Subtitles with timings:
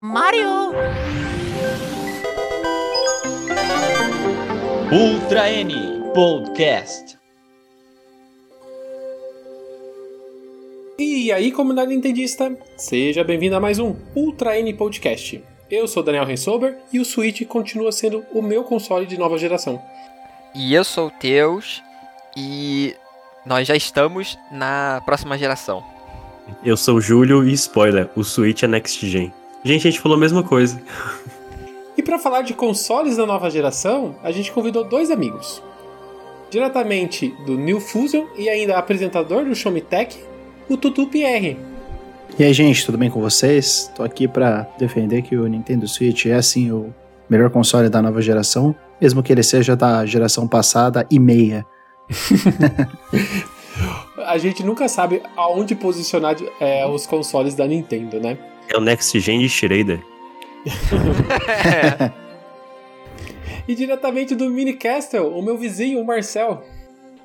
[0.00, 0.70] Mario!
[4.92, 5.74] Ultra N
[6.14, 7.18] Podcast.
[10.96, 15.42] E aí, comunidade nintendista, seja bem-vindo a mais um Ultra N Podcast.
[15.68, 19.82] Eu sou Daniel Rensober e o Switch continua sendo o meu console de nova geração.
[20.54, 21.82] E eu sou o Teus
[22.36, 22.94] e
[23.44, 25.82] nós já estamos na próxima geração.
[26.64, 29.32] Eu sou o Júlio e spoiler, o Switch é Next Gen.
[29.64, 30.80] Gente, a gente falou a mesma coisa.
[31.96, 35.62] E para falar de consoles da nova geração, a gente convidou dois amigos.
[36.50, 40.16] Diretamente do New Fusion e ainda apresentador do Show Me Tech,
[40.68, 41.58] o Tutu Pierre.
[42.38, 43.90] E aí, gente, tudo bem com vocês?
[43.96, 46.94] Tô aqui para defender que o Nintendo Switch é assim o
[47.28, 51.66] melhor console da nova geração, mesmo que ele seja da geração passada e meia.
[54.24, 58.38] a gente nunca sabe aonde posicionar é, os consoles da Nintendo, né?
[58.68, 60.00] É o Next Gen de Schrader.
[63.66, 66.62] e diretamente do Mini Castle, o meu vizinho, o Marcel.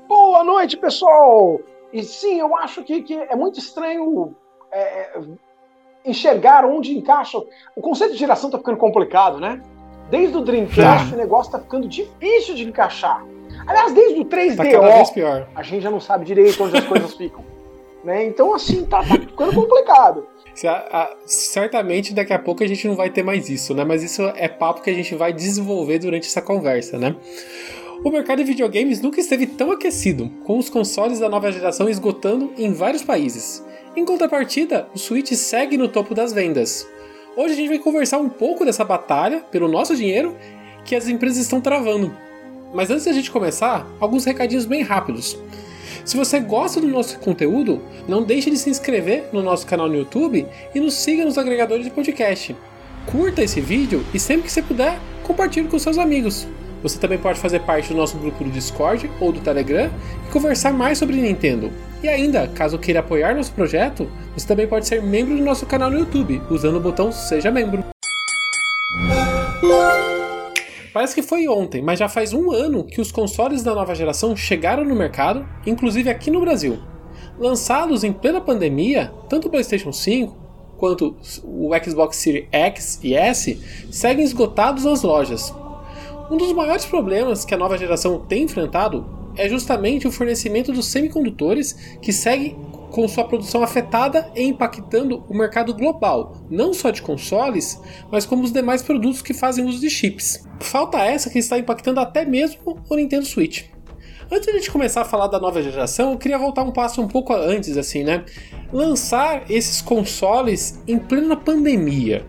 [0.08, 1.60] Boa noite, pessoal!
[1.92, 4.34] E sim, eu acho que, que é muito estranho
[4.72, 5.20] é,
[6.06, 7.38] enxergar onde encaixa.
[7.76, 9.62] O conceito de geração tá ficando complicado, né?
[10.10, 13.26] Desde o Dreamcast, o negócio tá ficando difícil de encaixar.
[13.68, 15.48] Aliás, desde o 3DO, tá cada vez pior.
[15.56, 17.44] a gente já não sabe direito onde as coisas ficam.
[18.04, 18.26] Né?
[18.26, 20.28] Então, assim, tá, tá ficando complicado.
[21.26, 23.84] Certamente daqui a pouco a gente não vai ter mais isso, né?
[23.84, 27.16] Mas isso é papo que a gente vai desenvolver durante essa conversa, né?
[28.04, 32.52] O mercado de videogames nunca esteve tão aquecido, com os consoles da nova geração esgotando
[32.58, 33.64] em vários países.
[33.96, 36.88] Em contrapartida, o Switch segue no topo das vendas.
[37.36, 40.36] Hoje a gente vai conversar um pouco dessa batalha pelo nosso dinheiro
[40.84, 42.16] que as empresas estão travando.
[42.74, 45.38] Mas antes da gente começar, alguns recadinhos bem rápidos.
[46.06, 49.96] Se você gosta do nosso conteúdo, não deixe de se inscrever no nosso canal no
[49.96, 50.46] YouTube
[50.76, 52.56] e nos siga nos agregadores de podcast.
[53.06, 56.46] Curta esse vídeo e sempre que você puder, compartilhe com seus amigos.
[56.82, 59.90] Você também pode fazer parte do nosso grupo do Discord ou do Telegram
[60.28, 61.72] e conversar mais sobre Nintendo.
[62.04, 65.90] E ainda, caso queira apoiar nosso projeto, você também pode ser membro do nosso canal
[65.90, 67.93] no YouTube, usando o botão Seja Membro.
[70.94, 74.36] Parece que foi ontem, mas já faz um ano que os consoles da nova geração
[74.36, 76.78] chegaram no mercado, inclusive aqui no Brasil.
[77.40, 80.38] Lançados em plena pandemia, tanto o PlayStation 5
[80.78, 83.60] quanto o Xbox Series X e S
[83.90, 85.52] seguem esgotados nas lojas.
[86.30, 89.04] Um dos maiores problemas que a nova geração tem enfrentado
[89.36, 91.74] é justamente o fornecimento dos semicondutores
[92.04, 92.56] que segue
[92.94, 97.82] com sua produção afetada e impactando o mercado global, não só de consoles,
[98.12, 100.48] mas como os demais produtos que fazem uso de chips.
[100.60, 103.64] Falta essa que está impactando até mesmo o Nintendo Switch.
[104.32, 107.02] Antes de a gente começar a falar da nova geração, eu queria voltar um passo
[107.02, 108.26] um pouco antes, assim, né?
[108.72, 112.24] Lançar esses consoles em plena pandemia.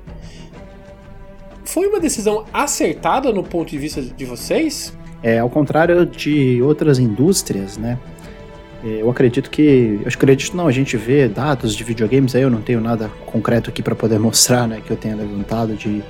[1.62, 4.96] Foi uma decisão acertada no ponto de vista de vocês?
[5.22, 7.98] É, ao contrário de outras indústrias, né?
[8.84, 9.98] É, eu acredito que.
[10.02, 13.70] Eu acredito não, a gente vê dados de videogames aí, eu não tenho nada concreto
[13.70, 14.82] aqui para poder mostrar, né?
[14.84, 16.04] Que eu tenha levantado de,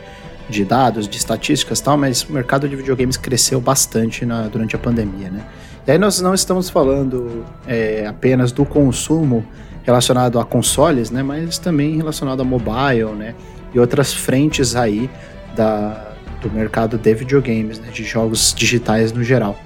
[0.49, 4.75] de dados, de estatísticas e tal, mas o mercado de videogames cresceu bastante na, durante
[4.75, 5.45] a pandemia, né?
[5.87, 9.47] E aí nós não estamos falando é, apenas do consumo
[9.85, 11.23] relacionado a consoles, né?
[11.23, 13.37] Mas também relacionado a mobile, né?
[13.73, 15.09] E outras frentes aí
[15.55, 17.91] da, do mercado de videogames, né?
[17.93, 19.57] De jogos digitais no geral.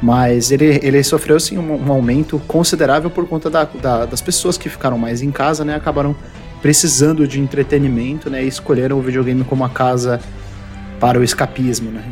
[0.00, 4.56] Mas ele, ele sofreu sim um, um aumento considerável por conta da, da, das pessoas
[4.56, 5.74] que ficaram mais em casa, né?
[5.74, 6.14] Acabaram
[6.62, 8.44] precisando de entretenimento, né?
[8.44, 10.20] E escolheram o videogame como a casa
[11.00, 12.02] para o escapismo, né?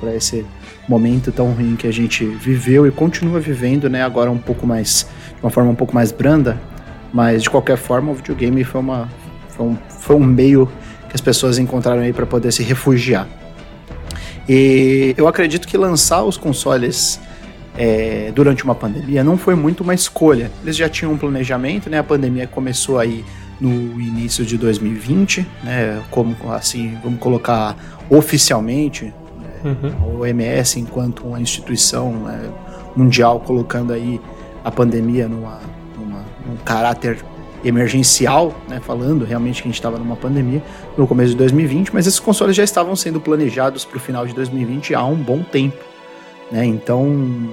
[0.00, 0.44] Para esse
[0.88, 4.02] momento tão ruim que a gente viveu e continua vivendo, né?
[4.02, 6.60] Agora um pouco mais, de uma forma um pouco mais branda,
[7.12, 9.08] mas de qualquer forma o videogame foi uma
[9.56, 10.66] foi um, foi um meio
[11.08, 13.26] que as pessoas encontraram aí para poder se refugiar.
[14.48, 17.20] E eu acredito que lançar os consoles
[17.76, 20.50] é, durante uma pandemia não foi muito uma escolha.
[20.62, 21.98] Eles já tinham um planejamento, né?
[21.98, 23.24] A pandemia começou aí
[23.60, 26.02] no início de 2020, né?
[26.10, 27.76] Como assim, vamos colocar
[28.08, 29.12] oficialmente né,
[29.64, 29.92] uhum.
[30.00, 32.50] a OMS enquanto uma instituição né,
[32.94, 34.20] mundial colocando aí
[34.64, 35.60] a pandemia numa,
[35.98, 37.18] numa, num caráter
[37.64, 40.62] emergencial, né, falando realmente que a gente estava numa pandemia
[40.96, 44.34] no começo de 2020, mas esses consoles já estavam sendo planejados para o final de
[44.34, 45.82] 2020 há um bom tempo,
[46.50, 46.64] né?
[46.64, 47.48] Então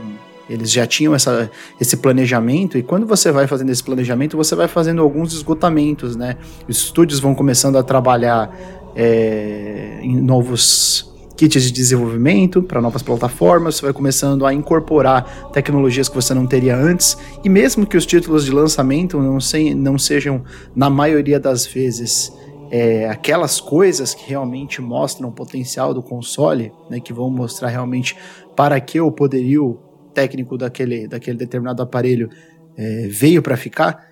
[0.50, 1.50] eles já tinham essa,
[1.80, 6.38] esse planejamento e quando você vai fazendo esse planejamento você vai fazendo alguns esgotamentos, né?
[6.68, 8.56] Os estúdios vão começando a trabalhar
[8.96, 16.08] é, em novos kits de desenvolvimento para novas plataformas, você vai começando a incorporar tecnologias
[16.08, 19.98] que você não teria antes, e mesmo que os títulos de lançamento não, se, não
[19.98, 20.44] sejam,
[20.76, 22.32] na maioria das vezes,
[22.76, 28.18] é, aquelas coisas que realmente mostram o potencial do console, né, que vão mostrar realmente
[28.56, 29.80] para que o poderio
[30.12, 32.32] técnico daquele, daquele determinado aparelho
[32.76, 34.04] é, veio para ficar,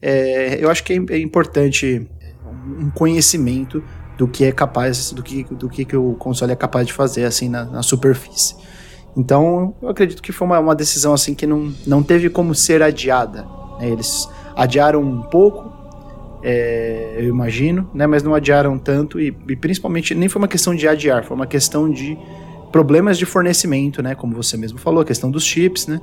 [0.00, 2.04] é, eu acho que é, é, importante
[2.76, 3.84] um conhecimento
[4.18, 7.22] do que é capaz, do que, do que, que o console é capaz de fazer
[7.22, 8.56] assim na, na superfície.
[9.16, 12.82] Então, eu acredito que foi uma, uma, decisão assim que não, não teve como ser
[12.82, 13.46] adiada.
[13.78, 13.90] Né?
[13.90, 15.72] Eles adiaram um pouco,
[16.42, 18.06] é, eu imagino, né?
[18.06, 21.46] mas não adiaram tanto e, e, principalmente nem foi uma questão de adiar, foi uma
[21.46, 22.18] questão de
[22.72, 24.14] problemas de fornecimento, né?
[24.14, 26.00] Como você mesmo falou, a questão dos chips, né?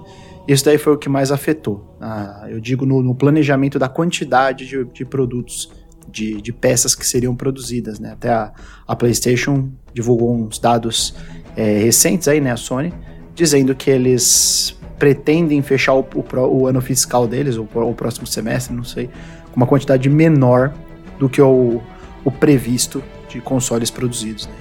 [0.47, 1.97] Isso daí foi o que mais afetou.
[2.00, 5.71] Ah, eu digo no, no, planejamento da quantidade de, de produtos,
[6.07, 8.12] de, de, peças que seriam produzidas, né?
[8.12, 8.53] Até a,
[8.88, 11.15] a PlayStation divulgou uns dados
[11.57, 12.51] é, recentes aí, né?
[12.51, 12.94] A Sony,
[13.33, 18.75] dizendo que eles pretendem fechar o, o, o ano fiscal deles, ou o próximo semestre,
[18.75, 19.09] não sei,
[19.51, 20.74] com uma quantidade menor
[21.18, 21.81] do que o,
[22.24, 24.54] o previsto de consoles produzidos, né?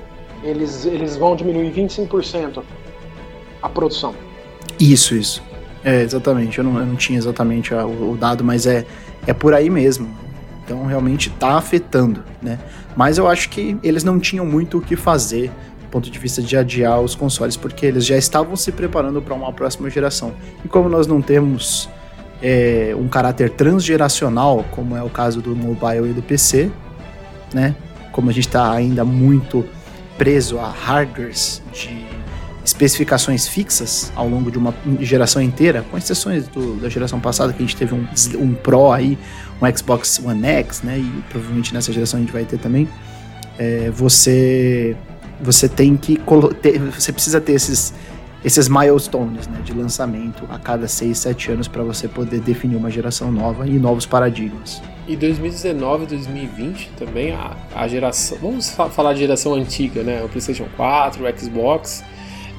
[0.43, 2.63] eles, eles vão diminuir 25%
[3.63, 4.15] a produção.
[4.79, 5.43] Isso, isso.
[5.85, 6.59] É, exatamente.
[6.59, 8.87] Eu não, eu não tinha exatamente a, o, o, dado, mas é,
[9.27, 10.09] é por aí mesmo.
[10.65, 12.59] Então realmente está afetando, né?
[12.95, 15.51] Mas eu acho que eles não tinham muito o que fazer
[15.81, 19.35] do ponto de vista de adiar os consoles, porque eles já estavam se preparando para
[19.35, 20.35] uma próxima geração.
[20.63, 21.89] E como nós não temos
[22.43, 26.71] é, um caráter transgeracional, como é o caso do mobile e do PC,
[27.53, 27.75] né?
[28.13, 29.65] Como a gente está ainda muito
[30.17, 32.07] preso a hardwares de
[32.65, 37.63] especificações fixas ao longo de uma geração inteira, com exceções do, da geração passada, que
[37.63, 38.07] a gente teve um,
[38.39, 39.19] um Pro aí,
[39.61, 40.99] um Xbox One X, né?
[40.99, 42.89] E provavelmente nessa geração a gente vai ter também.
[43.59, 44.97] É, você
[45.41, 46.21] você tem que
[46.61, 47.95] ter, você precisa ter esses
[48.49, 52.91] esses milestones né, de lançamento a cada 6, 7 anos para você poder definir uma
[52.91, 54.81] geração nova e novos paradigmas.
[55.07, 60.67] E 2019 2020 também a, a geração, vamos falar de geração antiga, né, o PlayStation
[60.79, 62.03] 4, o Xbox,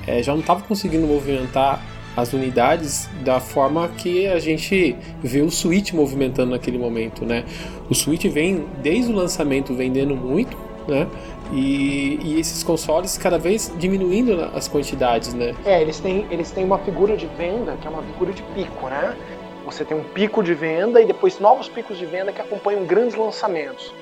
[0.05, 1.83] é, já não estava conseguindo movimentar
[2.15, 7.45] as unidades da forma que a gente vê o Switch movimentando naquele momento, né?
[7.89, 10.57] O Switch vem desde o lançamento vendendo muito,
[10.87, 11.07] né?
[11.51, 15.55] E, e, esses consoles cada vez diminuindo as quantidades, né?
[15.65, 18.87] É, eles têm, eles têm uma figura de venda que é uma figura de pico,
[18.87, 19.17] né?
[19.65, 23.15] Você tem um pico de venda e depois novos picos de venda que acompanham grandes
[23.15, 23.93] lançamentos.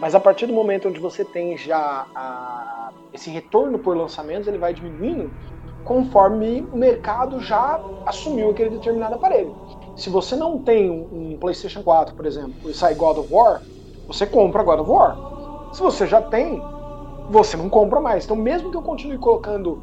[0.00, 4.58] Mas a partir do momento onde você tem já a, esse retorno por lançamentos, ele
[4.58, 5.30] vai diminuindo
[5.84, 9.54] conforme o mercado já assumiu aquele determinado aparelho.
[9.96, 13.62] Se você não tem um PlayStation 4, por exemplo, e sai God of War,
[14.06, 15.16] você compra God of War.
[15.72, 16.62] Se você já tem,
[17.30, 18.24] você não compra mais.
[18.24, 19.82] Então, mesmo que eu continue colocando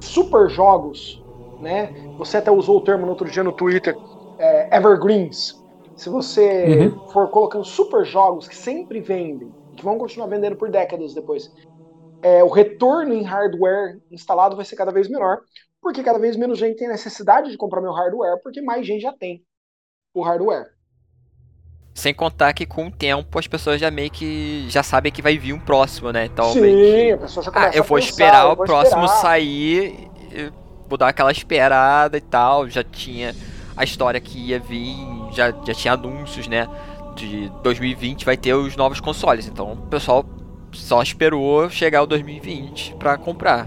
[0.00, 1.22] super jogos,
[1.60, 1.92] né?
[2.18, 3.96] Você até usou o termo no outro dia no Twitter,
[4.38, 5.62] é, evergreens.
[5.96, 7.08] Se você uhum.
[7.08, 11.50] for colocando super jogos que sempre vendem, que vão continuar vendendo por décadas depois,
[12.22, 15.40] é, o retorno em hardware instalado vai ser cada vez menor,
[15.80, 19.12] porque cada vez menos gente tem necessidade de comprar meu hardware, porque mais gente já
[19.12, 19.42] tem
[20.14, 20.75] o hardware.
[21.96, 25.38] Sem contar que com o tempo as pessoas já meio que já sabem que vai
[25.38, 26.26] vir um próximo, né?
[26.26, 29.04] Então, Sim, a pessoa já começa Ah, eu vou pensar, esperar eu o vou próximo
[29.06, 29.20] esperar.
[29.22, 30.10] sair,
[30.86, 32.68] vou dar aquela esperada e tal.
[32.68, 33.34] Já tinha
[33.74, 34.94] a história que ia vir,
[35.32, 36.68] já, já tinha anúncios, né?
[37.14, 39.46] De 2020 vai ter os novos consoles.
[39.46, 40.22] Então o pessoal
[40.72, 43.66] só esperou chegar o 2020 para comprar.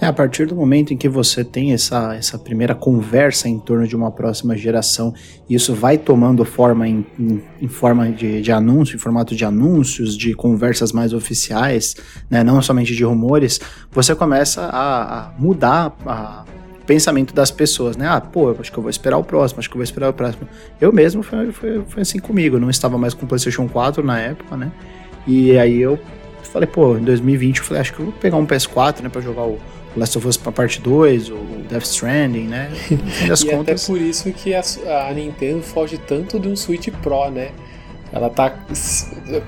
[0.00, 3.86] É, a partir do momento em que você tem essa, essa primeira conversa em torno
[3.86, 5.14] de uma próxima geração,
[5.48, 9.44] e isso vai tomando forma em, em, em forma de, de anúncio, em formato de
[9.44, 11.96] anúncios, de conversas mais oficiais,
[12.28, 13.60] né, não somente de rumores,
[13.92, 16.44] você começa a, a mudar a,
[16.82, 18.06] o pensamento das pessoas, né?
[18.06, 20.12] Ah, pô, acho que eu vou esperar o próximo, acho que eu vou esperar o
[20.12, 20.46] próximo.
[20.78, 24.20] Eu mesmo foi, foi, foi assim comigo, não estava mais com o PlayStation 4 na
[24.20, 24.70] época, né?
[25.26, 25.98] E aí eu
[26.42, 29.22] falei, pô, em 2020 eu falei, acho que eu vou pegar um PS4, né, pra
[29.22, 29.58] jogar o
[29.96, 31.36] Last of Us pra parte 2, o
[31.68, 32.70] Death Stranding, né?
[32.90, 33.82] No fim das e contas.
[33.82, 34.62] até por isso que a,
[35.08, 37.50] a, Nintendo foge tanto de um Switch Pro, né?
[38.12, 38.56] Ela tá.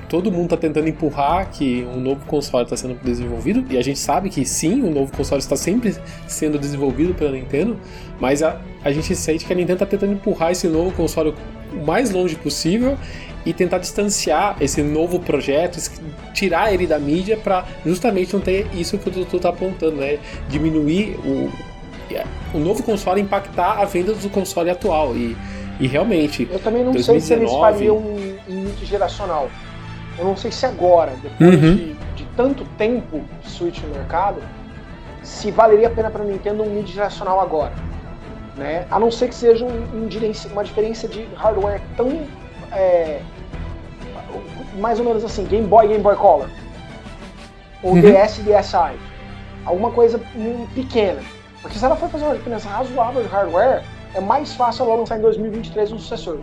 [0.08, 3.98] Todo mundo tá tentando empurrar que um novo console está sendo desenvolvido, e a gente
[3.98, 5.94] sabe que sim, o um novo console está sempre
[6.26, 7.76] sendo desenvolvido pela Nintendo,
[8.20, 11.32] mas a, a gente sente que a Nintendo tá tentando empurrar esse novo console
[11.72, 12.96] o mais longe possível
[13.46, 15.78] e tentar distanciar esse novo projeto,
[16.34, 20.18] tirar ele da mídia para justamente não ter isso que o Dudu tá apontando, né?
[20.48, 21.48] Diminuir o,
[22.52, 25.36] o novo console impactar a venda do console atual e,
[25.78, 26.48] e realmente.
[26.50, 27.02] Eu também não 2019...
[27.02, 29.48] sei se eles fariam um, um multigeracional.
[30.18, 31.76] Eu não sei se agora, depois Uhum.
[31.76, 34.42] de, de tanto tempo de Switch no mercado,
[35.22, 37.72] se valeria a pena para Nintendo um mid-geracional agora.
[38.56, 38.86] Né?
[38.90, 40.08] A não ser que seja um- um
[40.52, 42.22] uma diferença de hardware tão
[42.72, 43.20] é,
[44.76, 46.49] mais ou menos assim, Game Boy, Game Boy Color.
[47.83, 48.00] Ou Uhum.
[48.00, 48.97] DS, DSi.
[49.64, 51.21] Alguma coisa hum, pequena.
[51.61, 53.83] Porque se ela for fazer uma diferença razoável de hardware,
[54.14, 56.38] é mais fácil ela lançar em 2023 um sucessor.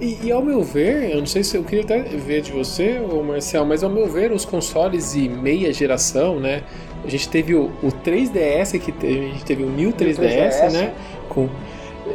[0.00, 2.98] E, e ao meu ver, eu não sei se eu queria até ver de você,
[2.98, 6.62] ô Marcel, mas ao meu ver, os consoles de meia geração, né?
[7.04, 10.72] A gente teve o, o 3DS, que teve, a gente teve o New 3DS, 3DS.
[10.72, 10.92] né?
[11.28, 11.48] Com,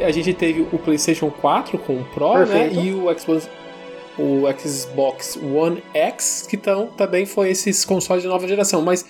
[0.02, 2.74] a gente teve o PlayStation 4 com o Pro, Perfeito.
[2.76, 2.82] né?
[2.84, 3.48] E o Xbox,
[4.18, 8.82] o Xbox One X, que tão, também foi esses consoles de nova geração.
[8.82, 9.04] Mas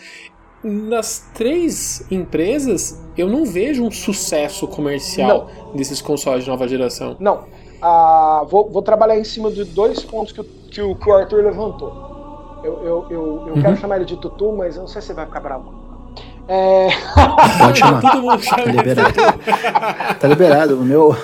[0.63, 7.17] nas três empresas, eu não vejo um sucesso comercial desses consoles de nova geração.
[7.21, 7.45] Não.
[7.81, 11.13] Ah, vou, vou trabalhar em cima de dois pontos que, o- que, o, que o
[11.15, 12.61] Arthur levantou.
[12.65, 15.17] Eu, eu, eu, eu quero chamar ele de Tutu, mas eu não sei se ele
[15.17, 15.73] vai ficar bravo.
[16.49, 16.89] É,
[17.59, 18.01] Pode chamar.
[18.01, 18.79] Todo mundo chama Tá ele.
[18.79, 19.15] liberado.
[20.19, 20.75] Tá liberado.
[20.81, 21.15] O meu.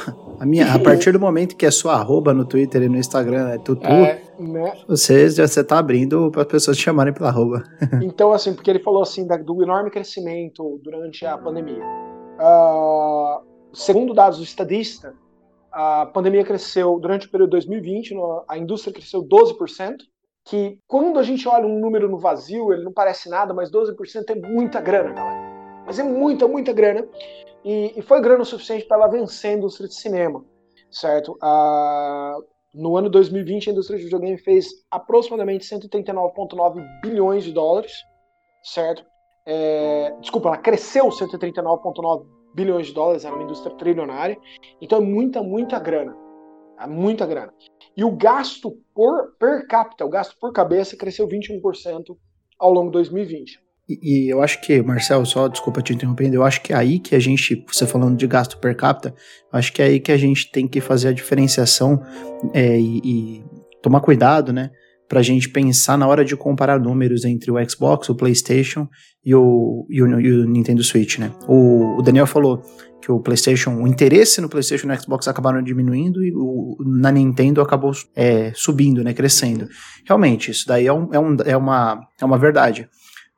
[0.44, 3.48] A, minha, a partir do momento que é sua arroba no Twitter e no Instagram
[3.48, 4.74] é tutu, É, né?
[4.86, 7.62] você já você tá abrindo para as pessoas te chamarem pela arroba.
[8.04, 11.82] Então, assim, porque ele falou assim da- do enorme crescimento durante a pandemia.
[12.38, 13.40] Ah,
[13.72, 15.14] segundo dados do estadista,
[15.72, 19.96] a pandemia cresceu durante o período 2020, no- a indústria cresceu 12%,
[20.44, 24.28] que quando a gente olha um número no vazio, ele não parece nada, mas 12%
[24.28, 25.54] é muita grana, galera.
[25.86, 27.06] Mas é muita, muita grana.
[27.64, 30.44] E, e foi grana o suficiente para ela vencer a indústria de cinema,
[30.90, 31.38] certo?
[32.74, 37.92] No ano 2020, a indústria de videogame fez aproximadamente 139,9 bilhões de dólares,
[38.62, 39.04] certo?
[39.46, 44.36] É, desculpa, ela cresceu 139,9 bilhões de dólares, era uma indústria trilionária.
[44.80, 46.16] Então é muita, muita grana.
[46.78, 47.54] É muita grana.
[47.96, 52.16] E o gasto por per capita, o gasto por cabeça, cresceu 21%
[52.58, 53.63] ao longo de 2020.
[53.88, 57.14] E, eu acho que, Marcel, só desculpa te interrompendo, eu acho que é aí que
[57.14, 59.14] a gente, você falando de gasto per capita,
[59.52, 62.02] eu acho que é aí que a gente tem que fazer a diferenciação
[62.54, 63.44] é, e, e
[63.82, 64.70] tomar cuidado, né?
[65.06, 68.88] Pra gente pensar na hora de comparar números entre o Xbox, o PlayStation
[69.22, 71.30] e o, e o, e o Nintendo Switch, né?
[71.46, 72.62] O, o Daniel falou
[73.02, 77.12] que o PlayStation, o interesse no PlayStation e no Xbox acabaram diminuindo e o, na
[77.12, 79.12] Nintendo acabou é, subindo, né?
[79.12, 79.68] Crescendo.
[80.06, 82.88] Realmente, isso daí é, um, é, um, é, uma, é uma verdade.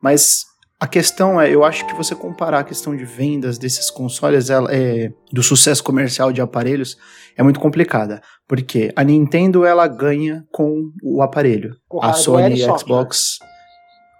[0.01, 0.45] Mas
[0.79, 4.71] a questão é, eu acho que você comparar a questão de vendas desses consoles, ela
[4.71, 6.97] é, do sucesso comercial de aparelhos,
[7.35, 8.21] é muito complicada.
[8.47, 11.75] Porque a Nintendo, ela ganha com o aparelho.
[11.87, 12.77] Com a Sony e a.
[12.77, 13.39] Xbox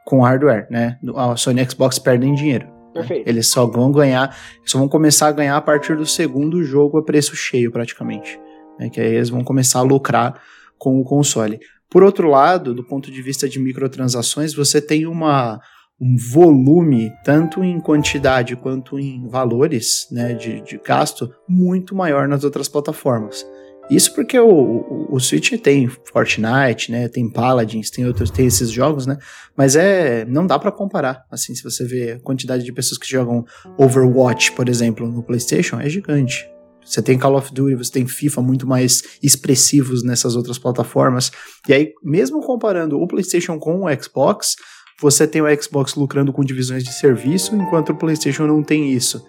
[0.06, 0.98] com hardware, né?
[1.16, 2.66] A Sony e a Xbox perdem dinheiro.
[2.94, 3.28] Perfeito.
[3.28, 7.04] Eles só vão ganhar, só vão começar a ganhar a partir do segundo jogo a
[7.04, 8.40] preço cheio, praticamente.
[8.80, 8.90] né?
[8.90, 10.42] Que aí eles vão começar a lucrar
[10.78, 11.60] com o console.
[11.90, 15.62] Por outro lado, do ponto de vista de microtransações, você tem uma,
[16.00, 22.44] um volume, tanto em quantidade quanto em valores né, de, de gasto, muito maior nas
[22.44, 23.46] outras plataformas.
[23.90, 28.70] Isso porque o, o, o Switch tem Fortnite, né, tem Paladins, tem outros, tem esses
[28.70, 29.18] jogos, né,
[29.56, 31.24] mas é não dá pra comparar.
[31.32, 33.46] Assim, se você vê a quantidade de pessoas que jogam
[33.78, 36.46] Overwatch, por exemplo, no PlayStation, é gigante.
[36.88, 41.32] Você tem Call of Duty, você tem FIFA muito mais expressivos nessas outras plataformas.
[41.68, 44.56] E aí, mesmo comparando o PlayStation com o Xbox,
[45.02, 49.22] você tem o Xbox lucrando com divisões de serviço, enquanto o PlayStation não tem isso.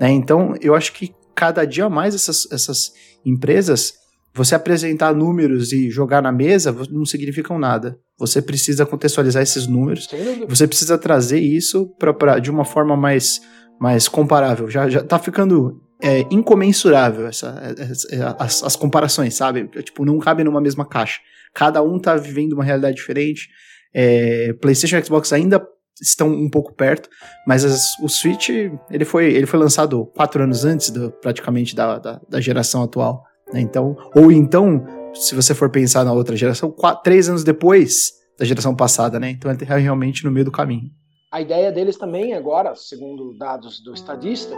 [0.00, 0.10] Né?
[0.10, 2.92] Então, eu acho que cada dia mais essas, essas
[3.24, 3.94] empresas,
[4.34, 7.98] você apresentar números e jogar na mesa não significam nada.
[8.18, 10.06] Você precisa contextualizar esses números
[10.48, 13.40] você precisa trazer isso pra, pra- de uma forma mais,
[13.80, 14.68] mais comparável.
[14.70, 19.66] Já, já tá ficando é, incomensurável essa, essa- as, as comparações, sabe?
[19.82, 21.20] Tipo, não cabe numa mesma caixa.
[21.54, 23.48] Cada um tá vivendo uma realidade diferente.
[23.94, 25.66] É, PlayStation e Xbox ainda
[26.02, 27.08] estão um pouco perto,
[27.46, 28.50] mas as- o Switch
[28.90, 33.24] ele foi, ele foi lançado quatro anos antes do- praticamente da, da, da geração atual.
[33.52, 33.60] né?
[33.60, 34.84] Então, ou então,
[35.14, 39.30] se você for pensar na outra geração, quatro, três anos depois da geração passada, né?
[39.30, 40.90] Então ele tá realmente no meio do caminho.
[41.32, 44.54] A ideia deles também agora, segundo dados do estadista,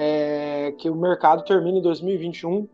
[0.00, 2.68] é que o mercado termine em 2021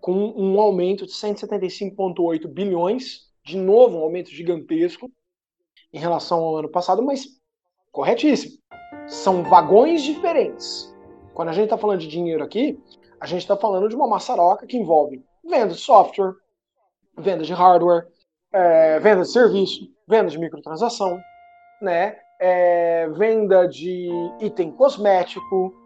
[0.00, 5.10] com um aumento de 175,8 bilhões, de novo um aumento gigantesco
[5.92, 7.26] em relação ao ano passado, mas
[7.92, 8.56] corretíssimo.
[9.06, 10.92] São vagões diferentes.
[11.34, 12.80] Quando a gente está falando de dinheiro aqui,
[13.20, 16.32] a gente está falando de uma maçaroca que envolve venda de software,
[17.18, 18.06] venda de hardware,
[18.50, 21.20] é, venda de serviço, venda de microtransação,
[21.82, 22.16] né?
[22.40, 24.08] É, venda de
[24.40, 25.81] item cosmético,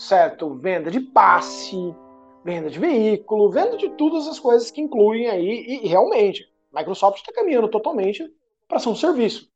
[0.00, 0.54] certo?
[0.54, 1.94] Venda de passe,
[2.42, 7.32] venda de veículo, venda de todas as coisas que incluem aí, e, realmente, Microsoft está
[7.32, 8.26] caminhando totalmente
[8.66, 9.50] para ser um serviço.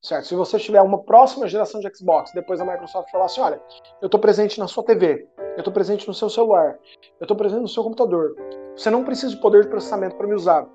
[0.00, 0.28] Certo?
[0.28, 3.60] Se você tiver uma próxima geração de Xbox, depois a Microsoft falar assim, olha,
[4.00, 6.78] eu estou presente na sua TV, eu estou presente no seu celular,
[7.18, 8.36] eu estou presente no seu computador,
[8.76, 10.68] você não precisa de poder de processamento para me usar.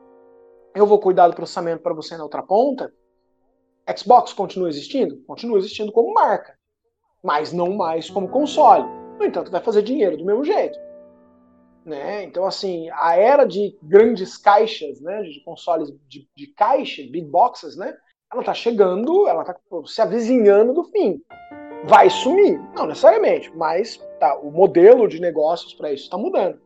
[0.76, 2.94] eu vou cuidar do processamento para você na outra ponta.
[3.98, 5.18] Xbox continua existindo?
[5.26, 6.58] Continua existindo como marca,
[7.24, 8.86] mas não mais como console.
[9.20, 10.78] No entanto, vai fazer dinheiro do mesmo jeito.
[11.86, 12.24] Né?
[12.24, 17.75] Então, assim, a era de grandes caixas, né, de consoles de, de caixa, big boxes,
[17.75, 17.96] né,
[18.32, 21.22] ela está chegando, ela está se avizinhando do fim.
[21.84, 22.60] Vai sumir?
[22.75, 26.60] Não necessariamente, mas tá, o modelo de negócios para isso está mudando.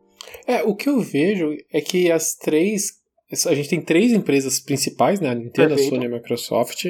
[0.46, 3.04] É, o que eu vejo é que as três.
[3.46, 5.30] A gente tem três empresas principais, né?
[5.30, 5.94] A Nintendo, Perfeito.
[5.94, 6.84] a Sony e a Microsoft.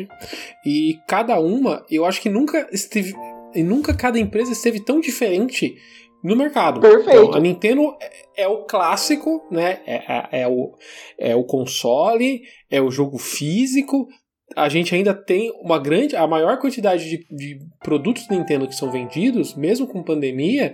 [0.67, 3.15] E cada uma, eu acho que nunca esteve.
[3.57, 5.77] E Nunca cada empresa esteve tão diferente
[6.23, 6.81] no mercado.
[6.81, 7.11] Perfeito.
[7.11, 9.81] Então, a Nintendo é, é o clássico, né?
[9.87, 10.73] É, é- é o,
[11.19, 14.07] é o console, é o jogo físico.
[14.55, 16.15] A gente ainda tem uma grande.
[16.15, 20.73] A maior quantidade de, de produtos Nintendo que são vendidos, mesmo com pandemia,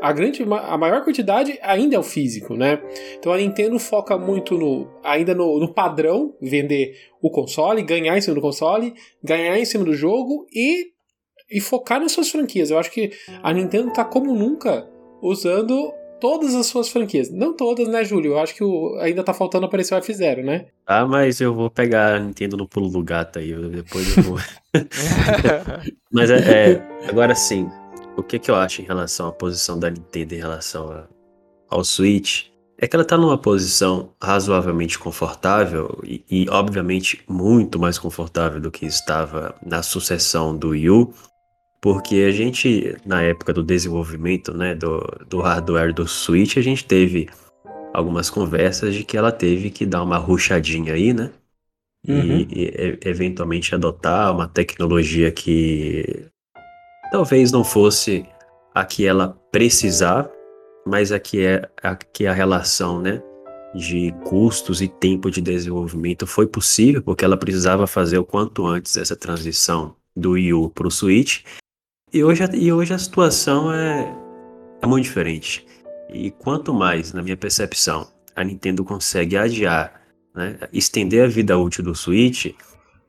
[0.00, 2.82] a, grande, a maior quantidade ainda é o físico, né?
[3.18, 8.20] Então a Nintendo foca muito no ainda no, no padrão, vender o console, ganhar em
[8.22, 10.86] cima do console, ganhar em cima do jogo e,
[11.50, 12.70] e focar nas suas franquias.
[12.70, 13.10] Eu acho que
[13.42, 14.88] a Nintendo tá como nunca
[15.22, 17.30] usando todas as suas franquias.
[17.30, 18.32] Não todas, né, Júlio?
[18.32, 20.66] Eu acho que o- ainda tá faltando aparecer o F0, né?
[20.86, 24.22] Ah, mas eu vou pegar a Nintendo no pulo do gato aí, eu- depois eu
[24.24, 24.38] vou.
[26.12, 27.68] mas é, é, agora sim,
[28.16, 31.06] o que, que eu acho em relação à posição da Nintendo em relação a-
[31.68, 32.46] ao Switch
[32.78, 38.70] é que ela tá numa posição razoavelmente confortável e, e, obviamente muito mais confortável do
[38.70, 41.14] que estava na sucessão do Wii U,
[41.80, 46.84] porque a gente, na época do desenvolvimento né, do, do hardware do Switch, a gente
[46.84, 47.28] teve
[47.94, 51.30] algumas conversas de que ela teve que dar uma ruchadinha aí, né?
[52.06, 52.46] E- Uhum.
[52.50, 56.26] E, e- eventualmente adotar uma tecnologia que
[57.12, 58.24] talvez não fosse
[58.74, 60.30] a que ela precisar,
[60.86, 63.22] mas a que é a que a relação, né,
[63.74, 68.96] de custos e tempo de desenvolvimento foi possível, porque ela precisava fazer o quanto antes
[68.96, 71.42] essa transição do Wii U para o Switch.
[72.12, 74.12] E hoje, e hoje a situação é,
[74.82, 75.64] é muito diferente.
[76.12, 80.00] E quanto mais, na minha percepção, a Nintendo consegue adiar,
[80.34, 82.52] né, estender a vida útil do Switch,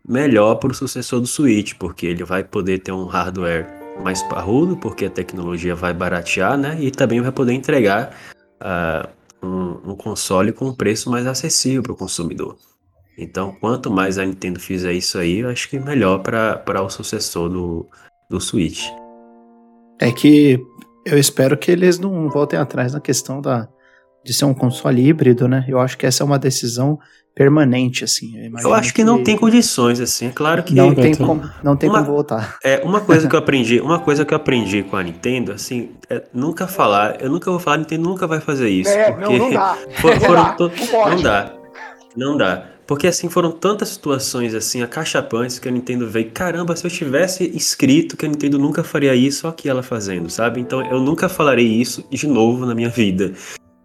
[0.08, 3.66] melhor para o sucessor do Switch, porque ele vai poder ter um hardware
[4.04, 8.16] mais parrudo, porque a tecnologia vai baratear, né, e também vai poder entregar
[8.60, 9.10] ah,
[9.42, 12.56] um, um console com um preço mais acessível para o consumidor.
[13.18, 17.50] Então, quanto mais a Nintendo fizer isso aí, eu acho que melhor para o sucessor
[17.50, 17.90] do,
[18.32, 18.88] do Switch.
[20.00, 20.60] É que
[21.06, 23.68] eu espero que eles não voltem atrás na questão da,
[24.26, 25.64] de ser um console híbrido, né?
[25.68, 26.98] Eu acho que essa é uma decisão
[27.36, 28.36] permanente, assim.
[28.38, 30.28] Eu, Eu acho que não tem condições, assim.
[30.28, 30.74] É claro que.
[30.76, 32.58] Não tem como, não tem uma- como voltar.
[32.64, 35.92] É, uma coisa que eu aprendi, uma coisa que eu aprendi com a Nintendo, assim,
[36.10, 38.90] é nunca falar, eu nunca vou falar, a Nintendo nunca vai fazer isso.
[38.92, 39.78] É, porque não, não dá.
[40.02, 40.72] for- Não dá, to-
[41.10, 41.54] não dá.
[42.18, 42.66] Não dá.
[42.86, 47.46] Porque assim, foram tantas situações assim, acachapantes que a Nintendo veio, caramba, se eu tivesse
[47.56, 50.60] escrito que a Nintendo nunca faria isso, olha aqui ela fazendo, sabe?
[50.60, 53.34] Então eu nunca falarei isso de novo na minha vida.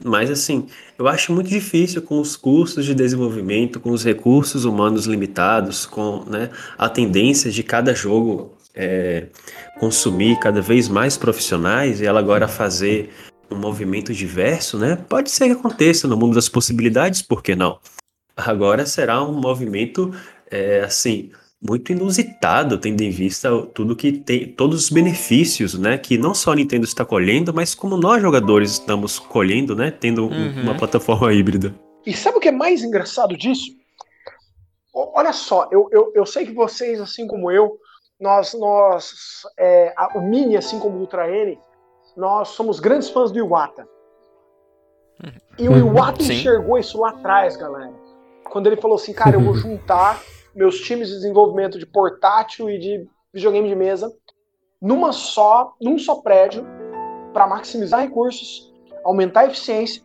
[0.05, 0.67] Mas assim,
[0.99, 6.25] eu acho muito difícil com os custos de desenvolvimento, com os recursos humanos limitados, com
[6.27, 9.29] né, a tendência de cada jogo é,
[9.79, 13.11] consumir cada vez mais profissionais e ela agora fazer
[13.51, 14.97] um movimento diverso, né?
[15.09, 17.79] Pode ser que aconteça no mundo das possibilidades, por que não?
[18.37, 20.13] Agora será um movimento
[20.51, 25.97] é, assim muito inusitado, tendo em vista o- tudo que tem, todos os benefícios, né?
[25.97, 29.91] Que não só a Nintendo está colhendo, mas como nós jogadores estamos colhendo, né?
[29.91, 30.63] Tendo um- Uhum.
[30.63, 31.75] uma plataforma híbrida.
[32.05, 33.75] E sabe o que é mais engraçado disso?
[34.95, 37.79] Olha só, eu, eu, eu sei que vocês, assim como eu,
[38.21, 41.59] nós, nós é, a- o Mini, assim como o Ultra N,
[42.17, 43.89] nós somos grandes fãs do Iwata.
[45.59, 46.35] E o Uhum, Iwata sim.
[46.35, 47.93] enxergou isso lá atrás, galera.
[48.51, 50.23] Quando ele falou assim, cara, eu vou juntar
[50.55, 54.13] meus times de desenvolvimento de portátil e de videogame de mesa
[54.81, 56.65] numa só, num só prédio
[57.33, 58.73] para maximizar recursos,
[59.05, 60.03] aumentar a eficiência,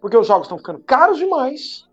[0.00, 1.86] porque os jogos estão ficando caros demais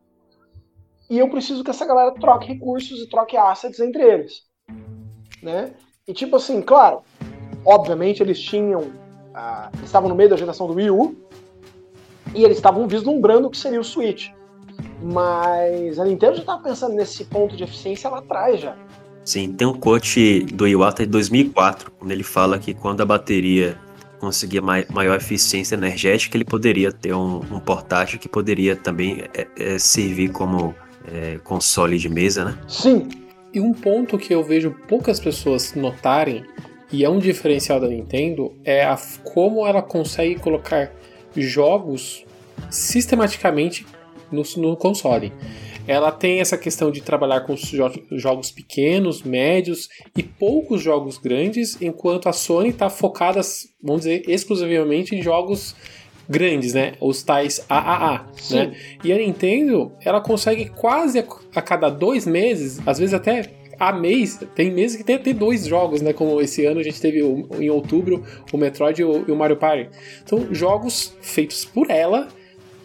[1.10, 4.44] e eu preciso que essa galera troque recursos e troque assets entre eles,
[5.44, 5.74] né?
[6.08, 7.02] E tipo assim, claro,
[7.66, 8.92] obviamente eles tinham,
[9.34, 11.16] ah, eles estavam no meio da geração do Wii U
[12.34, 14.30] e eles estavam vislumbrando o que seria o Switch,
[15.02, 18.76] mas a Nintendo já estava pensando nesse ponto de eficiência lá atrás já.
[19.24, 23.78] Sim, tem um quote do Iwata de 2004, quando ele fala que quando a bateria
[24.20, 29.48] conseguia mai- maior eficiência energética, ele poderia ter um, um portátil que poderia também é,
[29.58, 30.74] é, servir como
[31.12, 32.58] é, console de mesa, né?
[32.68, 33.10] Sim,
[33.54, 36.44] E um ponto que eu vejo poucas pessoas notarem,
[36.92, 40.92] e é um diferencial da Nintendo, é a, como ela consegue colocar
[41.36, 42.24] jogos
[42.70, 43.86] sistematicamente
[44.32, 45.32] no, no console.
[45.88, 51.82] ela tem essa questão de trabalhar com jo jogos pequenos, médios e poucos jogos grandes,
[51.82, 53.42] enquanto a Sony está focada,
[53.82, 55.76] vamos dizer, exclusivamente em jogos
[56.30, 56.94] grandes, né?
[57.02, 58.56] Os tais AAA, Sim.
[58.56, 58.76] né?
[59.04, 63.92] E a Nintendo, ela consegue quase a, a cada dois meses, às vezes até a
[63.92, 66.14] mês, tem meses que tem até dois jogos, né?
[66.14, 69.58] Como esse ano a gente teve em outubro o Metroid e o, e o Mario
[69.58, 69.90] Party.
[70.24, 72.28] Então, jogos feitos por ela,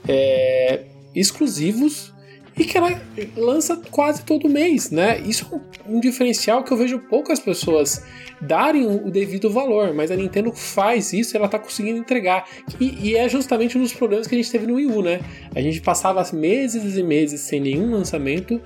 [0.09, 0.85] é,
[1.16, 2.14] exclusivos
[2.59, 2.98] e que ela
[3.37, 5.20] lança quase todo mês, né?
[5.20, 8.02] Isso é um diferencial que eu vejo poucas pessoas
[8.40, 12.48] darem o devido valor, mas a Nintendo faz isso e ela tá conseguindo entregar.
[12.81, 15.20] E, e, é justamente um dos problemas que a gente teve no Wii U, né?
[15.55, 18.61] A gente passava meses e meses sem nenhum lançamento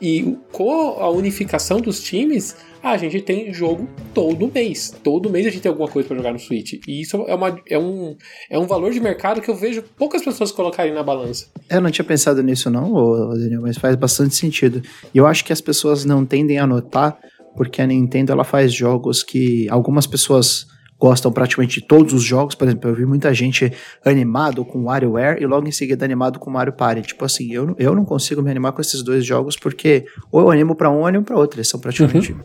[0.00, 4.94] e com a unificação dos times, a gente tem jogo todo mês.
[5.02, 6.74] Todo mês a gente tem alguma coisa para jogar no Switch.
[6.86, 8.16] E isso é, uma, é, um,
[8.50, 11.46] é um valor de mercado que eu vejo poucas pessoas colocarem na balança.
[11.70, 14.82] Eu não tinha pensado nisso, não, Daniel, mas faz bastante sentido.
[15.14, 17.18] E eu acho que as pessoas não tendem a notar,
[17.56, 20.66] porque a Nintendo ela faz jogos que algumas pessoas
[21.04, 22.54] gostam praticamente de todos os jogos.
[22.54, 23.70] Por exemplo, eu vi muita gente
[24.02, 27.02] animado com WarioWare e logo em seguida animado com Mario Party.
[27.02, 30.50] Tipo assim, eu, eu não consigo me animar com esses dois jogos porque ou eu
[30.50, 31.58] animo para um ou animo para outro.
[31.58, 32.40] Eles são praticamente uhum.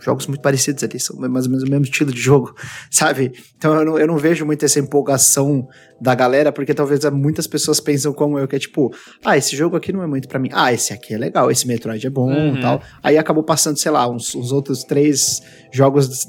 [0.00, 2.54] jogos muito parecidos ali, são mais ou menos o mesmo estilo de jogo,
[2.90, 3.30] sabe?
[3.58, 5.68] Então eu não, eu não vejo muito essa empolgação
[6.00, 8.90] da galera, porque talvez muitas pessoas pensam como eu, que é tipo,
[9.22, 10.48] ah, esse jogo aqui não é muito para mim.
[10.54, 12.58] Ah, esse aqui é legal, esse Metroid é bom uhum.
[12.58, 12.80] tal.
[13.02, 16.24] Aí acabou passando, sei lá, uns, uns outros três jogos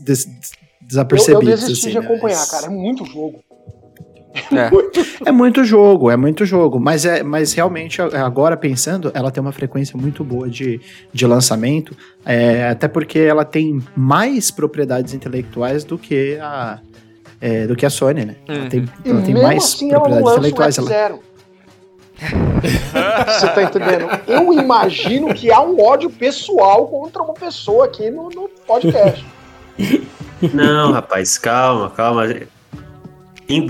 [0.90, 1.44] desapercebidos.
[1.44, 2.66] Eu, eu desisti assim, de acompanhar, cara.
[2.66, 3.40] É muito jogo.
[4.52, 4.70] É.
[5.30, 9.52] é muito jogo, é muito jogo, mas é, mas realmente agora pensando, ela tem uma
[9.52, 10.80] frequência muito boa de,
[11.12, 16.80] de lançamento, é, até porque ela tem mais propriedades intelectuais do que a
[17.42, 18.36] é, do que a Sony, né?
[18.48, 18.56] Uhum.
[18.56, 20.78] Ela tem, ela tem mais assim, propriedades intelectuais.
[20.78, 21.20] Ela...
[23.40, 24.08] Você tá entendendo?
[24.28, 29.26] Eu imagino que há um ódio pessoal contra uma pessoa aqui no, no podcast.
[30.54, 32.26] Não, rapaz, calma, calma.
[33.48, 33.68] Em,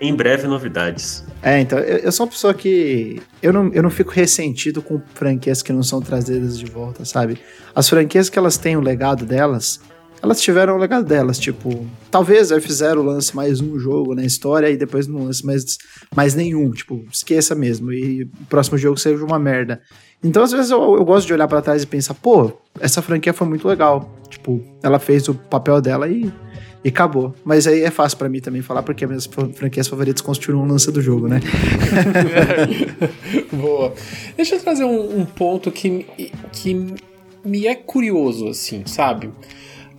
[0.00, 1.24] em breve, novidades.
[1.42, 3.20] É, então, eu, eu, sou uma pessoa que.
[3.42, 7.38] Eu não, eu não fico ressentido com franquias que não são trazidas de volta, sabe?
[7.74, 9.80] As franquias que elas têm o legado delas,
[10.22, 11.38] elas tiveram o legado delas.
[11.38, 15.44] Tipo, talvez aí fizeram o lance mais um jogo na história e depois não lance
[15.44, 15.78] mais,
[16.14, 16.70] mais nenhum.
[16.70, 17.92] Tipo, esqueça mesmo.
[17.92, 19.80] E o próximo jogo seja uma merda.
[20.22, 23.32] Então, às vezes, eu, eu gosto de olhar para trás e pensar, pô, essa franquia
[23.32, 24.10] foi muito legal.
[24.28, 26.30] Tipo, ela fez o papel dela e,
[26.84, 27.34] e acabou.
[27.44, 30.90] Mas aí é fácil para mim também falar, porque minhas franquias favoritas construíram um lance
[30.92, 31.40] do jogo, né?
[33.50, 33.94] Boa.
[34.36, 36.06] Deixa eu trazer um, um ponto que,
[36.52, 36.94] que
[37.42, 39.30] me é curioso, assim, sabe?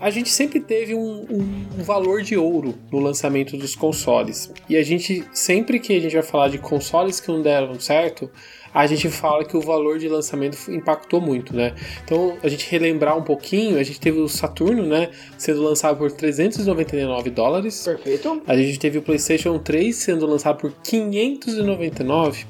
[0.02, 4.52] a gente sempre teve um, um, valor de ouro no lançamento dos consoles.
[4.68, 8.28] E a gente, sempre que a gente vai falar de consoles que não deram certo,
[8.74, 11.76] a gente fala que o valor de lançamento impactou muito, né?
[12.04, 16.12] Então, a gente relembrar um pouquinho, a gente teve o Saturno, né, sendo lançado por
[16.12, 17.84] 399 dólares.
[17.84, 18.42] Perfeito.
[18.48, 22.46] A gente teve o PlayStation 3 sendo lançado por 599.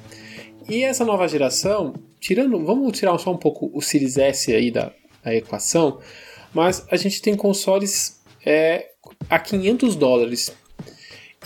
[0.69, 4.91] E essa nova geração, tirando, vamos tirar só um pouco o Series S aí da,
[5.23, 5.99] da equação,
[6.53, 8.89] mas a gente tem consoles é,
[9.29, 10.55] a 500 dólares.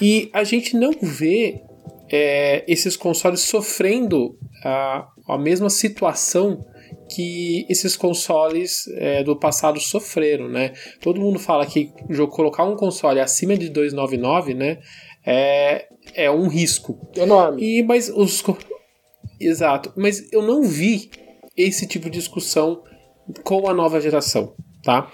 [0.02, 1.62] E a gente não vê
[2.12, 6.66] é, esses consoles sofrendo a, a mesma situação
[7.10, 10.74] que esses consoles é, do passado sofreram, né?
[11.02, 11.92] Todo mundo fala que
[12.32, 14.80] colocar um console acima de 299, né,
[15.26, 17.64] é, é um risco enorme.
[17.64, 18.44] E mas os
[19.40, 21.10] exato, mas eu não vi
[21.58, 22.84] esse tipo de discussão
[23.44, 25.12] com a nova geração, tá?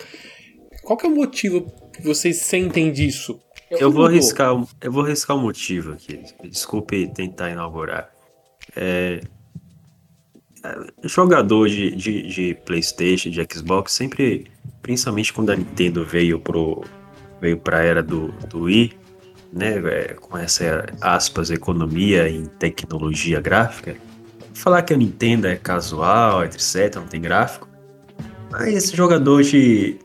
[0.84, 3.40] Qual que é o motivo que vocês sentem disso?
[3.72, 4.50] Eu vou arriscar,
[4.82, 6.24] eu vou arriscar o um motivo aqui.
[6.44, 8.12] Desculpe tentar inaugurar.
[8.76, 9.22] É,
[10.64, 16.84] é, jogador de, de, de, PlayStation, de Xbox, sempre, principalmente quando a Nintendo veio pro
[17.40, 18.94] veio para a era do, do Wii,
[19.52, 23.96] né, é, com essa aspas economia em tecnologia gráfica,
[24.54, 27.68] falar que a Nintendo é casual, etc, não tem gráfico.
[28.52, 29.98] Mas esse jogador de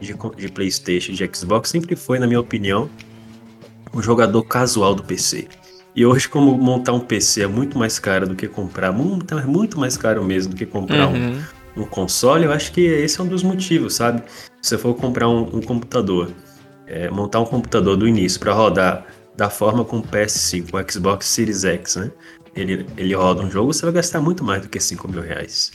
[0.00, 2.88] de, de PlayStation, de Xbox, sempre foi, na minha opinião,
[3.94, 5.48] um jogador casual do PC.
[5.94, 9.78] E hoje, como montar um PC é muito mais caro do que comprar, muito, muito
[9.78, 11.42] mais caro mesmo do que comprar uhum.
[11.76, 14.22] um, um, console, eu acho que esse é um dos motivos, sabe?
[14.62, 16.30] Se você for comprar um, um computador,
[16.86, 21.26] é, montar um computador do início para rodar da forma com o PS5, o Xbox
[21.26, 22.10] Series X, né?
[22.54, 25.72] Ele, ele roda um jogo, você vai gastar muito mais do que 5 mil reais.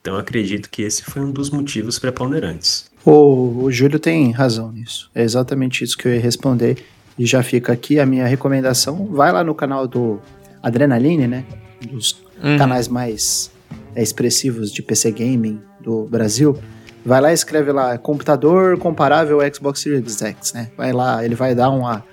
[0.00, 2.90] Então eu acredito que esse foi um dos motivos preponderantes.
[3.04, 5.10] O, o Júlio tem razão nisso.
[5.14, 6.84] É exatamente isso que eu ia responder.
[7.18, 9.06] E já fica aqui a minha recomendação.
[9.06, 10.20] Vai lá no canal do
[10.62, 11.44] Adrenaline, né?
[11.90, 12.56] Dos uhum.
[12.56, 13.50] canais mais
[13.94, 16.58] é, expressivos de PC Gaming do Brasil,
[17.04, 20.70] vai lá e escreve lá, computador comparável ao Xbox Series X, né?
[20.76, 22.04] Vai lá, ele vai dar uma,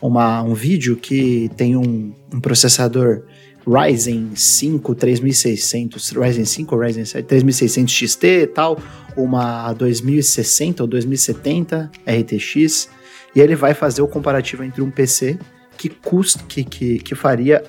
[0.00, 3.22] uma, um vídeo que tem um, um processador
[3.66, 8.78] Ryzen 5 3600, Ryzen 5 ou Ryzen 7 3600 XT e tal,
[9.16, 12.88] uma 2060 ou 2070 RTX,
[13.34, 15.38] e ele vai fazer o comparativo entre um PC
[15.76, 17.62] que custa que, que, que faria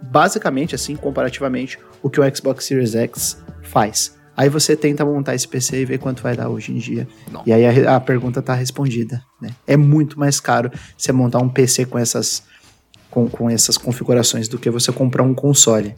[0.00, 4.16] basicamente assim, comparativamente, o que o Xbox Series X faz.
[4.36, 7.06] Aí você tenta montar esse PC e ver quanto vai dar hoje em dia.
[7.30, 7.42] Não.
[7.46, 9.50] E aí a, a pergunta tá respondida, né?
[9.66, 12.42] É muito mais caro você montar um PC com essas
[13.12, 15.94] com, com essas configurações do que você comprar um console.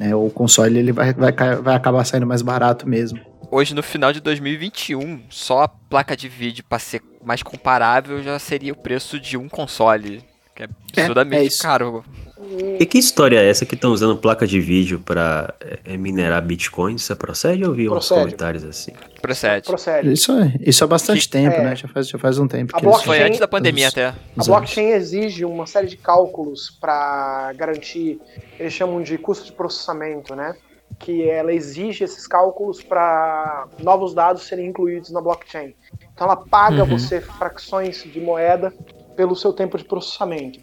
[0.00, 0.14] Né?
[0.14, 3.20] O console ele vai, vai, vai acabar saindo mais barato mesmo.
[3.50, 8.38] Hoje, no final de 2021, só a placa de vídeo pra ser mais comparável já
[8.38, 10.24] seria o preço de um console.
[10.54, 10.68] Que é
[11.02, 11.62] absurdamente é isso.
[11.62, 12.04] caro.
[12.78, 17.02] E que história é essa que estão usando placa de vídeo pra é, minerar bitcoins?
[17.02, 17.62] Isso procede?
[17.62, 18.92] Eu vi uns comentários assim.
[19.20, 19.66] Procede.
[19.66, 20.12] Procede.
[20.12, 21.64] Isso, é- isso há bastante Que- tempo, é.
[21.64, 21.76] né?
[21.76, 22.76] Já faz, já faz um tempo.
[22.76, 24.06] A blockchain- Foi antes da pandemia Os- até.
[24.08, 24.46] A os anos.
[24.48, 28.20] blockchain exige uma série de cálculos para garantir,
[28.60, 30.54] eles chamam de custo de processamento, né?
[31.00, 35.74] Que ela exige esses cálculos para novos dados serem incluídos na blockchain.
[36.12, 36.98] Então ela paga Uhum.
[36.98, 38.72] você frações de moeda
[39.16, 40.60] pelo seu tempo de processamento.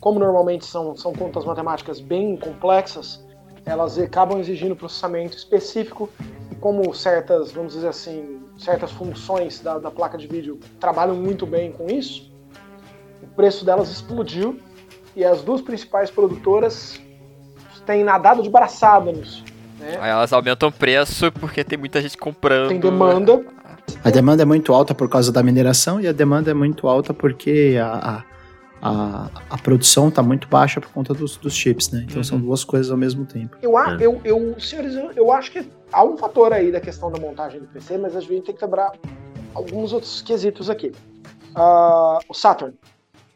[0.00, 3.24] Como normalmente são, são contas matemáticas bem complexas,
[3.64, 6.08] elas acabam exigindo processamento específico
[6.50, 11.46] e como certas, vamos dizer assim, certas funções da, da placa de vídeo trabalham muito
[11.46, 12.32] bem com isso,
[13.22, 14.58] o preço delas explodiu
[15.14, 17.00] e as duas principais produtoras
[17.86, 19.44] têm nadado de braçada nisso.
[19.78, 19.98] Né?
[20.00, 22.68] Aí elas aumentam o preço porque tem muita gente comprando.
[22.68, 23.44] Tem demanda,
[24.04, 27.12] A demanda é muito alta por causa da mineração e a demanda é muito alta
[27.14, 28.22] porque a,
[28.80, 32.04] a, a, a produção está muito baixa por conta dos, dos chips, né?
[32.08, 33.56] Então são duas coisas ao mesmo tempo.
[33.62, 34.06] Eu, a- É.
[34.06, 37.60] eu, eu, senhores, eu, eu acho que há um fator aí da questão da montagem
[37.60, 38.92] do PC, mas a gente tem que lembrar
[39.54, 40.92] alguns outros quesitos aqui.
[41.54, 42.74] Ah, o Saturn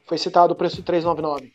[0.06, 1.52] foi citado o preço de 399.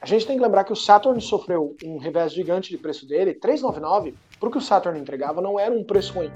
[0.00, 3.34] A gente tem que lembrar que o Saturn sofreu um revés gigante de preço dele.
[3.34, 6.30] 399, para o que o Saturn entregava, não era um preço ruim.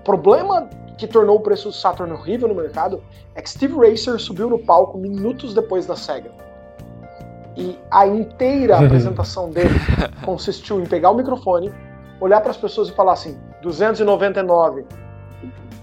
[0.00, 0.68] O problema
[1.00, 3.02] que tornou o preço do Saturn horrível no mercado
[3.34, 6.30] é que Steve Racer subiu no palco minutos depois da SEGA.
[7.56, 9.70] E a inteira apresentação dele
[10.24, 11.72] consistiu em pegar o microfone,
[12.20, 14.84] olhar para as pessoas e falar assim: 299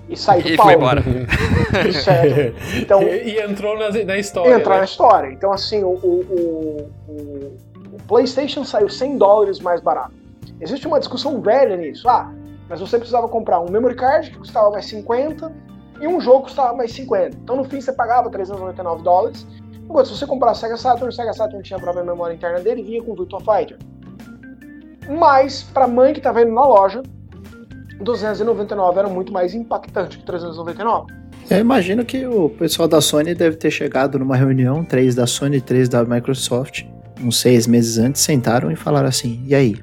[0.10, 0.72] e sair do E palco.
[0.72, 1.04] foi embora.
[1.92, 2.56] Certo.
[2.78, 4.54] Então, e, e entrou na, na história.
[4.56, 4.80] entrar né?
[4.80, 5.32] na história.
[5.34, 6.00] Então, assim, o, o,
[6.30, 7.58] o- o-
[7.94, 10.14] o PlayStation saiu 100 dólares mais barato.
[10.62, 12.08] Existe uma discussão velha nisso.
[12.08, 12.32] Ah,
[12.70, 15.52] mas você precisava comprar um memory card que custava mais 50
[16.02, 17.38] e um jogo que custava mais 50.
[17.38, 19.48] Então, no fim, você pagava 399 dólares.
[19.84, 22.82] Enquanto se você comprar Sega Saturn, o Sega Saturn tinha a própria memória interna dele
[22.82, 23.78] e vinha com Virtua Fighter.
[25.10, 27.02] Mas, pra mãe que tá vendo na loja,
[28.02, 31.14] 299 era muito mais impactante que 399.
[31.50, 35.58] Eu imagino que o pessoal da Sony deve ter chegado numa reunião, três da Sony
[35.58, 36.84] e três da Microsoft,
[37.24, 39.76] uns seis meses antes, sentaram e falaram assim: e aí?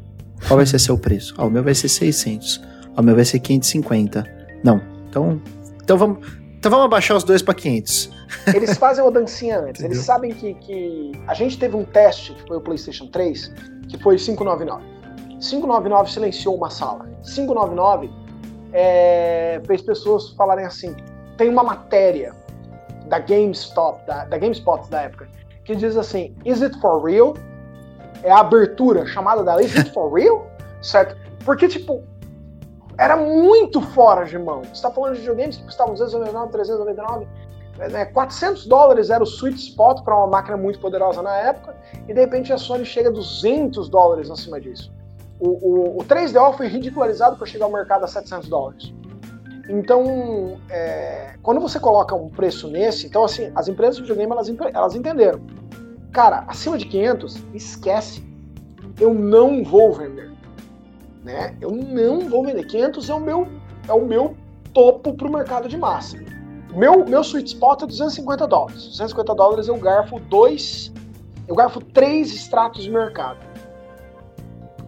[0.47, 1.35] Qual vai ser seu preço?
[1.39, 2.74] Ah, o meu vai ser 600.
[2.97, 4.25] O meu vai ser 550.
[4.63, 5.41] Não, então.
[5.83, 6.45] Então vamos.
[6.57, 8.11] Então vamos abaixar os dois pra 500.
[8.55, 9.83] Eles fazem uma dancinha antes.
[9.83, 10.03] Eles Entendeu?
[10.03, 11.13] sabem que, que.
[11.27, 13.53] A gente teve um teste, que foi o PlayStation 3,
[13.89, 14.83] que foi 599.
[15.41, 17.07] 599 silenciou uma sala.
[17.23, 18.11] 599
[18.73, 20.95] é, fez pessoas falarem assim:
[21.37, 22.35] tem uma matéria
[23.09, 25.29] da GameStop, da, da GameSpot da época,
[25.65, 27.35] que diz assim: Is it for real?
[28.23, 30.47] É a abertura chamada dela, Is it for real?
[30.81, 31.15] Certo?
[31.45, 32.03] Porque, tipo,
[32.99, 34.63] era muito fora de mão.
[34.63, 37.27] Você tá falando de videogames que custavam 299, 399,
[37.91, 41.75] né, 400 dólares era o sweet spot para uma máquina muito poderosa na época,
[42.09, 44.93] e de repente a Sony chega a 200 dólares acima disso.
[45.41, 48.95] O, o, o 3DO foi ridicularizado para chegar ao mercado a 700 dólares.
[49.69, 54.49] Então, é, quando você coloca um preço nesse, então assim, as empresas de videogame elas,
[54.73, 55.41] elas entenderam.
[56.13, 58.25] Cara, acima de 500, esquece.
[59.01, 60.34] Eu não vou vender.
[61.25, 61.57] Né?
[61.61, 62.65] Eu não vou vender.
[62.67, 63.49] 500 é o meu,
[63.89, 64.37] é o meu
[64.73, 66.19] topo para o mercado de massa.
[66.75, 68.85] Meu, meu sweet spot é 250 dólares.
[68.89, 70.93] 250 dólares eu garfo dois,
[71.49, 73.39] eu garfo três extratos de mercado.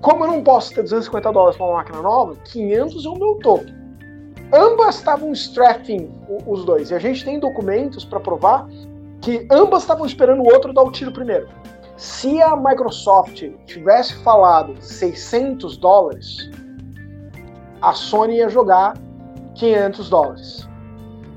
[0.01, 3.35] Como eu não posso ter 250 dólares para uma máquina nova, 500 é o meu
[3.37, 3.65] topo.
[4.53, 6.91] Ambas estavam strafing o- os dois.
[6.91, 8.69] E a gente tem documentos para provar
[9.21, 11.49] que ambas estavam esperando o outro dar o tiro primeiro.
[11.97, 16.51] Se a Microsoft tivesse falado 600 dólares,
[17.81, 18.95] a Sony ia jogar
[19.55, 20.69] 500 dólares.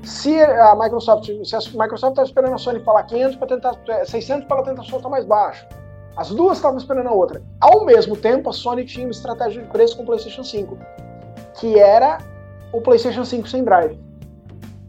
[0.02, 4.46] Se a Microsoft, se a Microsoft estava esperando a Sony falar 500 para tentar 600
[4.46, 5.66] para ela tentar soltar mais baixo,
[6.16, 7.40] As duas estavam esperando a outra.
[7.60, 10.76] Ao mesmo tempo, a Sony tinha uma estratégia de preço com o PlayStation 5,
[11.58, 12.18] que era
[12.72, 13.98] o PlayStation 5 sem drive.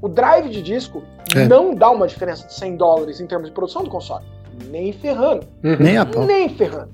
[0.01, 1.03] O drive de disco
[1.35, 1.45] É.
[1.45, 4.25] não dá uma diferença de 100 dólares em termos de produção do console.
[4.69, 5.45] Nem ferrando.
[5.63, 5.77] Uhum.
[5.79, 6.25] Nem a pau.
[6.25, 6.89] Nem ferrando.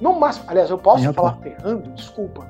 [0.00, 0.46] No máximo.
[0.48, 1.90] Aliás, eu posso Nem falar ferrando?
[1.90, 2.46] Desculpa.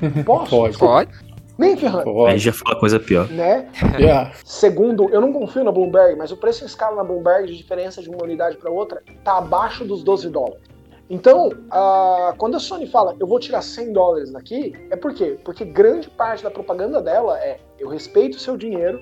[0.24, 0.50] Posso?
[0.50, 0.70] Pode.
[0.70, 0.94] Desculpa.
[0.94, 1.10] Pode?
[1.58, 2.08] Nem ferrando.
[2.08, 2.38] Aí Pode.
[2.38, 3.28] já fala coisa pior.
[3.28, 3.68] Né?
[3.98, 4.32] Yeah.
[4.44, 8.00] Segundo, eu não confio na Bloomberg, mas o preço em escala na Bloomberg de diferença
[8.00, 10.62] de uma unidade para outra está abaixo dos 12 dólares.
[11.10, 15.38] Então, ah, quando a Sony fala eu vou tirar 100 dólares daqui, é por quê?
[15.42, 19.00] Porque grande parte da propaganda dela é eu respeito o seu dinheiro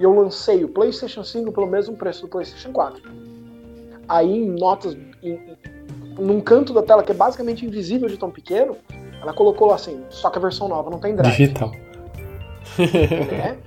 [0.00, 3.02] e eu lancei o PlayStation 5 pelo mesmo preço do PlayStation 4.
[4.08, 5.40] Aí, em notas, em-
[6.18, 8.76] num canto da tela que é basicamente invisível de tão pequeno,
[9.20, 11.36] ela colocou assim: só que a versão nova não tem drive.
[11.36, 11.72] Digital.
[12.78, 13.58] Né?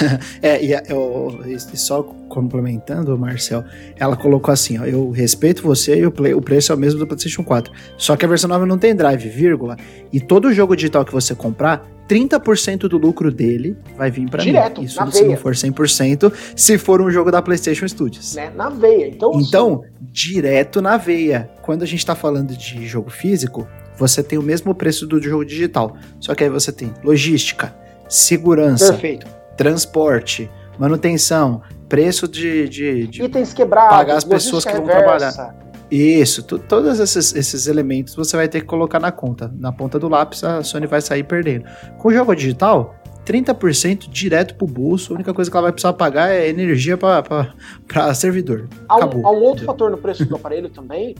[0.42, 3.64] É, e, a- eu- e só complementando, Marcel,
[3.96, 6.98] ela colocou assim, ó, eu respeito você e o, play- o preço é o mesmo
[6.98, 7.72] do PlayStation 4.
[7.96, 9.76] Só que a versão nova não tem drive, vírgula.
[10.12, 14.80] E todo jogo digital que você comprar, 30% do lucro dele vai vir pra Direto,
[14.80, 14.86] mim.
[14.86, 15.36] Isso na se não veia.
[15.38, 18.34] for 100%, se for um jogo da PlayStation Studios.
[18.34, 18.50] Né?
[18.54, 19.08] Na veia.
[19.08, 21.48] Então, Então, direto na veia.
[21.62, 25.44] Quando a gente tá falando de jogo físico, você tem o mesmo preço do jogo
[25.46, 25.96] digital.
[26.20, 27.74] Só que aí você tem logística,
[28.08, 29.26] segurança, perfeito.
[29.56, 32.68] Transporte, manutenção, preço de.
[32.68, 35.54] de, de- Itens quebrados, pagar as pessoas que vão reversa.
[35.90, 39.52] Isso, tu- todos esses, esses elementos você vai ter que colocar na conta.
[39.58, 41.64] Na ponta do lápis, a Sony vai sair perdendo.
[41.98, 45.12] Com o jogo digital, 30% direto pro bolso.
[45.12, 48.66] A única coisa que ela vai precisar pagar é energia para servidor.
[48.88, 51.14] Há um, há um outro fator no preço do aparelho também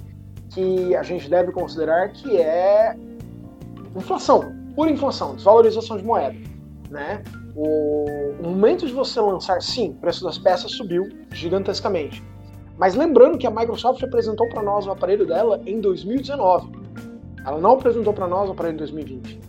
[0.51, 2.97] que a gente deve considerar que é
[3.97, 6.37] inflação, pura inflação, desvalorização de moeda,
[6.91, 7.23] né?
[7.57, 12.23] O, momento de você lançar, sim, o preço das peças subiu gigantescamente.
[12.77, 16.73] Mas lembrando que a Microsoft apresentou para nós o aparelho dela em 2019.
[17.47, 19.41] Ela não apresentou para nós o aparelho em 2020,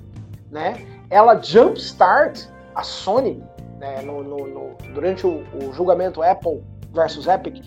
[0.52, 0.86] né?
[1.10, 3.42] Ela jumpstart a Sony
[3.80, 6.64] né, no- no- no- durante o, o julgamento Apple
[6.94, 7.62] versus Epic,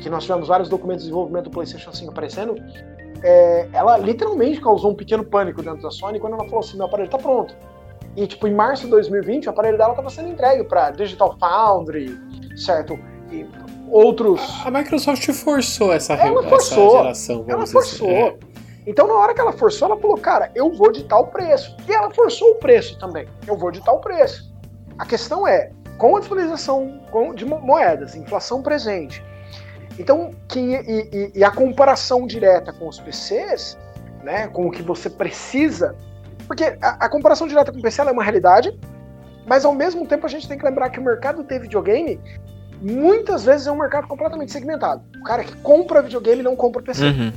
[0.00, 2.54] que nós tivemos vários documentos de desenvolvimento do PlayStation 5 aparecendo,
[3.22, 6.86] é, ela literalmente causou um pequeno pânico dentro da Sony quando ela falou assim: meu
[6.86, 7.54] aparelho tá pronto.
[8.16, 12.18] E, tipo, em março de 2020, o aparelho dela estava sendo entregue para Digital Foundry,
[12.56, 12.98] certo?
[13.30, 13.46] E
[13.90, 14.40] outros.
[14.64, 16.90] A Microsoft forçou essa, Ela essa forçou.
[16.98, 17.36] geração.
[17.36, 17.72] vamos Ela assim.
[17.72, 18.08] forçou.
[18.10, 18.36] É.
[18.86, 21.74] Então, na hora que ela forçou, ela falou, cara, eu vou ditar o preço.
[21.88, 23.26] E ela forçou o preço também.
[23.46, 24.52] Eu vou ditar o preço.
[24.98, 27.00] A questão é, com a desvalorização
[27.34, 29.24] de mo- moedas, inflação presente,
[29.98, 33.78] então, que, e, e- e a comparação direta com os PCs,
[34.24, 35.94] né, com o que você precisa,
[36.46, 38.76] porque a, a comparação direta com o PC ela é uma realidade,
[39.46, 42.20] mas ao mesmo tempo a gente tem que lembrar que o mercado de videogame
[42.80, 45.02] muitas vezes é um mercado completamente segmentado.
[45.20, 47.32] O cara que compra videogame não compra PC Uhum.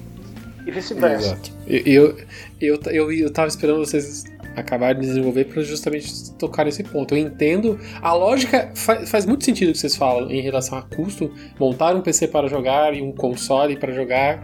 [0.65, 1.33] e vice-versa.
[1.33, 1.51] Exato.
[1.67, 2.17] Eu, eu,
[2.61, 4.23] eu, eu, eu tava esperando vocês
[4.55, 7.13] acabarem de desenvolver para justamente tocar esse ponto.
[7.13, 7.79] Eu entendo.
[8.01, 11.31] A lógica faz, faz muito sentido o que vocês falam em relação a custo.
[11.59, 14.41] Montar um PC para jogar e um console para jogar.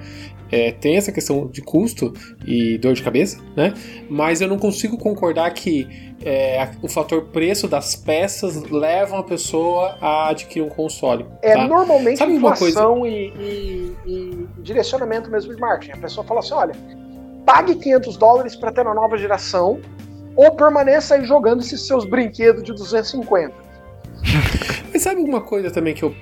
[0.52, 2.14] É, tem essa questão de custo
[2.46, 3.74] e dor de cabeça, né?
[4.10, 5.88] Mas eu não consigo concordar que
[6.24, 11.26] é, o fator preço das peças levam a pessoa a adquirir um console.
[11.42, 11.68] É tá?
[11.68, 15.94] normalmente Sabe uma inflação e, e- e direcionamento mesmo de marketing.
[15.94, 16.76] A pessoa fala assim: olha,
[17.46, 19.80] pague 500 dólares para ter uma nova geração
[20.36, 23.54] ou permaneça aí jogando esses seus brinquedos de 250.
[24.94, 26.14] Mas sabe alguma coisa também que eu.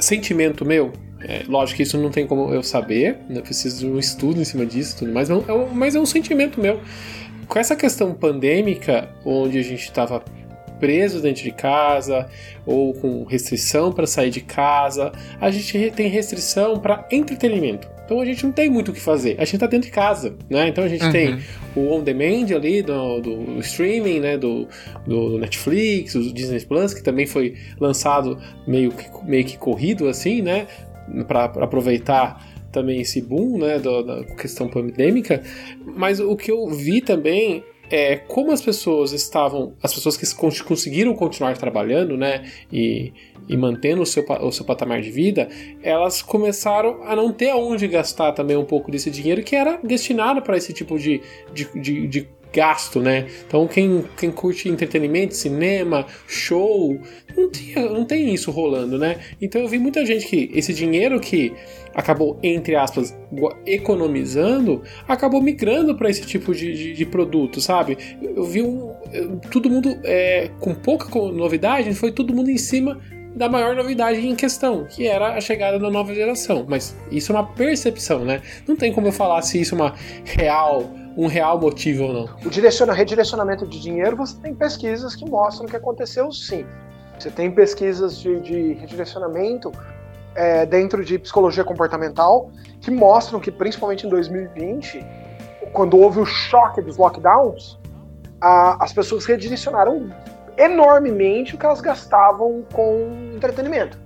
[0.00, 0.92] Sentimento meu?
[1.28, 3.38] É, lógico que isso não tem como eu saber, né?
[3.38, 5.94] eu preciso de um estudo em cima disso, tudo, mas, é um, é um- mas
[5.96, 6.80] é um sentimento meu.
[7.48, 10.22] Com essa questão pandêmica, onde a gente estava
[10.78, 12.28] preso dentro de casa,
[12.66, 15.10] ou com restrição para sair de casa,
[15.40, 17.88] a gente tem restrição para entretenimento.
[18.04, 19.34] Então a gente não tem muito o que fazer.
[19.38, 20.68] A gente tá dentro de casa, né?
[20.68, 21.10] Então a gente Uhum.
[21.10, 21.38] tem
[21.74, 24.38] o on demand ali do, do streaming, né?
[24.38, 24.68] Do,
[25.04, 30.40] do Netflix, o Disney Plus, que também foi lançado meio que, meio que corrido assim,
[30.40, 30.68] né?
[31.26, 33.78] Para aproveitar também esse boom, né?
[33.78, 35.42] do- da questão pandêmica.
[35.84, 40.50] Mas o que eu vi também é como as pessoas estavam, as pessoas que con-
[40.66, 42.44] conseguiram continuar trabalhando, né?
[42.72, 43.12] E,
[43.48, 45.48] e mantendo o seu, o seu patamar de vida,
[45.80, 50.42] elas começaram a não ter aonde gastar também um pouco desse dinheiro que era destinado
[50.42, 51.20] para esse tipo de,
[51.54, 53.26] de, de, de gasto, né?
[53.46, 56.98] Então quem, quem curte entretenimento, cinema, show,
[57.36, 59.18] não, tinha, não tem isso rolando, né?
[59.40, 61.52] Então eu vi muita gente que esse dinheiro que
[61.94, 63.14] acabou, entre aspas,
[63.66, 67.98] economizando, acabou migrando para esse tipo de, de, de produto, sabe?
[68.22, 68.92] Eu vi um,
[69.50, 72.98] todo mundo é, com pouca novidade, foi todo mundo em cima
[73.34, 76.64] da maior novidade em questão, que era a chegada da nova geração.
[76.66, 78.40] Mas isso é uma percepção, né?
[78.66, 79.94] Não tem como eu falar se isso é uma
[80.24, 82.28] real, um real motivo ou não.
[82.44, 86.66] O direciona, redirecionamento de dinheiro, você tem pesquisas que mostram que aconteceu sim.
[87.18, 89.72] Você tem pesquisas de, de redirecionamento
[90.34, 92.50] é, dentro de psicologia comportamental
[92.80, 95.04] que mostram que, principalmente em 2020,
[95.72, 97.78] quando houve o choque dos lockdowns,
[98.38, 100.10] a, as pessoas redirecionaram
[100.58, 103.98] enormemente o que elas gastavam com entretenimento.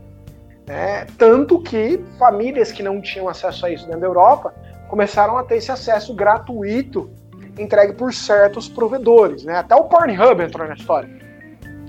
[0.67, 1.05] Né?
[1.19, 4.55] Tanto que famílias que não tinham acesso a isso dentro da Europa
[4.91, 7.09] começaram a ter esse acesso gratuito
[7.57, 9.45] entregue por certos provedores.
[9.45, 9.57] Né?
[9.57, 11.09] Até o Pornhub entrou na história.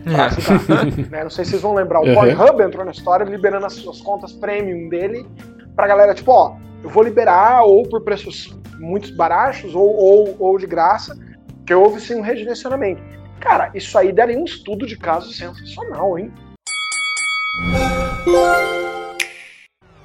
[0.05, 1.09] É.
[1.09, 1.23] né?
[1.23, 1.99] Não sei se vocês vão lembrar.
[1.99, 2.13] O uhum.
[2.13, 5.27] Pornhub entrou na história liberando as suas contas premium dele
[5.75, 10.57] pra galera, tipo, ó, eu vou liberar ou por preços muito baratos ou, ou, ou
[10.59, 11.17] de graça,
[11.65, 13.01] que houve sim um redirecionamento.
[13.39, 16.31] Cara, isso aí daria um estudo de caso sensacional, hein?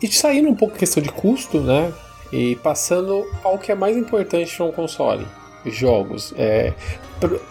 [0.03, 1.93] E saindo um pouco questão de custo, né?
[2.33, 5.27] E passando ao que é mais importante para um console,
[5.65, 6.35] jogos.
[6.37, 6.73] É,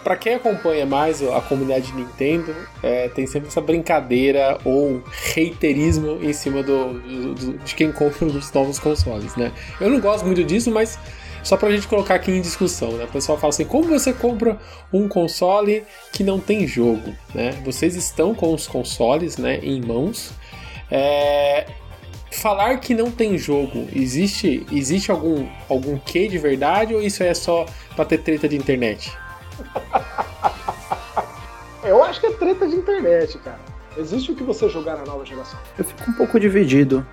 [0.03, 5.01] para quem acompanha mais a comunidade de Nintendo, é, tem sempre essa brincadeira ou
[5.33, 9.51] reiterismo em cima do, do, de quem compra os novos consoles, né?
[9.81, 10.99] Eu não gosto muito disso, mas
[11.43, 13.05] só pra gente colocar aqui em discussão, né?
[13.05, 14.57] O pessoal fala assim: como você compra
[14.91, 17.51] um console que não tem jogo, né?
[17.63, 20.31] Vocês estão com os consoles, né, em mãos.
[20.89, 21.65] É...
[22.41, 27.33] Falar que não tem jogo, existe existe algum algum quê de verdade ou isso é
[27.33, 27.65] só
[27.95, 29.11] pra ter treta de internet?
[31.83, 33.59] Eu acho que é treta de internet, cara.
[33.95, 35.57] Existe o que você jogar na nova geração?
[35.77, 37.05] Eu fico um pouco dividido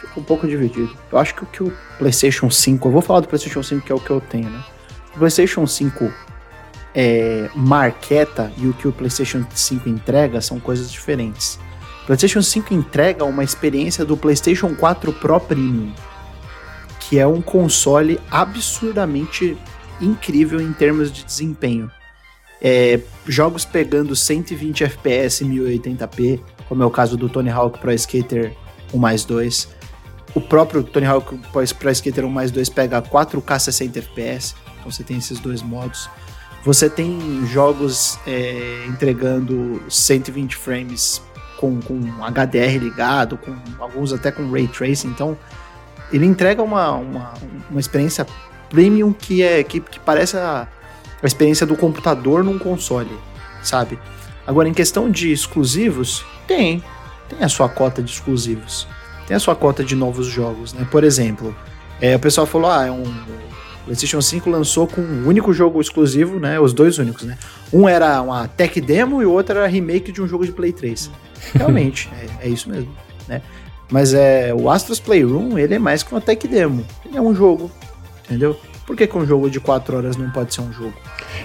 [0.00, 0.96] fico um pouco dividido.
[1.12, 3.92] Eu acho que o que o PlayStation 5, eu vou falar do PlayStation 5 que
[3.92, 4.64] é o que eu tenho, né?
[5.14, 6.12] O PlayStation 5
[6.94, 11.58] é, marqueta e o que o PlayStation 5 entrega são coisas diferentes.
[12.10, 15.92] PlayStation 5 entrega uma experiência do PlayStation 4 Pro Premium,
[16.98, 19.56] que é um console absurdamente
[20.00, 21.88] incrível em termos de desempenho.
[22.60, 22.98] É,
[23.28, 28.56] jogos pegando 120 FPS 1080p, como é o caso do Tony Hawk Pro Skater
[28.92, 29.68] 1 mais 2
[30.34, 35.04] o próprio Tony Hawk Pro Skater 1 mais 2 pega 4K 60 FPS, então você
[35.04, 36.10] tem esses dois modos.
[36.64, 41.22] Você tem jogos é, entregando 120 frames
[41.60, 45.36] com, com HDR ligado, com alguns até com Ray Tracing, então
[46.12, 47.34] ele entrega uma, uma,
[47.70, 48.26] uma experiência
[48.68, 50.66] premium que é que, que parece a,
[51.22, 53.16] a experiência do computador num console,
[53.62, 53.98] sabe?
[54.46, 56.82] Agora, em questão de exclusivos, tem.
[57.28, 58.88] Tem a sua cota de exclusivos
[59.30, 60.84] tem a sua cota de novos jogos, né?
[60.90, 61.54] Por exemplo,
[62.00, 63.04] é, o pessoal falou, ah, é um
[63.82, 66.60] o PlayStation 5 lançou com um único jogo exclusivo, né?
[66.60, 67.38] Os dois únicos, né?
[67.72, 70.72] Um era uma tech demo e o outro era remake de um jogo de Play
[70.72, 71.10] 3.
[71.54, 72.10] Realmente,
[72.40, 72.94] é, é, isso mesmo,
[73.26, 73.42] né?
[73.90, 76.84] Mas é, o Astros Playroom, ele é mais que uma tech demo.
[77.04, 77.70] Ele é um jogo,
[78.24, 78.56] entendeu?
[78.86, 80.94] Por que, que um jogo de 4 horas não pode ser um jogo?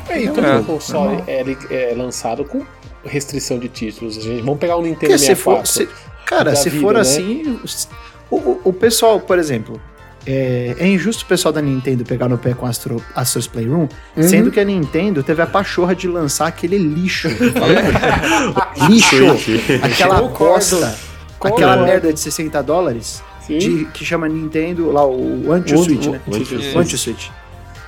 [0.10, 2.66] É, então é, o console é, é, lançado com
[3.04, 4.16] restrição de títulos.
[4.16, 4.42] Gente.
[4.42, 5.66] Vamos pegar o Nintendo Porque 64.
[5.66, 7.00] Se for, se, Cara, se vida, for né?
[7.02, 7.60] assim.
[8.30, 9.80] O, o, pessoal, por exemplo,
[10.26, 14.24] é, é, injusto o pessoal da Nintendo pegar no pé com Astro, Astro's Playroom, uhum.
[14.24, 17.28] sendo que a Nintendo teve a pachorra de lançar aquele lixo.
[18.90, 19.16] lixo!
[19.84, 20.96] aquela bosta,
[21.40, 26.20] aquela merda de 60 dólares, de, que chama Nintendo, lá o Anti-Switch, né?
[26.28, 27.30] O Anti-Switch.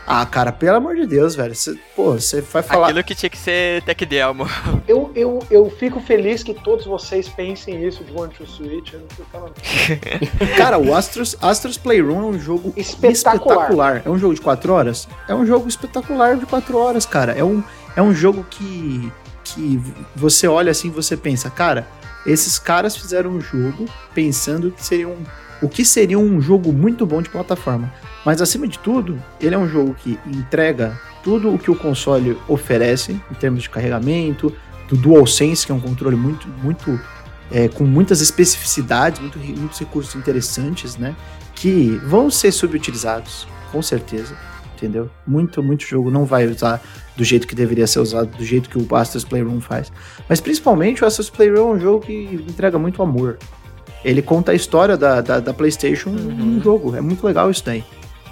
[0.09, 1.53] Ah, cara, pelo amor de Deus, velho.
[1.53, 2.87] Cê, pô, você vai falar.
[2.87, 4.47] Aquilo que tinha que ser tech demo.
[4.87, 8.93] Eu, eu, eu fico feliz que todos vocês pensem isso de One to Switch.
[8.93, 9.53] Eu não fico falando.
[10.55, 13.55] cara, o Astros, Astros Playroom é um jogo espetacular.
[13.55, 14.01] espetacular.
[14.05, 15.09] É um jogo de 4 horas?
[15.27, 17.33] É um jogo espetacular de 4 horas, cara.
[17.33, 17.61] É um,
[17.97, 19.11] é um jogo que,
[19.43, 19.81] que
[20.15, 21.85] você olha assim você pensa, cara,
[22.25, 25.23] esses caras fizeram um jogo pensando que seria um,
[25.61, 27.91] o que seria um jogo muito bom de plataforma.
[28.27, 32.37] Mas acima de tudo, ele é um jogo que entrega tudo o que o console
[32.45, 34.53] oferece em termos de carregamento,
[34.89, 36.99] do DualSense, que é um controle muito, muito
[37.49, 41.15] é, com muitas especificidades, muito, muitos recursos interessantes, né?
[41.55, 44.35] Que vão ser subutilizados, com certeza,
[44.75, 45.09] entendeu?
[45.25, 46.83] Muito, muito jogo não vai usar
[47.15, 49.89] do jeito que deveria ser usado, do jeito que o Astros Playroom faz.
[50.27, 53.37] Mas principalmente o Astros Playroom é um jogo que entrega muito amor.
[54.03, 56.35] Ele conta a história da, da, da PlayStation uhum.
[56.35, 56.93] num jogo.
[56.93, 57.85] É muito legal isso daí.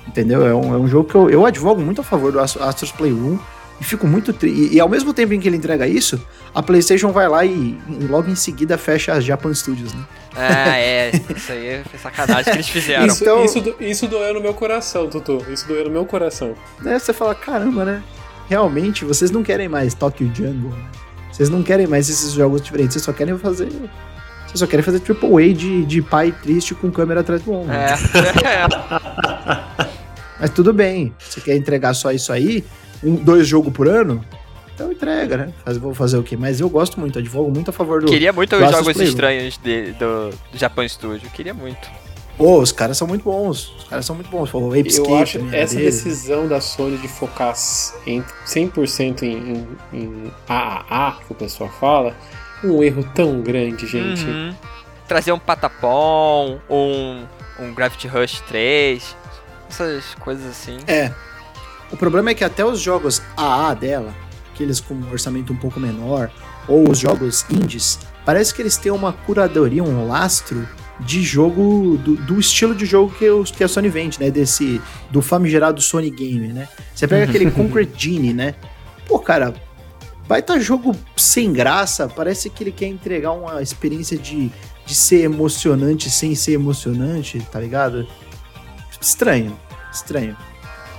[0.07, 0.45] Entendeu?
[0.45, 3.37] É um, é um jogo que eu, eu advogo muito a favor do Astros Playroom.
[3.79, 4.57] E fico muito triste.
[4.57, 6.21] E, e, ao mesmo tempo em que ele entrega isso,
[6.53, 10.01] a PlayStation vai lá e, e logo em seguida fecha as Japan Studios, né?
[10.35, 11.11] Ah, é.
[11.35, 13.05] Isso aí foi sacanagem que eles fizeram.
[13.05, 15.45] Isso, então, isso, do, isso doeu no meu coração, Tutu.
[15.51, 16.55] Isso doeu no meu coração.
[16.85, 18.03] É, você fala, caramba, né?
[18.47, 20.85] Realmente, vocês não querem mais Tokyo Jungle, né?
[21.31, 23.67] Vocês não querem mais esses jogos diferentes, vocês só querem fazer
[24.47, 27.73] Vocês só querem fazer AAA de, de pai triste com câmera atrás do ombro.
[27.73, 27.93] É.
[30.39, 31.13] Mas tudo bem.
[31.19, 32.63] Você quer entregar só isso aí?
[33.03, 34.23] Um, dois jogos por ano?
[34.73, 35.53] Então entrega, né?
[35.63, 36.35] Faz, vou fazer o quê?
[36.35, 38.07] Mas eu gosto muito, advogo muito a favor do.
[38.07, 39.03] Queria muito do os jogos Playroom.
[39.03, 41.29] estranhos de- do, do Japan Studio.
[41.29, 41.87] Queria muito.
[42.37, 43.73] Pô, os caras são muito bons.
[43.77, 44.53] Os caras são muito bons.
[44.53, 45.85] O Apescape Eu acho era essa dele.
[45.85, 47.53] decisão da Sony de focar
[48.05, 52.13] em 100% em, em, em AAA, que o pessoal fala,
[52.61, 54.25] um erro tão grande, gente.
[54.25, 54.53] Uhum.
[55.07, 57.23] Trazer um Patapom, um,
[57.61, 59.15] um Gravity Rush 3,
[59.81, 60.77] essas coisas assim.
[60.87, 61.11] É.
[61.91, 64.13] O problema é que até os jogos AA dela,
[64.53, 66.31] aqueles com um orçamento um pouco menor,
[66.67, 70.67] ou os jogos indies, parece que eles têm uma curadoria, um lastro
[70.99, 74.31] de jogo, do, do estilo de jogo que, os, que a Sony vende, né?
[74.31, 76.67] Desse, do famigerado Sony Game, né?
[76.93, 78.55] Você pega aquele Concrete Genie, né?
[79.05, 79.53] Pô, cara,
[80.27, 84.51] vai tá jogo sem graça, parece que ele quer entregar uma experiência de,
[84.85, 88.07] de ser emocionante sem ser emocionante, tá ligado?
[88.99, 89.55] Estranho,
[89.95, 90.35] estranho.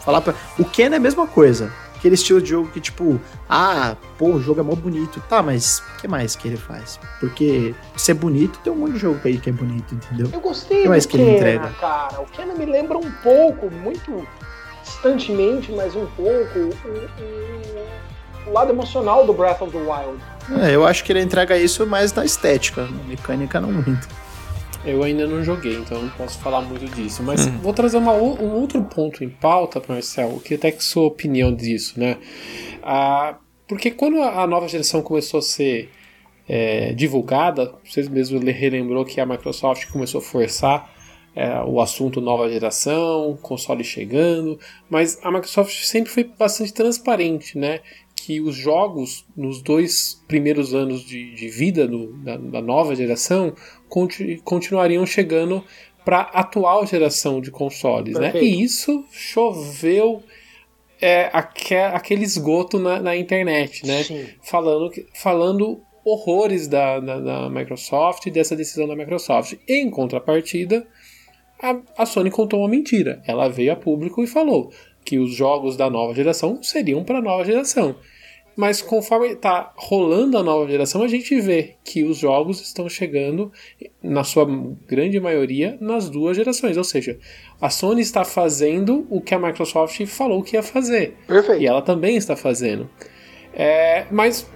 [0.05, 0.35] Falar pra...
[0.59, 1.73] O Ken é a mesma coisa.
[1.97, 3.19] Aquele estilo de jogo que, tipo,
[3.49, 5.21] ah, pô, o jogo é mó bonito.
[5.29, 7.01] Tá, mas o que mais que ele faz?
[7.19, 10.29] Porque ser bonito, tem um monte de jogo aí que é bonito, entendeu?
[10.33, 11.69] Eu gostei que do mais que ele Kena, entrega?
[11.81, 12.21] cara.
[12.21, 14.27] O Kena me lembra um pouco, muito
[14.85, 20.23] distantemente, mas um pouco, o, o- o lado emocional do Breath of the Wild.
[20.65, 24.07] É, eu acho que ele entrega isso mais na estética, na mecânica não muito.
[24.87, 27.23] Eu ainda não joguei, então não posso falar muito disso.
[27.23, 27.59] Mas Uhum.
[27.59, 31.99] vou trazer uma um outro ponto em pauta, Marcel, que até que sua opinião disso,
[31.99, 32.17] né?
[32.83, 33.37] Ah,
[33.69, 35.91] porque quando a nova geração começou a ser
[36.49, 40.95] é, divulgada, vocês mesmos le- relembrou que a Microsoft começou a forçar
[41.35, 44.59] é, o assunto nova geração, console chegando,
[44.89, 47.81] mas a Microsoft sempre foi bastante transparente, né?
[48.15, 53.53] Que os jogos nos dois primeiros anos de, de vida do- da, da nova geração
[53.89, 55.63] conti- continuariam chegando
[56.05, 58.31] para a atual geração de consoles, né?
[58.41, 60.23] E isso choveu
[61.01, 64.03] é, aque- aquele esgoto na, na internet, né?
[64.05, 64.27] Sim.
[64.43, 69.55] falando, falando horrores da, da, da Microsoft e dessa decisão da Microsoft.
[69.69, 70.87] Em contrapartida,
[71.61, 73.21] a, a Sony contou uma mentira.
[73.27, 74.71] Ela veio a público e falou
[75.05, 77.97] que os jogos da nova geração seriam para a nova geração.
[78.57, 83.53] Mas conforme está rolando a nova geração, a gente vê que os jogos estão chegando,
[84.03, 84.47] na sua
[84.89, 86.79] grande maioria, nas duas gerações.
[86.79, 87.19] Ou seja,
[87.61, 91.17] a Sony está fazendo o que a Microsoft falou que ia fazer.
[91.27, 91.63] Perfeito.
[91.63, 92.89] E ela também está fazendo.
[93.53, 94.51] É, mas.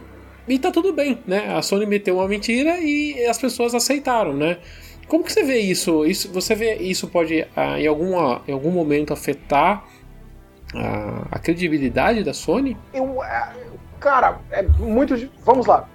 [0.49, 1.55] E tá tudo bem, né?
[1.55, 4.59] A Sony meteu uma mentira e as pessoas aceitaram, né?
[5.07, 6.07] Como que você vê isso?
[6.07, 9.85] isso você vê isso pode ah, em, alguma, em algum momento afetar
[10.75, 12.77] a, a credibilidade da Sony?
[12.95, 13.53] Eu, é,
[14.01, 15.31] cara, é muito.
[15.45, 15.89] Vamos lá.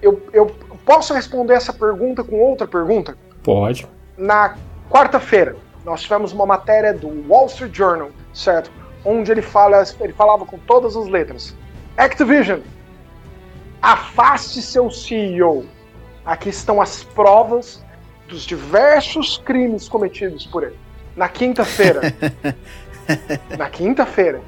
[0.00, 0.46] Eu, eu
[0.84, 3.16] posso responder essa pergunta com outra pergunta?
[3.42, 3.86] Pode.
[4.16, 4.56] Na
[4.90, 8.70] quarta-feira, nós tivemos uma matéria do Wall Street Journal, certo?
[9.04, 11.54] Onde ele, fala, ele falava com todas as letras:
[11.96, 12.60] Activision,
[13.80, 15.66] afaste seu CEO.
[16.24, 17.84] Aqui estão as provas
[18.28, 20.78] dos diversos crimes cometidos por ele.
[21.16, 22.00] Na quinta-feira,
[23.58, 24.40] na quinta-feira,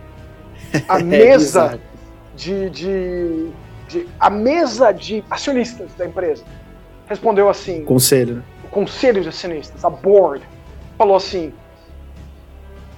[0.88, 1.93] a mesa bizarro.
[2.36, 3.48] De, de,
[3.88, 6.42] de- a mesa de acionistas da empresa
[7.06, 10.42] respondeu assim: Conselho, o conselho de acionistas, a board,
[10.98, 11.52] falou assim: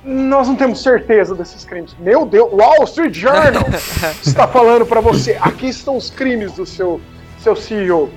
[0.05, 1.95] nós não temos certeza desses crimes.
[1.99, 3.65] Meu Deus, Wall Street Journal
[4.25, 7.01] está falando para você: aqui estão os crimes do seu,
[7.41, 8.09] seu CEO.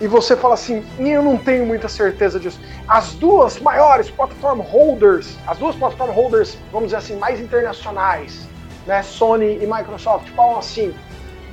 [0.00, 2.58] E você fala assim: eu não tenho muita certeza disso.
[2.86, 8.48] As duas maiores platform holders, as duas platform holders, vamos dizer assim, mais internacionais,
[8.88, 10.94] né, Sony e Microsoft, falam assim: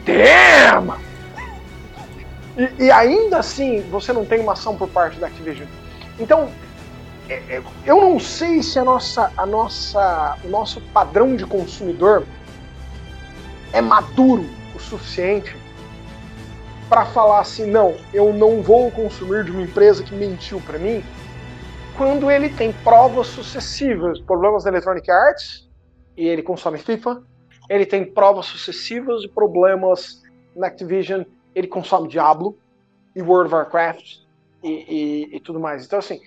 [0.05, 0.97] damn!
[2.57, 5.67] E, e ainda assim, você não tem uma ação por parte da Activision.
[6.17, 6.49] Então,
[7.27, 12.25] é- é- eu não sei se a nossa, a nossa, o nosso padrão de consumidor
[13.73, 15.57] é maduro o suficiente
[16.87, 21.03] para falar assim, não, eu não vou consumir de uma empresa que mentiu para mim,
[21.97, 25.64] quando ele tem provas sucessivas, problemas da Electronic Arts
[26.17, 27.21] e ele consome FIFA,
[27.69, 30.21] ele tem provas sucessivas de problemas
[30.55, 32.57] na Activision, ele consome Diablo
[33.15, 34.17] e World of Warcraft
[34.63, 35.85] e, e- e tudo mais.
[35.85, 36.19] Então, assim,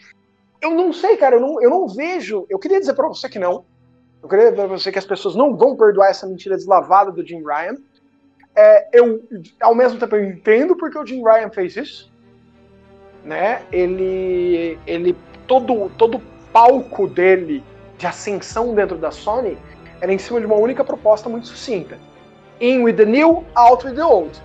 [0.61, 2.47] eu não sei, cara, eu não, eu não vejo.
[2.49, 3.65] Eu queria dizer pra você que não.
[4.23, 7.25] Eu queria dizer pra você que as pessoas não vão perdoar essa mentira deslavada do
[7.27, 7.77] Jim Ryan.
[8.57, 9.23] É, eu,
[9.61, 12.13] ao mesmo tempo, eu entendo porque o Jim Ryan fez isso.
[13.25, 13.63] Né?
[13.71, 15.17] Ele, ele
[15.47, 16.21] todo, todo
[16.53, 17.63] palco dele
[17.97, 19.57] de ascensão dentro da Sony
[20.01, 21.99] era em cima de uma única proposta muito sucinta:
[22.61, 24.41] In with the new, out with the old.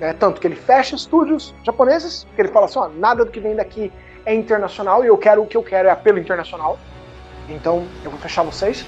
[0.00, 0.12] Né?
[0.12, 3.54] Tanto que ele fecha estúdios japoneses, que ele fala assim: ó, nada do que vem
[3.54, 3.92] daqui
[4.24, 6.78] é internacional e eu quero o que eu quero é apelo internacional.
[7.48, 8.82] Então eu vou fechar vocês.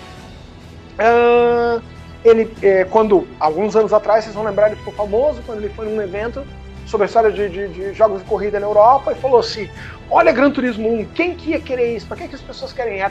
[0.94, 1.82] Uh,
[2.24, 5.86] ele, é, quando, alguns anos atrás, vocês vão lembrar, ele ficou famoso quando ele foi
[5.86, 6.44] num evento
[6.86, 9.68] sobre a história de, de, de jogos de corrida na Europa e falou assim:
[10.10, 12.06] Olha Gran Turismo 1, quem que ia querer isso?
[12.06, 13.02] Pra que, que as pessoas querem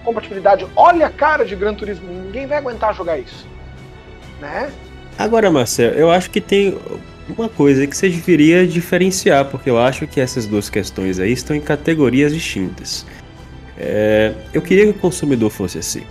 [0.00, 0.66] retrocompatibilidade?
[0.74, 3.46] Olha a cara de Gran Turismo 1, ninguém vai aguentar jogar isso.
[4.40, 4.70] Né?
[5.18, 6.78] Agora, Marcelo, eu acho que tem
[7.28, 11.54] uma coisa que você deveria diferenciar, porque eu acho que essas duas questões aí estão
[11.54, 13.06] em categorias distintas.
[13.78, 16.02] É, eu queria que o consumidor fosse assim.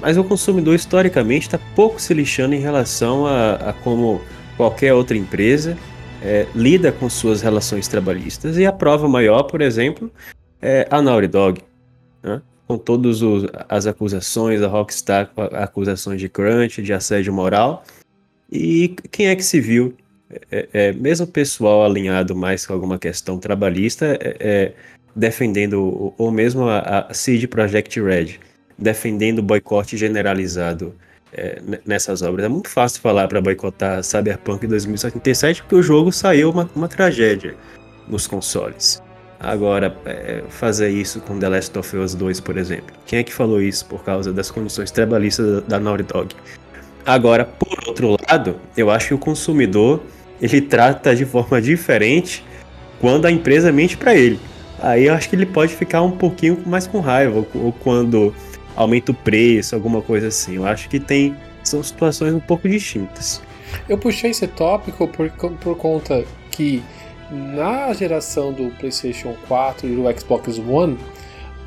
[0.00, 4.20] Mas o consumidor, historicamente, está pouco se lixando em relação a, a como
[4.56, 5.76] qualquer outra empresa
[6.22, 8.56] é, lida com suas relações trabalhistas.
[8.56, 10.10] E a prova maior, por exemplo,
[10.60, 11.62] é a Naughty Dog.
[12.22, 12.40] Né?
[12.68, 13.20] Com todas
[13.68, 17.82] as acusações, a Rockstar com acusações de crunch, de assédio moral.
[18.52, 19.96] E quem é que se viu?
[20.50, 24.72] É, é, mesmo o pessoal alinhado mais com alguma questão trabalhista, é, é
[25.16, 28.38] defendendo, ou mesmo a, a CD Projekt Red,
[28.76, 30.94] defendendo o boicote generalizado
[31.32, 32.44] é, nessas obras.
[32.44, 37.56] É muito fácil falar para boicotar Cyberpunk 2077 porque o jogo saiu uma, uma tragédia
[38.06, 39.02] nos consoles.
[39.40, 42.94] Agora, é, fazer isso com The Last of Us 2, por exemplo.
[43.06, 46.34] Quem é que falou isso por causa das condições trabalhistas da, Naughty Dog?
[47.06, 50.02] Agora, por outro lado, eu acho que o consumidor
[50.40, 52.44] ele trata de forma diferente
[53.00, 54.40] quando a empresa mente para ele.
[54.80, 58.34] Aí eu acho que ele pode ficar um pouquinho mais com raiva, ou quando
[58.76, 60.56] aumenta o preço, alguma coisa assim.
[60.56, 63.42] Eu acho que tem são situações um pouco distintas.
[63.88, 66.82] Eu puxei esse tópico por, por conta que
[67.30, 70.98] na geração do PlayStation 4 e do Xbox One,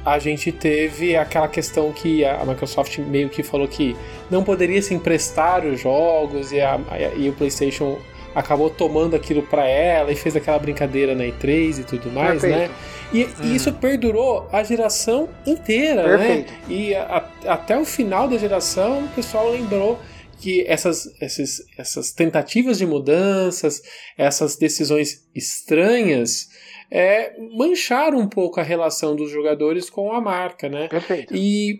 [0.04, 3.96] a gente teve aquela questão que a Microsoft meio que falou que
[4.30, 6.80] não poderia se emprestar os jogos e, a,
[7.16, 8.00] e o PlayStation
[8.34, 12.58] acabou tomando aquilo para ela e fez aquela brincadeira na E3 e tudo mais, Perfeito.
[12.58, 12.70] né?
[13.14, 13.30] E, hum.
[13.44, 16.18] e, isso perdurou a geração inteira, né?
[16.18, 16.52] Perfeito.
[16.52, 16.60] né?
[16.70, 20.00] E a, até o final da geração o pessoal lembrou
[20.42, 23.82] que essas, essas, essas tentativas de mudanças,
[24.18, 26.50] essas decisões estranhas,
[26.90, 30.88] é, mancharam um pouco a relação dos jogadores com a marca, né?
[30.88, 31.34] Perfeito.
[31.36, 31.80] E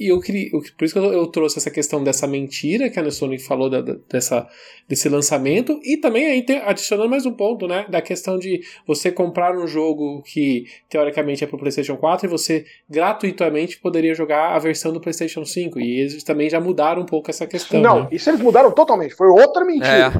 [0.00, 0.50] e eu queria.
[0.50, 3.82] Por isso que eu, eu, trouxe essa questão dessa mentira que a Sony falou da,
[3.82, 4.48] da, dessa,
[4.88, 5.78] desse lançamento.
[5.84, 7.84] E também aí adicionando mais um ponto, né?
[7.90, 12.30] Da questão de você comprar um jogo que teoricamente é para o PlayStation 4 e
[12.30, 15.78] você gratuitamente poderia jogar a versão do PlayStation 5.
[15.78, 17.82] E eles também já mudaram um pouco essa questão.
[17.82, 18.08] Não, né?
[18.10, 19.14] isso eles mudaram totalmente.
[19.14, 20.14] Foi outra mentira.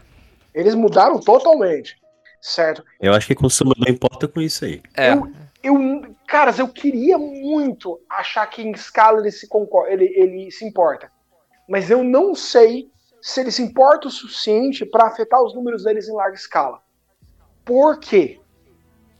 [0.55, 0.61] É.
[0.61, 1.97] Eles mudaram totalmente.
[2.39, 2.85] Certo?
[3.01, 4.83] Eu acho que o consumidor importa com isso aí.
[4.95, 5.12] É.
[5.12, 5.31] Eu,
[5.63, 5.77] eu,
[6.27, 11.11] caras, eu queria muito achar que em escala ele se, concorda, ele, ele se importa.
[11.69, 12.91] Mas eu não sei
[13.21, 16.81] se ele se importa o suficiente para afetar os números deles em larga escala.
[17.65, 18.41] Por quê?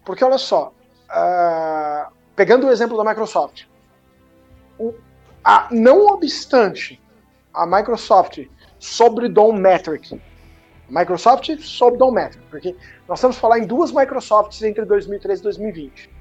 [0.05, 0.72] Porque olha só,
[1.11, 3.66] uh, pegando o exemplo da Microsoft,
[4.78, 4.95] o,
[5.45, 7.01] a, não obstante
[7.53, 8.47] a Microsoft
[8.78, 10.20] sobre Dom Metric,
[10.88, 12.74] Microsoft sobre Dom Metric, porque
[13.07, 16.19] nós estamos falar em duas Microsofts entre 2013 e 2020.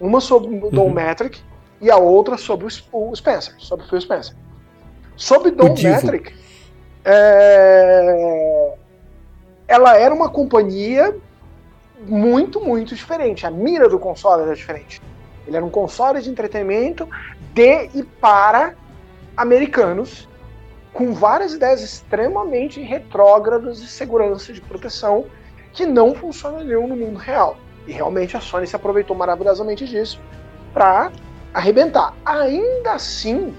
[0.00, 0.94] Uma sobre o Don uhum.
[0.94, 1.40] Metric
[1.80, 4.34] e a outra sobre o Spencer, sobre o Phil Spencer.
[5.14, 6.34] Sobre Don Metric,
[7.04, 8.74] é...
[9.68, 11.14] ela era uma companhia
[12.06, 13.46] muito, muito diferente.
[13.46, 15.00] A mira do console era diferente.
[15.46, 17.08] Ele era um console de entretenimento
[17.52, 18.74] de e para
[19.36, 20.28] americanos,
[20.92, 25.26] com várias ideias extremamente retrógradas de segurança, de proteção,
[25.72, 27.56] que não funcionariam no mundo real.
[27.90, 30.20] E realmente a Sony se aproveitou maravilhosamente disso
[30.72, 31.10] para
[31.52, 32.14] arrebentar.
[32.24, 33.52] Ainda assim,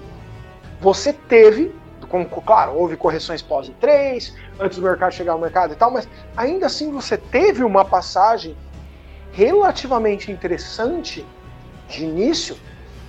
[0.80, 1.70] você teve,
[2.08, 6.08] como, claro, houve correções pós 3 antes do mercado chegar ao mercado e tal, mas
[6.34, 8.56] ainda assim você teve uma passagem
[9.32, 11.26] relativamente interessante
[11.86, 12.56] de início,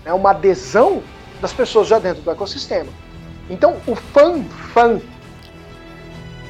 [0.04, 1.02] né, uma adesão
[1.40, 2.92] das pessoas já dentro do ecossistema.
[3.50, 4.44] Então, o fã,
[4.74, 5.00] fã,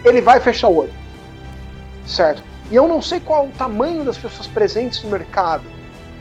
[0.03, 0.93] ele vai fechar o olho,
[2.07, 2.52] certo?
[2.73, 5.63] E eu não sei qual o tamanho das pessoas presentes no mercado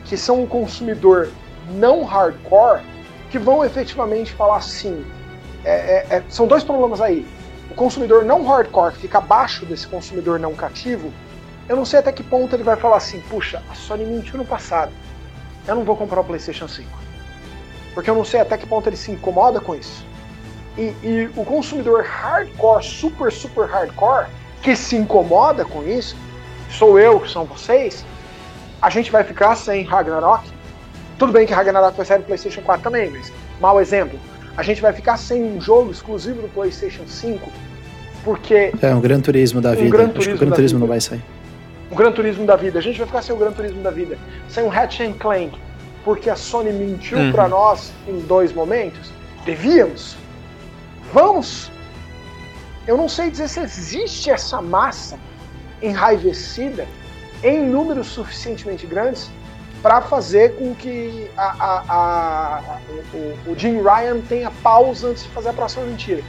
[0.05, 1.31] que são um consumidor
[1.67, 2.83] não hardcore
[3.31, 5.03] que vão efetivamente falar assim.
[5.65, 7.25] É, é, é, são dois problemas aí.
[7.71, 11.11] O consumidor não hardcore que fica abaixo desse consumidor não cativo,
[11.67, 14.45] eu não sei até que ponto ele vai falar assim: puxa, a Sony mentiu no
[14.45, 14.91] passado.
[15.67, 16.87] Eu não vou comprar o PlayStation 5.
[17.95, 20.05] Porque eu não sei até que ponto ele se incomoda com isso.
[20.77, 24.27] E, e o consumidor hardcore, super, super hardcore,
[24.61, 26.15] que se incomoda com isso,
[26.77, 28.05] sou eu, que são vocês,
[28.81, 30.49] a gente vai ficar sem Ragnarok.
[31.17, 34.19] Tudo bem que Ragnarok vai sair no PlayStation 4 também, mas mau exemplo.
[34.57, 37.51] A gente vai ficar sem um jogo exclusivo do PlayStation 5
[38.23, 39.89] Porque É um Gran Turismo da Um vida.
[39.89, 40.79] Gran Acho que o Turismo Gran Turismo vida.
[40.79, 41.21] não vai sair.
[41.91, 44.17] o Gran Turismo da vida, a gente vai ficar sem o Gran Turismo da vida,
[44.49, 45.59] sem o Ratchet and Clank,
[46.05, 47.31] porque a Sony mentiu Uhum.
[47.31, 49.11] pra nós em dois momentos?
[49.45, 50.15] Devíamos?
[51.13, 51.71] Vamos?
[52.87, 55.17] Eu não sei dizer se existe essa massa
[55.83, 56.87] enraivecida
[57.43, 59.29] em números suficientemente grandes
[59.81, 62.79] para fazer com que a- a- a-
[63.47, 66.21] o, o Jim Ryan tenha pausa antes de fazer a próxima mentira.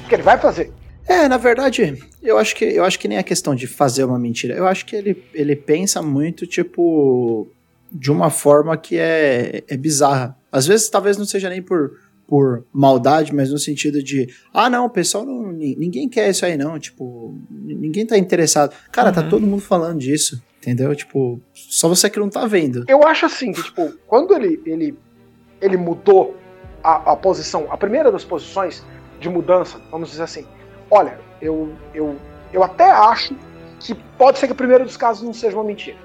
[0.00, 0.72] Porque ele vai fazer.
[1.06, 4.18] É, na verdade, eu acho que eu acho que nem a questão de fazer uma
[4.18, 4.54] mentira.
[4.54, 7.46] Eu acho que ele, ele pensa muito, tipo,
[7.90, 10.34] de uma forma que é, é bizarra.
[10.50, 14.86] Às vezes, talvez não seja nem por, por maldade, mas no sentido de, ah, não,
[14.86, 15.52] o pessoal não.
[15.52, 16.78] ni- Ninguém quer isso aí, não.
[16.78, 18.74] Tipo, ni- ninguém tá interessado.
[18.90, 19.28] Cara, tá Uhum.
[19.28, 20.42] todo mundo falando disso.
[20.58, 20.94] Entendeu?
[20.94, 22.84] Tipo, só você que não tá vendo.
[22.86, 24.96] Eu acho assim que, tipo, quando ele, ele,
[25.60, 26.36] ele mudou
[26.84, 28.84] a, a posição, a primeira das posições
[29.18, 30.46] de mudança, vamos dizer assim,
[30.88, 32.16] olha, eu, eu,
[32.52, 33.36] eu até acho
[33.80, 35.96] que pode ser que o primeiro dos casos não seja uma mentira.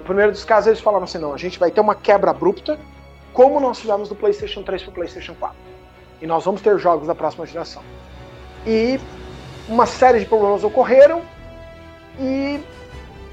[0.00, 2.78] O primeiro dos casos eles falaram assim, não, a gente vai ter uma quebra abrupta,
[3.38, 5.56] como nós tivemos do PlayStation 3 para o PlayStation 4.
[6.20, 7.84] E nós vamos ter jogos da próxima geração.
[8.66, 8.98] E
[9.68, 11.22] uma série de problemas ocorreram
[12.18, 12.58] e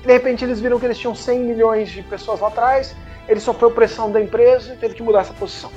[0.03, 2.95] de repente eles viram que eles tinham 100 milhões de pessoas lá atrás,
[3.27, 5.71] ele sofreu pressão da empresa e teve que mudar essa posição.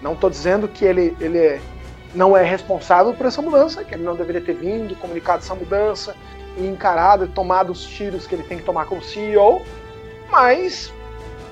[0.00, 1.60] Não estou dizendo que ele, ele
[2.14, 6.14] não é responsável por essa mudança, que ele não deveria ter vindo, comunicado essa mudança
[6.56, 9.62] e encarado e tomado os tiros que ele tem que tomar como CEO,
[10.30, 10.92] mas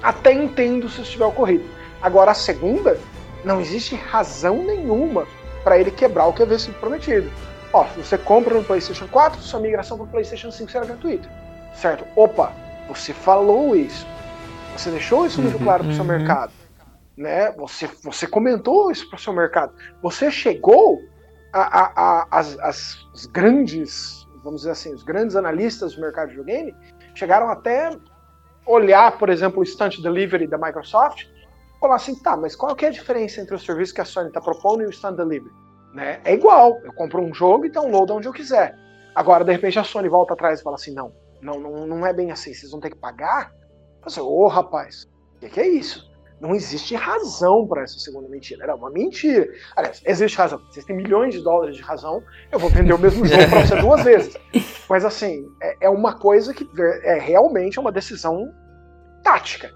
[0.00, 1.74] até entendo se isso tiver ocorrido.
[2.00, 2.98] Agora, a segunda,
[3.44, 5.26] não existe razão nenhuma
[5.62, 7.30] para ele quebrar o que havia sido prometido.
[7.72, 11.28] Ó, se você compra no PlayStation 4, sua migração para o PlayStation 5 será gratuita.
[11.74, 12.06] Certo?
[12.14, 12.52] Opa,
[12.88, 14.06] você falou isso.
[14.76, 16.10] Você deixou isso muito Uhum, claro para o seu uhum.
[16.10, 16.52] mercado.
[17.16, 17.50] Né?
[17.52, 19.72] Você, você comentou isso para o seu mercado.
[20.02, 21.00] Você chegou
[23.14, 26.74] os grandes, vamos dizer assim, os grandes analistas do mercado de videogame
[27.14, 27.90] chegaram até
[28.66, 31.26] olhar, por exemplo, o Instant Delivery da Microsoft
[31.80, 34.28] falar assim, tá, mas qual que é a diferença entre o serviço que a Sony
[34.28, 35.52] está propondo e o Instant Delivery?
[35.94, 36.20] Né?
[36.24, 38.76] É igual, eu compro um jogo e download onde eu quiser.
[39.14, 42.12] Agora, de repente, a Sony volta atrás e fala assim, não, não, não, não é
[42.12, 43.52] bem assim, vocês vão ter que pagar?
[44.04, 46.06] Você, ô rapaz, o que, que é isso?
[46.40, 48.64] Não existe razão para essa segunda mentira.
[48.64, 49.48] Era uma mentira.
[49.74, 50.60] Aliás, existe razão.
[50.70, 52.22] Vocês têm milhões de dólares de razão.
[52.52, 54.36] Eu vou vender o mesmo jogo para você duas vezes.
[54.88, 56.68] Mas assim, é, é uma coisa que
[57.04, 58.52] é realmente uma decisão
[59.22, 59.72] tática.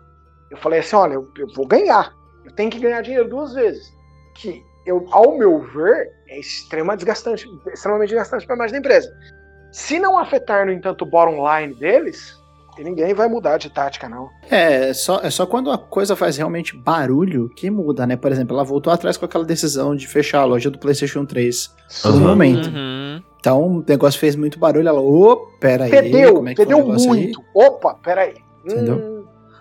[0.51, 2.13] Eu falei assim, olha, eu, eu vou ganhar.
[2.45, 3.93] Eu tenho que ganhar dinheiro duas vezes.
[4.35, 9.11] Que eu, ao meu ver, é extrema desgastante, extremamente desgastante para a imagem da empresa.
[9.73, 12.37] Se não afetar, no entanto, o bottom line deles,
[12.79, 14.29] ninguém vai mudar de tática, não.
[14.51, 18.17] É, é só, é só quando a coisa faz realmente barulho que muda, né?
[18.17, 21.75] Por exemplo, ela voltou atrás com aquela decisão de fechar a loja do PlayStation 3
[22.03, 22.27] por um Aham.
[22.27, 22.69] momento.
[22.71, 23.23] Uhum.
[23.39, 24.89] Então o negócio fez muito barulho.
[24.89, 27.19] Ela, ô, pera aí, Perdeu, como é que foi o perdeu negócio aí?
[27.21, 27.45] muito.
[27.55, 28.35] Opa, peraí.
[28.65, 28.97] Entendeu?
[28.97, 29.20] Hum,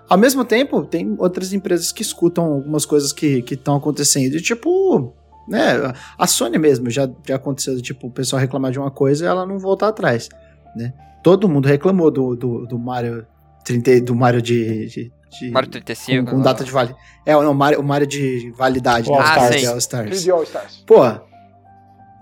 [0.10, 4.36] Ao mesmo tempo, tem outras empresas que escutam algumas coisas que estão acontecendo.
[4.36, 5.14] E, tipo,
[5.48, 5.94] né?
[6.18, 9.46] A Sony mesmo já, já aconteceu, tipo, o pessoal reclamar de uma coisa e ela
[9.46, 10.28] não voltar atrás,
[10.76, 10.94] né?
[11.24, 13.26] Todo mundo reclamou do, do, do Mario
[13.66, 14.88] 30, do Mario de.
[14.88, 16.32] de, de- Mario com, 35.
[16.32, 16.96] com data de vale.
[17.26, 19.20] É, não, o Mario, o Mario de validade, O né?
[19.20, 19.66] All Os Stars.
[19.66, 19.72] Ah.
[19.72, 20.10] All Stars.
[20.26, 20.84] 3D All Stars.
[20.88, 21.02] Pô,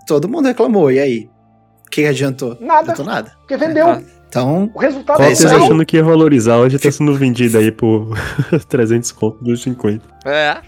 [0.06, 1.30] todo mundo reclamou, e aí?
[1.86, 2.56] O que, que adiantou?
[2.60, 3.32] Nada, adiantou nada.
[3.38, 3.86] porque vendeu.
[3.88, 4.02] Ah.
[4.28, 5.54] Então, O resultado É isso aí.
[5.56, 6.56] achando que ia valorizar?
[6.58, 8.14] Hoje tá sendo vendido aí por
[8.68, 10.04] 300 conto dos 50.
[10.26, 10.58] É.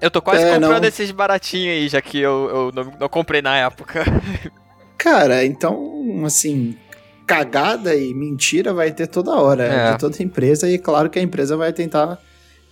[0.00, 0.88] Eu tô quase É, comprando não.
[0.88, 4.02] esses baratinhos aí, já que eu, eu não, não comprei na época.
[4.96, 6.74] Cara, então, assim,
[7.26, 9.92] cagada e mentira vai ter toda hora É.
[9.92, 12.18] de toda empresa e claro que a empresa vai tentar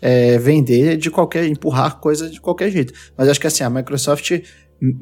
[0.00, 2.94] é, vender de qualquer, empurrar coisa de qualquer jeito.
[3.16, 4.30] Mas acho que assim, a Microsoft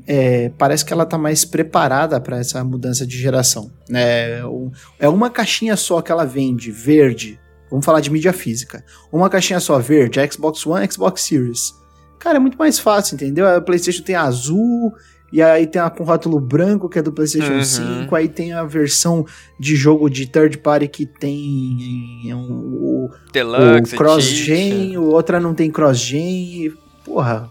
[0.06, 3.70] é, parece que ela tá mais preparada para essa mudança de geração.
[3.88, 4.44] né?
[4.44, 7.38] Um- é uma caixinha só que ela vende, verde.
[7.70, 8.84] Vamos falar de mídia física.
[9.12, 11.74] Uma caixinha só, verde, Xbox One, Xbox Series.
[12.18, 13.46] Cara, é muito mais fácil, entendeu?
[13.46, 14.92] A PlayStation tem a azul,
[15.32, 17.62] e aí tem a com rótulo branco, que é do PlayStation Uhum.
[18.04, 19.24] 5, aí tem a versão
[19.60, 25.70] de jogo de third party que tem um, o, Deluxe, o cross-gen, outra não tem
[25.70, 26.72] cross-gen.
[27.04, 27.50] Porra,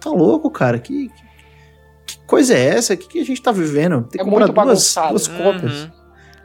[0.00, 0.78] tá louco, cara?
[0.78, 1.23] Que, que
[2.34, 2.94] coisa é essa?
[2.94, 4.02] O que, que a gente tá vivendo?
[4.02, 5.08] Tem que É comprar muito duas, bagunçado.
[5.10, 5.72] duas cópias.
[5.84, 5.90] Uhum.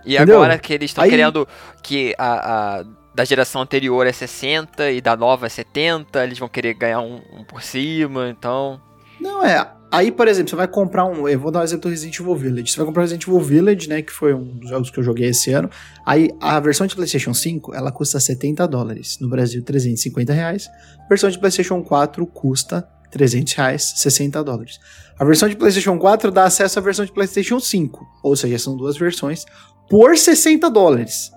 [0.06, 0.36] E Entendeu?
[0.38, 1.48] agora que eles estão Aí- querendo
[1.84, 6.48] que a, a- da geração anterior é 60 e da nova é 70, eles vão
[6.48, 8.80] querer ganhar um, um por cima, então.
[9.20, 9.70] Não, é.
[9.92, 11.28] Aí, por exemplo, você vai comprar um.
[11.28, 12.72] Eu vou dar um exemplo do Resident Evil Village.
[12.72, 14.02] Você vai comprar o Resident Evil Village, né?
[14.04, 15.68] Que foi um dos jogos que eu joguei esse ano.
[16.06, 19.18] Aí a versão de PlayStation 5 ela custa 70 dólares.
[19.20, 20.70] No Brasil, 350 reais.
[21.04, 24.80] A versão de PlayStation 4 custa 300 reais, 60 dólares.
[25.18, 28.76] A versão de PlayStation 4 dá acesso à versão de PlayStation 5, ou seja, são
[28.78, 29.46] duas versões,
[29.90, 31.32] por 60 dólares.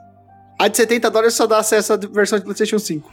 [0.58, 3.10] A de 70 dólares só dá acesso à versão de PlayStation 5.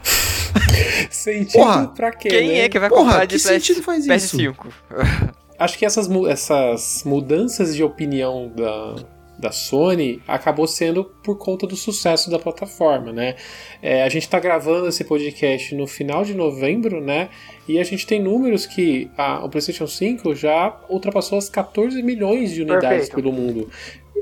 [1.10, 2.60] Sentido Porra, pra quê, Quem né?
[2.60, 4.38] é que vai Porra, comprar de que sentido faz isso?
[4.38, 4.56] PS5?
[5.58, 8.96] Acho que essas, essas mudanças de opinião da,
[9.40, 13.36] da Sony acabou sendo por conta do sucesso da plataforma, né?
[13.82, 17.30] É, a gente está gravando esse podcast no final de novembro, né?
[17.68, 22.52] E a gente tem números que a- o PlayStation 5 já ultrapassou as 14 milhões
[22.52, 23.16] de unidades Perfeito.
[23.16, 23.70] pelo mundo.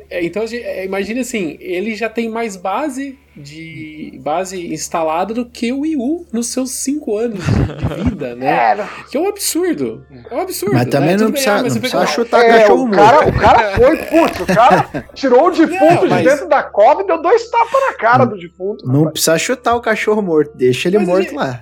[0.10, 5.72] É, Então, é, imagine assim, ele já tem mais base de base instalada do que
[5.72, 8.48] o Wii U nos seus 5 anos de, vida, né?
[8.48, 10.04] É, Que é um absurdo.
[10.32, 10.74] É um absurdo.
[10.74, 11.18] Mas também né?
[11.18, 12.96] não bem, precisa, ah, mas não precisa chutar é, cachorro o morto.
[13.00, 16.64] cara, o cara foi, putz, o cara tirou o defunto Não, de mas- dentro da
[16.64, 18.86] cova e deu dois tapas na cara do defunto.
[18.88, 19.12] Não rapaz.
[19.14, 21.62] precisa chutar o cachorro morto, deixa ele Mas morto ele- lá.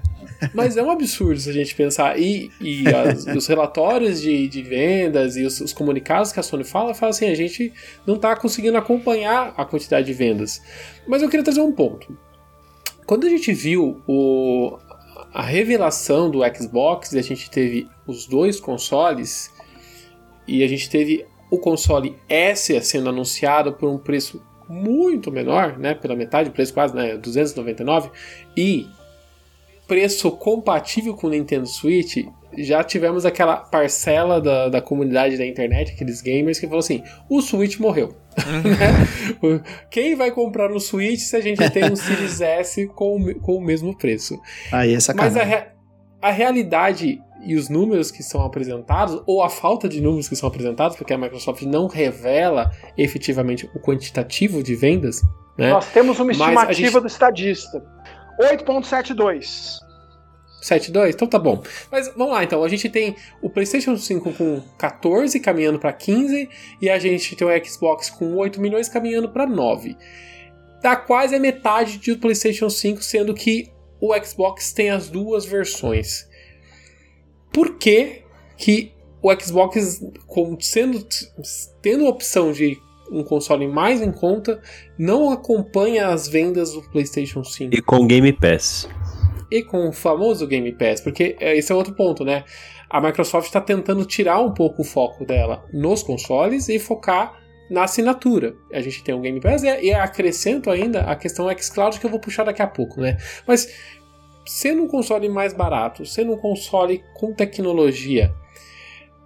[0.54, 2.20] Mas é um absurdo se a gente pensar.
[2.20, 6.64] E, e as- os relatórios de, de vendas e os, os comunicados que a Sony
[6.64, 7.72] fala, fala assim: a gente
[8.06, 10.62] não está conseguindo acompanhar a quantidade de vendas.
[11.08, 12.18] Mas eu queria trazer um ponto.
[13.06, 14.78] Quando a gente viu o,
[15.34, 19.52] a revelação do Xbox e a gente teve os dois consoles,
[20.48, 25.94] e a gente teve o console S sendo anunciado por um preço muito menor, né,
[25.94, 28.10] pela metade do preço, quase, né, 299,
[28.58, 28.88] e
[29.88, 32.26] preço compatível com o Nintendo Switch,
[32.58, 37.42] já tivemos aquela parcela da, da comunidade da internet, aqueles gamers, que falou assim: o
[37.42, 38.16] Switch morreu.
[38.64, 39.38] né?
[39.42, 39.60] O-
[39.90, 43.56] Quem vai comprar um Switch se a gente tem um Series S com, o com
[43.58, 44.40] o mesmo preço?
[44.72, 45.46] Aí é Mas a, sacanagem.
[45.48, 45.72] rea-
[46.22, 50.48] a realidade e os números que são apresentados, ou a falta de números que são
[50.50, 55.22] apresentados, porque a Microsoft não revela efetivamente o quantitativo de vendas,
[55.58, 55.70] né?
[55.70, 57.86] Nós temos uma estimativa gente- do estadista.
[58.40, 59.80] 8.72.
[60.62, 61.10] 7.2?
[61.10, 61.64] Então tá bom.
[61.92, 62.64] Mas vamos lá, então.
[62.64, 66.50] A gente tem o PlayStation 5 com 14 caminhando para 15
[66.82, 69.96] e a gente tem o Xbox com 8 milhões caminhando para 9.
[70.82, 76.28] Dá quase a metade do PlayStation 5, sendo que o Xbox tem as duas versões.
[77.54, 78.24] Por que
[78.58, 80.00] que o Xbox,
[80.62, 81.08] sendo
[81.82, 82.78] tendo a opção de
[83.12, 84.62] um console mais em conta,
[84.98, 87.76] não acompanha as vendas do PlayStation 5?
[87.76, 88.90] E com Game Pass.
[89.52, 92.44] e com o famoso Game Pass, porque é, esse é outro ponto, né?
[92.90, 97.40] A Microsoft está tentando tirar um pouco o foco dela nos consoles e focar
[97.70, 98.56] na assinatura.
[98.72, 102.10] A gente tem um Game Pass e, e acrescento ainda a questão xCloud que eu
[102.10, 103.18] vou puxar daqui a pouco, né?
[103.48, 103.68] Mas
[104.46, 108.34] sendo um console mais barato, sendo um console com tecnologia,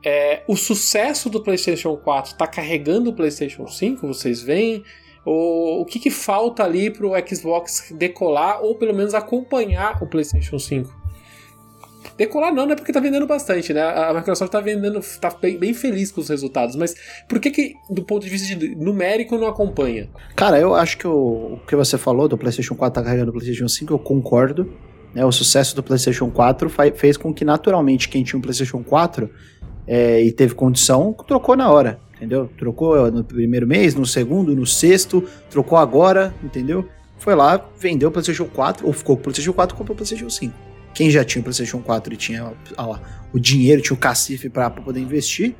[0.03, 4.83] é, o sucesso do PlayStation 4 está carregando o PlayStation 5, vocês veem?
[5.25, 10.07] O, o que, que falta ali para o Xbox decolar ou pelo menos acompanhar o
[10.07, 10.97] PlayStation 5?
[12.17, 12.75] Decolar não, né?
[12.75, 13.81] Porque tá vendendo bastante, né?
[13.81, 16.95] A Microsoft tá vendendo, tá bem, bem feliz com os resultados, mas
[17.27, 20.09] por que que, do ponto de vista de numérico, não acompanha?
[20.35, 23.33] Cara, eu acho que o, o que você falou do PlayStation 4 tá carregando o
[23.33, 24.73] PlayStation 5, eu concordo.
[25.13, 25.25] Né?
[25.25, 29.29] O sucesso do PlayStation 4 fa- fez com que, naturalmente, quem tinha um PlayStation 4
[29.87, 32.49] é, e teve condição, trocou na hora, entendeu?
[32.57, 36.87] Trocou no primeiro mês, no segundo, no sexto, trocou agora, entendeu?
[37.17, 39.97] Foi lá, vendeu o PlayStation 4, ou ficou com o PlayStation 4 e comprou o
[39.97, 40.53] PlayStation 5.
[40.93, 42.99] Quem já tinha o PlayStation 4 e tinha ah
[43.31, 45.55] o dinheiro, tinha o cacife para poder investir,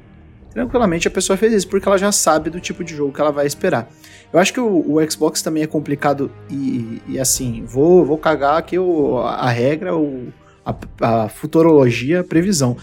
[0.51, 3.32] tranquilamente a pessoa fez isso, porque ela já sabe do tipo de jogo que ela
[3.32, 3.89] vai esperar.
[4.32, 8.57] Eu acho que o, o Xbox também é complicado e, e assim, vou, vou cagar
[8.57, 10.28] aqui o, a regra, o,
[10.65, 12.78] a, a futurologia, a previsão.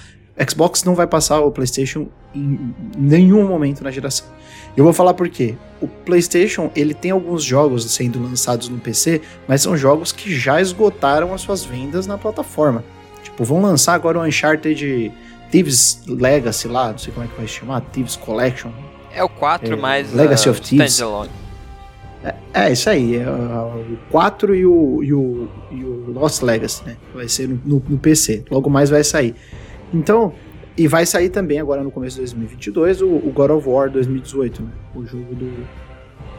[0.49, 4.27] Xbox não vai passar o PlayStation em nenhum momento na geração.
[4.77, 5.55] Eu vou falar por quê.
[5.81, 10.61] O PlayStation, ele tem alguns jogos sendo lançados no PC, mas são jogos que já
[10.61, 12.85] esgotaram as suas vendas na plataforma.
[13.23, 15.11] Tipo, vão lançar agora o Uncharted
[15.51, 18.71] Thieves Legacy lá, não sei como é que vai se chamar, Thieves Collection.
[19.15, 20.93] É o 4 É, mais Legacy uh, of Thieves.
[20.93, 21.31] standalone.
[22.53, 26.97] É, isso aí, é, o 4 e o, e, o, e o Lost Legacy, né?
[27.15, 28.45] Vai ser no, no- no PC.
[28.51, 29.35] Logo mais vai sair.
[29.93, 30.33] Então,
[30.77, 34.63] e vai sair também agora no começo de 2022 o, o God of War 2018,
[34.63, 34.71] né?
[34.95, 35.87] O jogo do.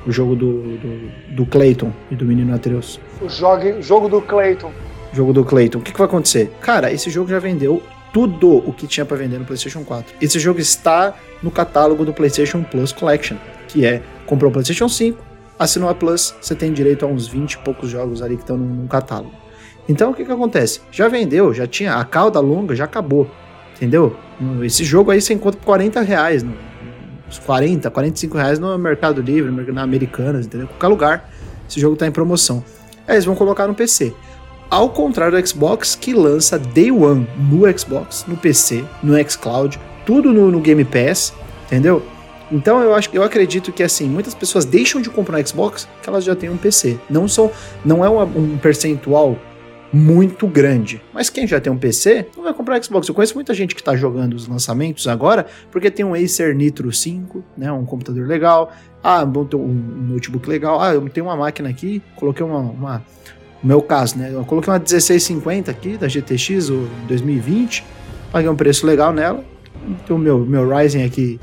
[0.06, 3.00] O jogo do, do, do Clayton e do menino Atreus.
[3.22, 4.72] O jogo, jogo do Clayton.
[5.12, 5.80] Jogo do Clayton.
[5.80, 6.50] O que, que vai acontecer?
[6.62, 7.82] Cara, esse jogo já vendeu
[8.14, 10.16] tudo o que tinha pra vender no PlayStation 4.
[10.22, 13.38] Esse jogo está no catálogo do PlayStation Plus Collection,
[13.68, 15.22] que é comprou o PlayStation 5,
[15.60, 18.58] assinou a Plus, você tem direito a uns 20 e poucos jogos ali que estão
[18.58, 19.34] no, no catálogo.
[19.88, 20.82] Então o que, que acontece?
[20.92, 23.30] Já vendeu, já tinha a cauda longa, já acabou.
[23.76, 24.16] Entendeu?
[24.64, 26.44] Esse jogo aí você encontra por 40 reais.
[26.44, 26.54] No,
[27.28, 30.68] uns 40, 45 reais no Mercado Livre, na Americanas, entendeu?
[30.68, 31.30] Qualquer lugar.
[31.70, 32.64] Esse jogo tá em promoção.
[33.08, 34.14] Aí eles vão colocar no PC.
[34.70, 40.34] Ao contrário do Xbox, que lança Day One no Xbox, no PC, no xCloud, tudo
[40.34, 41.34] no, no Game Pass,
[41.68, 42.04] entendeu?
[42.52, 46.10] Então eu acho, eu acredito que assim muitas pessoas deixam de comprar um Xbox que
[46.10, 46.98] elas já têm um PC.
[47.10, 47.52] Não são,
[47.84, 49.38] não é uma, um percentual
[49.92, 51.02] muito grande.
[51.14, 53.08] Mas quem já tem um PC não vai comprar Xbox.
[53.08, 56.92] Eu conheço muita gente que está jogando os lançamentos agora porque tem um Acer Nitro
[56.92, 58.72] 5, né, um computador legal.
[59.04, 59.74] Ah, um,
[60.10, 60.82] notebook legal.
[60.82, 63.06] Ah, eu tenho uma máquina aqui, coloquei uma, uma
[63.64, 66.70] no meu caso, né, eu coloquei uma 1650 aqui da GTX
[67.08, 67.84] 2020,
[68.32, 69.44] paguei um preço legal nela.
[70.10, 71.40] O meu meu Ryzen aqui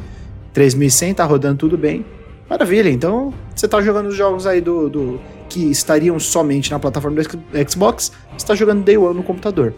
[0.52, 2.04] 3100 tá rodando tudo bem.
[2.48, 7.22] Maravilha, então você tá jogando os jogos aí do, do que estariam somente na plataforma
[7.22, 9.74] do Xbox, está jogando Day One no computador.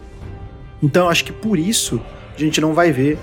[0.81, 2.01] Então eu acho que por isso
[2.35, 3.17] a gente não vai ver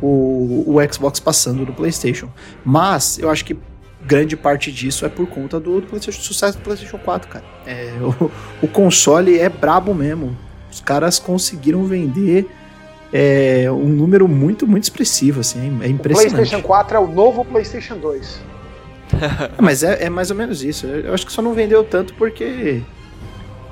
[0.00, 2.28] o, o Xbox passando do PlayStation.
[2.64, 3.58] Mas eu acho que
[4.02, 7.44] grande parte disso é por conta do, do sucesso do PlayStation 4, cara.
[7.66, 8.30] É, o,
[8.62, 10.36] o, console é brabo mesmo.
[10.70, 12.48] Os caras conseguiram vender
[13.12, 16.32] é, um número muito, muito expressivo, assim, é impressionante.
[16.32, 18.40] O PlayStation 4 é o novo PlayStation 2.
[19.20, 20.86] É, mas é, é, mais ou menos isso.
[20.86, 22.82] Eu acho que só não vendeu tanto porque.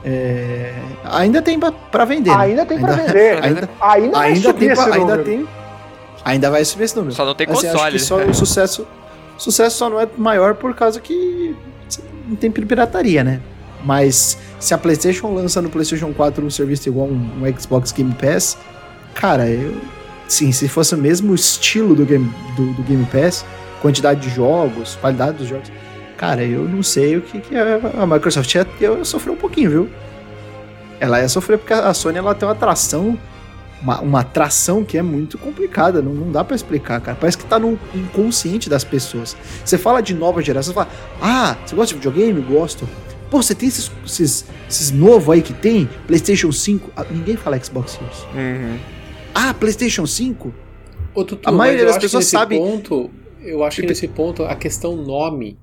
[0.04, 0.74] É,
[1.04, 2.30] ainda tem para vender.
[2.30, 2.36] Né?
[2.36, 3.38] Ainda tem para vender.
[3.42, 5.48] Ainda, ainda, ainda, tem, ainda tem.
[6.24, 7.14] Ainda vai subir esse número.
[7.14, 7.82] Só não tem assim, console.
[7.82, 8.86] Acho que só o sucesso,
[9.36, 11.56] sucesso só não é maior por causa que
[12.28, 13.40] não tem pirataria, né?
[13.84, 18.14] Mas se a PlayStation lança no PlayStation 4 um serviço igual um, um Xbox Game
[18.14, 18.58] Pass,
[19.14, 19.74] cara, eu.
[20.26, 23.46] Sim, se fosse o mesmo estilo do Game, do, do Game Pass,
[23.80, 25.70] quantidade de jogos, qualidade dos jogos.
[26.16, 29.88] Cara, eu não sei o que, que a Microsoft ia, ia sofrer um pouquinho, viu?
[30.98, 33.16] Ela ia sofrer porque a Sony ela tem uma atração,
[33.80, 37.16] uma, uma atração que é muito complicada, não, não dá para explicar, cara.
[37.18, 39.36] Parece que tá no inconsciente das pessoas.
[39.64, 40.88] Você fala de nova geração, você fala,
[41.22, 42.40] ah, você gosta de videogame?
[42.40, 42.88] Gosto.
[43.30, 45.88] Pô, você tem esses, esses, esses novos aí que tem?
[46.06, 46.90] PlayStation 5?
[46.96, 48.22] Ah, ninguém fala Xbox Series.
[48.34, 48.78] Uhum.
[49.34, 50.52] Ah, PlayStation 5?
[51.14, 52.56] Ô, Tutu, a maioria das pessoas sabe.
[52.56, 53.10] Ponto,
[53.48, 55.58] eu acho que nesse ponto a questão nome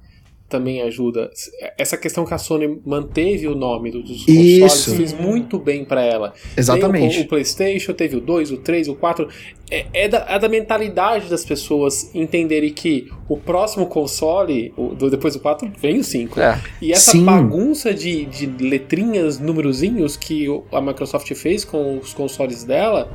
[0.47, 1.31] também ajuda.
[1.77, 4.95] Essa questão que a Sony manteve o nome dos consoles Isso.
[4.95, 6.33] fez muito bem para ela.
[6.55, 7.19] Exatamente.
[7.19, 9.27] O, o, PlayStation teve o 2, o 3, o 4.
[9.71, 15.09] É, é, da, é da mentalidade das pessoas entenderem que o próximo console, o, do,
[15.09, 16.39] depois do 4, vem o 5.
[16.39, 16.61] É.
[16.79, 17.25] E essa Sim.
[17.25, 23.09] bagunça de, de letrinhas, numerozinhos que a Microsoft fez com os consoles dela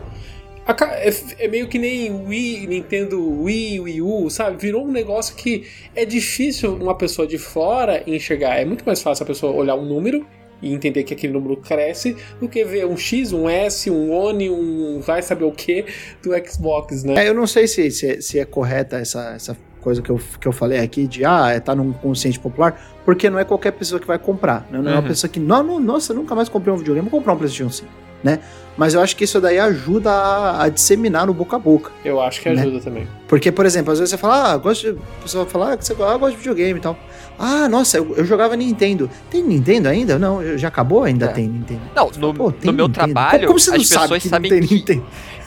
[0.68, 4.56] é, é, meio que nem Wii, Nintendo Wii, Wii U, sabe?
[4.58, 8.60] Virou um negócio que é difícil uma pessoa de fora enxergar.
[8.60, 10.26] É muito mais fácil a pessoa olhar um número
[10.62, 14.50] e entender que aquele número cresce do que ver um X, um S, um ONI,
[14.50, 15.86] um vai saber o que
[16.22, 17.24] do Xbox, né?
[17.24, 20.20] É, eu não sei se, se, é, se é correta essa, essa coisa que eu,
[20.38, 23.98] que eu falei aqui de ah, tá num consciente popular, porque não é qualquer pessoa
[23.98, 24.68] que vai comprar.
[24.70, 24.78] Né?
[24.78, 25.00] Não é uhum.
[25.00, 27.70] uma pessoa que, não, não, nossa, nunca mais comprei um videogame, vou comprar um PlayStation
[27.70, 28.40] 5 né?
[28.76, 31.92] Mas eu acho que isso daí ajuda a, a disseminar no boca a boca.
[32.04, 32.62] Eu acho que né?
[32.62, 33.06] ajuda também.
[33.28, 34.98] Porque, por exemplo, às vezes você fala, ah, gosto de.
[34.98, 36.96] A pessoa fala, ah, você ah, gosta de videogame e tal.
[37.38, 39.10] Ah, nossa, eu, eu, jogava Nintendo.
[39.30, 40.18] Tem Nintendo ainda?
[40.18, 41.04] Não, já acabou?
[41.04, 41.28] Ainda é.
[41.28, 41.80] tem Nintendo.
[41.94, 42.88] Não, no, no meu Nintendo.
[42.88, 45.02] trabalho, como, como as pessoas que sabem que,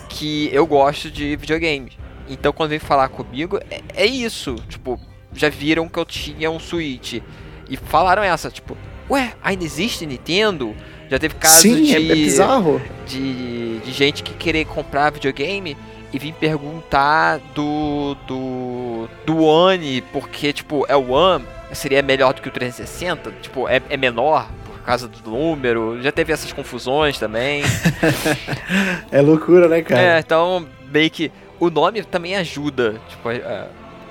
[0.09, 1.91] que eu gosto de videogame.
[2.29, 4.55] Então, quando vem falar comigo, é, é isso.
[4.69, 4.99] Tipo,
[5.33, 7.21] já viram que eu tinha um Switch.
[7.69, 8.77] E falaram essa, tipo,
[9.09, 10.75] ué, ainda existe Nintendo?
[11.13, 12.81] Já teve casos Sim, de, é, é bizarro.
[13.05, 15.77] De, de gente que querer comprar videogame
[16.11, 22.41] e vir perguntar do do do One, porque tipo, é o One, seria melhor do
[22.41, 26.01] que o 360, tipo, é, é menor por causa do número.
[26.01, 27.61] Já teve essas confusões também.
[29.11, 30.01] é loucura, né, cara?
[30.01, 33.29] É, então meio que o nome também ajuda, tipo,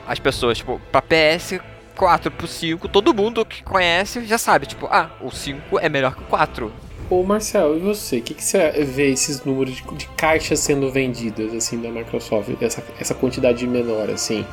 [0.07, 1.59] as pessoas, tipo, para PS
[1.96, 6.14] 4 pro 5, todo mundo que conhece já sabe, tipo, ah, o 5 é melhor
[6.14, 6.72] que o 4.
[7.12, 8.16] Ô Marcel, e você?
[8.16, 12.48] O que, que você vê esses números de, de, caixas sendo vendidas assim da Microsoft,
[12.58, 14.46] essa, essa quantidade menor assim?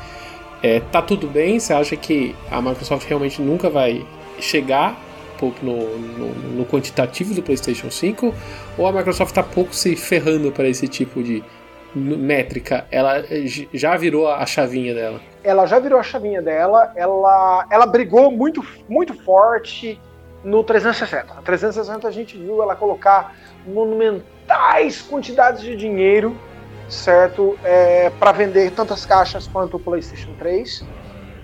[0.62, 1.58] É, tá tudo bem?
[1.58, 4.06] Você acha que a Microsoft realmente nunca vai
[4.38, 4.94] chegar
[5.62, 8.34] no, no, no quantitativo do PlayStation 5?
[8.76, 11.42] Ou a Microsoft tá pouco se ferrando para esse tipo de
[11.94, 12.86] métrica?
[12.90, 13.24] Ela
[13.72, 15.18] já virou a chavinha dela?
[15.42, 16.92] Ela já virou a chavinha dela.
[16.94, 19.98] Ela, ela brigou muito, muito forte
[20.42, 21.34] no 360.
[21.34, 23.34] A 360 a gente viu ela colocar
[23.66, 26.36] monumentais quantidades de dinheiro,
[26.88, 30.84] certo, é, para vender tantas caixas quanto o PlayStation 3.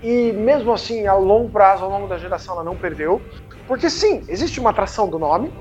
[0.03, 3.21] E mesmo assim, a longo prazo, ao longo da geração, ela não perdeu.
[3.67, 5.51] Porque sim, existe uma atração do nome.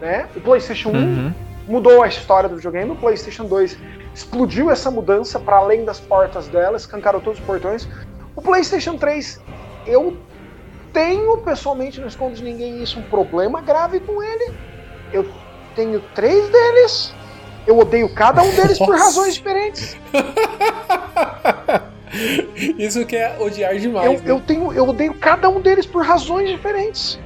[0.00, 0.28] Né?
[0.34, 1.32] O PlayStation uhum.
[1.68, 3.78] 1 mudou a história do videogame, o PlayStation 2
[4.14, 7.88] explodiu essa mudança para além das portas dela, escancarou todos os portões.
[8.34, 9.40] O PlayStation 3,
[9.86, 10.16] eu
[10.92, 14.52] tenho pessoalmente, não escondo de ninguém isso, um problema grave com ele.
[15.12, 15.26] eu
[15.74, 17.14] tenho três deles.
[17.66, 19.04] Eu odeio cada um deles por Nossa.
[19.04, 19.96] razões diferentes.
[22.78, 24.22] Isso que é odiar Eu, demais.
[24.22, 24.30] né?
[24.30, 27.18] eu tenho, eu odeio cada um deles por razões diferentes.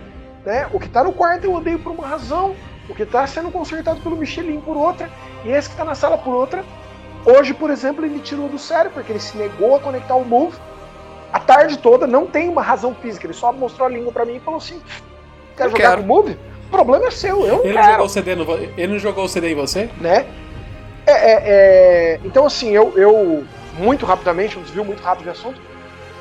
[0.45, 0.69] Né?
[0.73, 2.55] O que tá no quarto eu odeio por uma razão,
[2.89, 5.09] o que tá sendo consertado pelo Michelin por outra,
[5.45, 6.65] e esse que tá na sala por outra.
[7.25, 10.25] Hoje, por exemplo, ele me tirou do sério porque ele se negou a conectar o
[10.25, 10.57] Move.
[11.35, 14.37] A tarde toda não tem uma razão física, ele só mostrou a língua pra mim
[14.37, 14.81] e falou assim:
[15.57, 15.97] quer Eu jogar quero.
[15.97, 16.39] com o Move?
[16.69, 18.99] O problema é seu, eu não Ele não quero jogou o CD no, ele não
[19.01, 19.91] jogou o CD em você?
[20.01, 20.27] né?
[21.05, 23.43] É, é, é, então, assim, eu, eu,
[23.77, 25.61] muito rapidamente, um desvio muito rápido de assunto,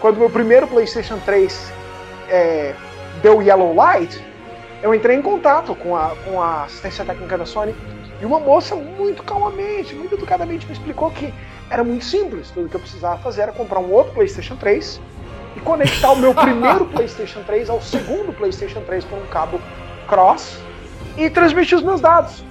[0.01, 1.71] quando meu primeiro PlayStation 3
[2.27, 2.73] é,
[3.21, 4.19] deu Yellow Light,
[4.81, 7.75] eu entrei em contato com a, com a assistência técnica da Sony
[8.19, 11.31] e uma moça muito calmamente, muito educadamente me explicou que
[11.69, 12.51] era muito simples.
[12.51, 15.01] Tudo que eu precisava fazer era comprar um outro PlayStation 3
[15.55, 19.59] e conectar o meu primeiro PlayStation 3 ao segundo PlayStation 3 por um cabo
[20.07, 20.59] cross
[21.17, 22.43] e transmitir os meus dados.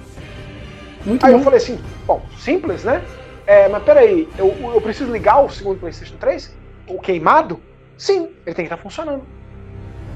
[1.05, 1.39] Muito Aí bom.
[1.39, 3.03] eu falei assim, bom, simples, né?
[3.45, 6.55] É, mas peraí, eu, eu preciso ligar o segundo PlayStation 3?
[6.87, 7.59] O queimado?
[7.97, 9.23] Sim, ele tem que estar funcionando.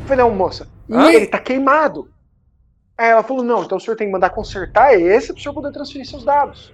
[0.02, 2.10] Eu falei, não, moça, ele tá queimado.
[2.98, 5.54] Aí ela falou, não, então o senhor tem que mandar consertar esse para o senhor
[5.54, 6.74] poder transferir seus dados.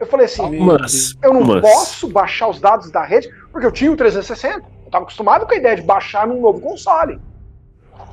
[0.00, 3.72] Eu falei assim, Mas, eu não mas- posso baixar os dados da rede, porque eu
[3.72, 4.58] tinha o 360.
[4.58, 7.20] Eu estava acostumado com a ideia de baixar num novo console.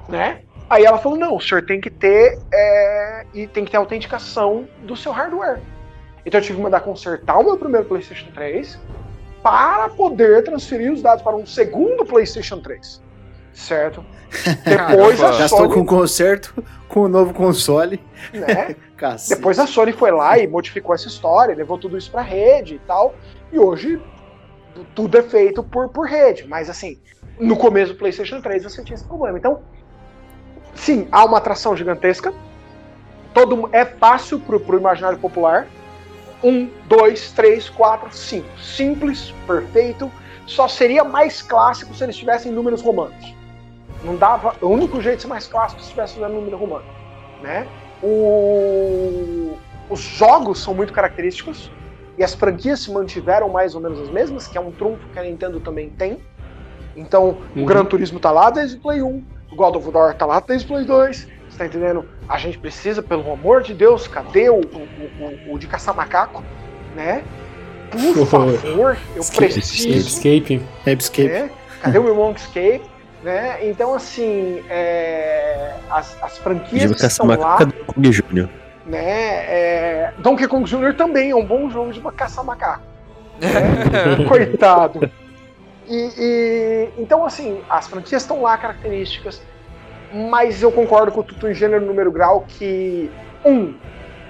[0.09, 0.41] Né?
[0.69, 2.39] Aí ela falou: não, o senhor tem que ter.
[2.53, 5.59] é, e tem que ter autenticação do seu hardware.
[6.25, 8.79] Então eu tive que mandar consertar o meu primeiro PlayStation 3
[9.43, 13.01] para poder transferir os dados para um segundo PlayStation 3.
[13.53, 14.03] Certo?
[14.65, 15.37] Depois a Caramba.
[15.37, 15.73] Gastou Sony.
[15.73, 16.63] com o conserto,
[16.95, 18.01] com o novo console.
[18.33, 18.77] Né?
[19.27, 22.79] Depois a Sony foi lá e modificou essa história, levou tudo isso pra rede e
[22.79, 23.13] tal.
[23.51, 24.01] E hoje
[24.95, 26.47] tudo é feito por, por rede.
[26.47, 26.97] Mas assim,
[27.37, 29.37] no começo do PlayStation 3 você tinha esse problema.
[29.37, 29.59] Então,
[30.73, 32.33] sim, há uma atração gigantesca.
[33.33, 35.67] Todo, é fácil pro, pro imaginário popular.
[36.41, 38.47] Um, dois, três, quatro, cinco.
[38.57, 40.09] Simples, perfeito.
[40.47, 43.35] Só seria mais clássico se eles tivessem números romanos.
[44.05, 44.55] Não dava.
[44.61, 46.85] O único jeito de ser mais clássico é se estivesse usando número romano.
[47.41, 47.67] Né?
[48.03, 49.57] O-
[49.89, 51.71] os jogos são muito característicos
[52.17, 55.19] e as franquias se mantiveram mais ou menos as mesmas, que é um trunfo que
[55.19, 56.19] a Nintendo também tem.
[56.95, 57.63] Então, Uhum.
[57.63, 60.39] o Gran Turismo tá lá desde o Play 1, o God of War tá lá
[60.39, 61.27] desde o Play 2.
[61.49, 62.05] Você tá entendendo?
[62.27, 66.43] A gente precisa, pelo amor de Deus, cadê o, o, o- o de caçar macaco?
[66.95, 67.23] Né?
[67.91, 70.61] Por favor, eu Escape, preciso Escape.
[70.99, 71.27] Escape.
[71.29, 71.49] né?
[71.81, 72.81] Cadê o meu Monkscape?
[73.25, 73.57] Né?
[73.67, 78.47] Então, assim, é, as, as franquias que estão lá, Caçamacaca do Kong Jr.
[78.85, 78.99] né?
[78.99, 80.93] é, Donkey Kong Jr.
[80.95, 82.83] também é um bom jogo de caçar macaco.
[83.39, 84.23] né?
[84.29, 85.11] Coitado.
[85.87, 89.41] E, e- então, assim, as franquias estão lá, características,
[90.13, 93.09] mas eu concordo com o Tutu em gênero número grau que,
[93.43, 93.73] um,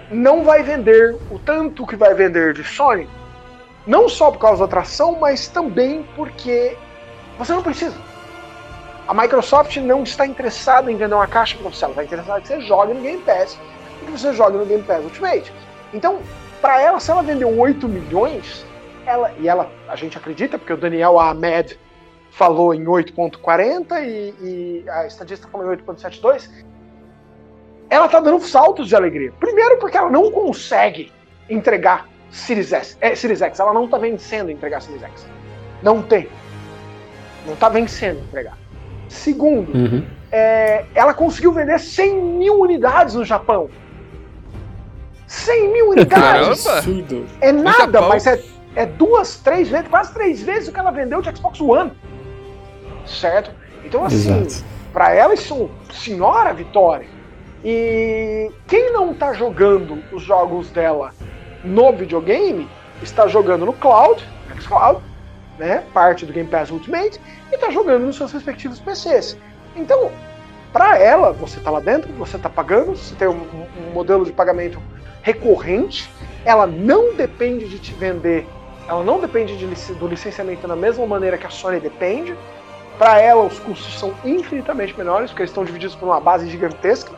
[0.09, 3.09] não vai vender o tanto que vai vender de Sony,
[3.85, 6.77] não só por causa da atração, mas também porque
[7.37, 8.14] você não precisa.
[9.07, 12.47] A Microsoft não está interessada em vender uma caixa para você, ela está interessada que
[12.47, 13.59] você jogue no Game Pass
[14.01, 15.53] e que você jogue no Game Pass Ultimate.
[15.93, 16.19] Então,
[16.59, 18.65] para ela, se ela vendeu 8 milhões,
[19.05, 21.79] ela, e ela, a gente acredita, porque o Daniel Ahmed
[22.31, 26.49] falou em 8.40 e, e a estadista falou em 8.72,
[27.89, 29.31] ela tá dando saltos de alegria.
[29.39, 31.11] Primeiro porque ela não consegue
[31.47, 35.27] entregar Series S, é, Series X, ela não tá vencendo entregar Series X.
[35.83, 36.27] Não tem.
[37.45, 38.57] Não tá vencendo entregar.
[39.07, 40.03] Segundo, Uhum.
[40.31, 43.69] é, ela conseguiu vender 100 mil unidades no Japão.
[45.27, 46.63] 100 mil unidades!
[46.63, 47.25] Caramba!
[47.41, 48.09] É nada, Japão?
[48.09, 48.41] mas é,
[48.75, 51.91] é duas, três vezes, quase três vezes o que ela vendeu de Xbox One.
[53.05, 53.51] Certo?
[53.83, 54.65] Então, assim, Exato.
[54.93, 57.07] para ela isso é uma senhora vitória.
[57.63, 61.11] E quem não tá jogando os jogos dela
[61.63, 62.67] no videogame,
[63.01, 64.23] está jogando no cloud,
[64.59, 65.01] xCloud,
[65.57, 67.19] né, parte do Game Pass Ultimate,
[67.51, 69.37] e tá jogando nos seus respectivos PCs.
[69.75, 70.11] Então,
[70.71, 74.31] para ela, você tá lá dentro, você tá pagando, você tem um, um modelo de
[74.31, 74.81] pagamento
[75.21, 76.11] recorrente,
[76.43, 78.47] ela não depende de te vender,
[78.87, 82.35] ela não depende de do licenciamento da mesma maneira que a Sony depende.
[82.97, 87.11] Para ela, os custos são infinitamente menores, porque eles estão divididos por uma base gigantesca.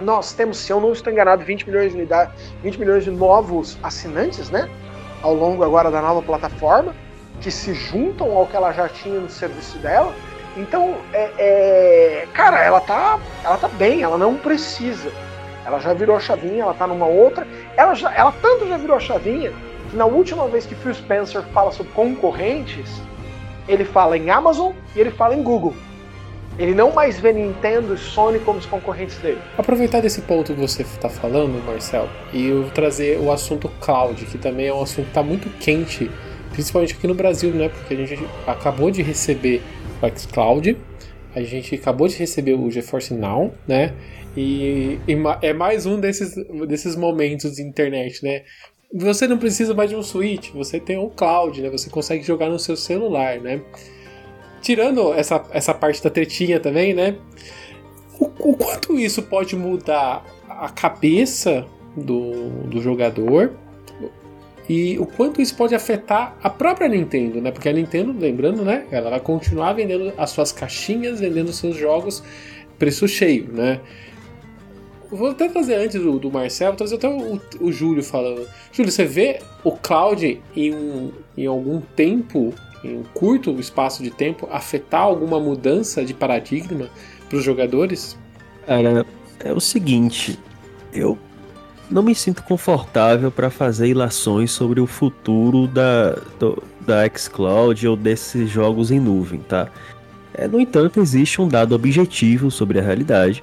[0.00, 3.78] Nós temos, se eu não estou enganado, 20 milhões de unidades, 20 milhões de novos
[3.82, 4.68] assinantes, né?
[5.22, 6.94] Ao longo agora da nova plataforma,
[7.42, 10.14] que se juntam ao que ela já tinha no serviço dela.
[10.56, 15.10] Então, é, é, cara, ela tá, ela tá bem, ela não precisa.
[15.66, 17.46] Ela já virou a chavinha, ela tá numa outra.
[17.76, 19.52] Ela, já, ela tanto já virou a chavinha
[19.90, 22.88] que na última vez que Phil Spencer fala sobre concorrentes,
[23.68, 25.74] ele fala em Amazon e ele fala em Google.
[26.58, 29.40] Ele não mais vê Nintendo e Sony como os concorrentes dele.
[29.56, 34.36] Aproveitar desse ponto que você está falando, Marcel, e eu trazer o assunto cloud, que
[34.36, 36.10] também é um assunto que está muito quente,
[36.52, 37.68] principalmente aqui no Brasil, né?
[37.68, 39.62] Porque a gente acabou de receber
[40.00, 40.76] o xCloud,
[41.34, 43.94] a gente acabou de receber o GeForce Now, né?
[44.36, 46.34] E, e é mais um desses,
[46.66, 48.42] desses momentos de internet, né?
[48.94, 51.70] Você não precisa mais de um Switch, você tem um cloud, né?
[51.70, 53.62] Você consegue jogar no seu celular, né?
[54.60, 57.16] Tirando essa, essa parte da tretinha também, né?
[58.20, 61.66] O, o quanto isso pode mudar a cabeça
[61.96, 63.52] do, do jogador
[64.68, 67.50] e o quanto isso pode afetar a própria Nintendo, né?
[67.50, 68.86] Porque a Nintendo, lembrando, né?
[68.90, 72.22] Ela vai continuar vendendo as suas caixinhas, vendendo seus jogos
[72.78, 73.80] preço cheio, né?
[75.10, 78.48] Vou até trazer antes do, do Marcelo, trazer até o, o, Júlio falando.
[78.72, 84.48] Júlio, você vê o Cloud em, em algum tempo, em um curto espaço de tempo,
[84.50, 86.88] afetar alguma mudança de paradigma
[87.28, 88.16] para os jogadores?
[88.66, 89.04] Cara,
[89.44, 90.38] é o seguinte,
[90.94, 91.18] eu
[91.92, 97.96] não me sinto confortável para fazer ilações sobre o futuro da, do, da xCloud ou
[97.96, 99.68] desses jogos em nuvem, tá?
[100.34, 103.42] É, no entanto, existe um dado objetivo sobre a realidade,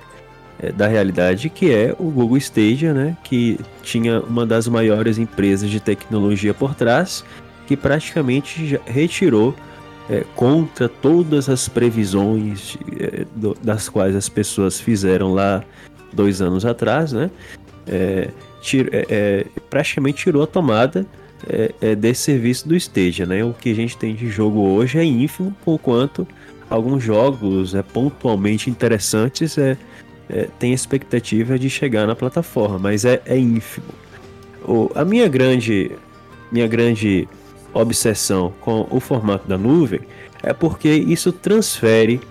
[0.59, 5.69] é, da realidade, que é o Google Stadia, né, que tinha uma das maiores empresas
[5.69, 7.23] de tecnologia por trás,
[7.67, 9.53] que praticamente retirou
[10.09, 15.63] é, contra todas as previsões é, do, das quais as pessoas fizeram lá
[16.11, 17.29] dois anos atrás, né?
[17.89, 18.29] É,
[18.61, 21.05] tira, é, é, praticamente tirou a tomada
[21.97, 23.45] desse serviço do Stadia, né?
[23.45, 26.27] O que a gente tem de jogo hoje é ínfimo, por quanto
[26.69, 29.75] alguns jogos é, pontualmente interessantes é,
[30.29, 33.87] é, tem expectativa de chegar na plataforma, mas é, é ínfimo.
[34.63, 35.91] O, a minha grande,
[36.51, 37.27] minha grande
[37.73, 40.01] obsessão com o formato da nuvem
[40.43, 42.21] é porque isso transfere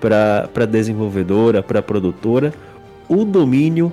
[0.00, 2.52] para a desenvolvedora, para a produtora,
[3.08, 3.92] o domínio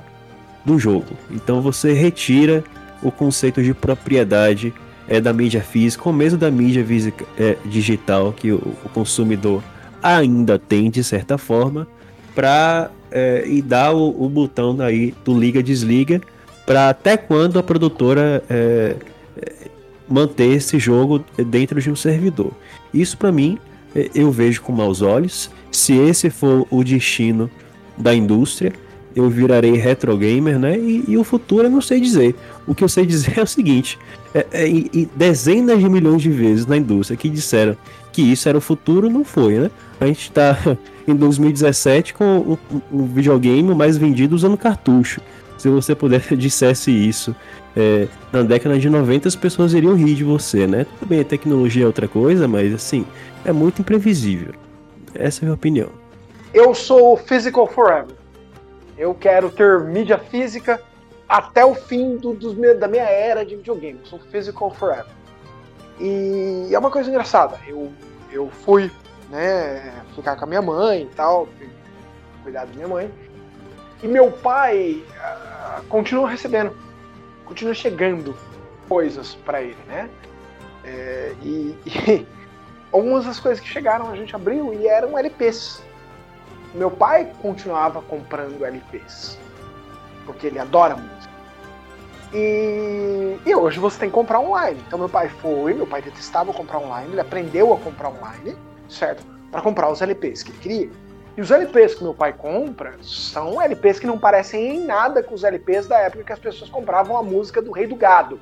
[0.65, 1.15] do jogo.
[1.29, 2.63] Então você retira
[3.01, 4.73] o conceito de propriedade
[5.07, 9.63] é, da mídia física, ou mesmo da mídia física, é, digital que o, o consumidor
[10.01, 11.87] ainda tem de certa forma
[12.33, 16.21] para é, e dar o, o, botão aí do liga desliga
[16.65, 18.95] para até quando a produtora é,
[19.37, 19.53] é,
[20.07, 22.51] manter esse jogo dentro de um servidor.
[22.93, 23.57] Isso para mim
[23.95, 25.51] é, eu vejo com maus olhos.
[25.71, 27.49] Se esse for o destino
[27.97, 28.73] da indústria,
[29.15, 30.77] eu virarei retro gamer, né?
[30.77, 32.35] E, e, o futuro eu não sei dizer.
[32.65, 33.99] O que eu sei dizer é o seguinte:
[34.33, 34.67] é, é,
[35.15, 37.75] dezenas de milhões de vezes na indústria que disseram
[38.11, 39.71] que isso era o futuro, não foi, né?
[39.99, 40.57] A gente está
[41.07, 42.59] em 2017 com o,
[42.91, 45.21] o, videogame mais vendido usando cartucho.
[45.57, 47.35] Se você pudesse dissesse isso
[47.75, 50.85] é, na década de 90, as pessoas iriam rir de você, né?
[50.99, 53.05] Tudo bem, a tecnologia é outra coisa, mas assim,
[53.45, 54.53] é muito imprevisível.
[55.13, 55.89] Essa é a minha opinião.
[56.53, 58.20] Eu sou physical forever.
[58.97, 60.81] Eu quero ter mídia física
[61.27, 62.33] até o fim do,
[62.75, 63.99] da minha era de videogame.
[64.03, 65.05] Sou physical forever.
[65.99, 67.57] E é uma coisa engraçada.
[67.67, 67.91] Eu,
[68.31, 68.91] eu fui
[69.29, 71.47] né, ficar com a minha mãe e tal,
[72.43, 73.11] cuidar da minha mãe.
[74.03, 76.75] E meu pai uh, continua recebendo,
[77.45, 78.35] continua chegando
[78.89, 80.09] coisas para ele, né?
[80.83, 82.27] É, e, e
[82.91, 85.81] algumas das coisas que chegaram a gente abriu e eram LPs.
[86.73, 89.37] Meu pai continuava comprando LPs,
[90.25, 91.31] porque ele adora música.
[92.33, 94.81] E, e, hoje você tem que comprar online.
[94.87, 98.55] Então meu pai foi, meu pai detestava comprar online, ele aprendeu a comprar online,
[98.87, 99.25] certo?
[99.51, 100.89] Para comprar os LPs que ele queria.
[101.35, 105.33] E os LPs que meu pai compra são LPs que não parecem em nada com
[105.33, 108.39] os LPs da época que as pessoas compravam a música do Rei do Gado,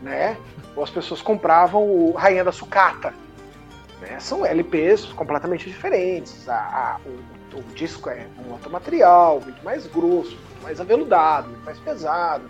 [0.00, 0.36] né?
[0.74, 3.12] Ou as pessoas compravam o Rainha da Sucata.
[4.00, 4.18] Né?
[4.18, 6.48] São LPs completamente diferentes.
[6.48, 11.48] A, a, o, o disco é um outro material, muito mais grosso, muito mais aveludado,
[11.48, 12.48] muito mais pesado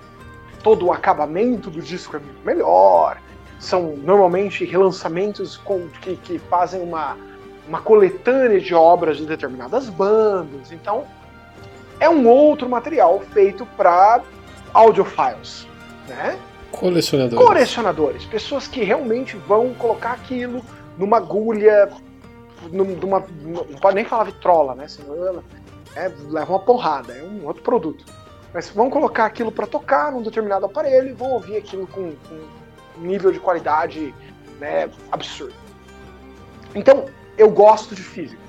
[0.64, 3.20] todo o acabamento do disco é muito melhor.
[3.60, 7.16] São normalmente relançamentos com, que, que fazem uma,
[7.68, 10.72] uma coletânea de obras de determinadas bandas.
[10.72, 11.04] Então,
[12.00, 14.22] é um outro material feito para
[14.72, 15.68] audiophiles,
[16.08, 16.36] né?
[16.72, 17.46] Colecionadores.
[17.46, 18.24] Colecionadores.
[18.24, 20.64] Pessoas que realmente vão colocar aquilo
[20.98, 21.88] numa agulha,
[22.72, 24.88] não pode nem falar vitrola, né?
[24.88, 25.44] Senão ela
[25.96, 28.04] é, leva uma porrada, é um outro produto.
[28.52, 32.34] Mas vão colocar aquilo para tocar num determinado aparelho e vão ouvir aquilo com, com
[32.98, 34.14] um nível de qualidade
[34.60, 35.54] né, absurdo.
[36.74, 38.42] Então, eu gosto de física.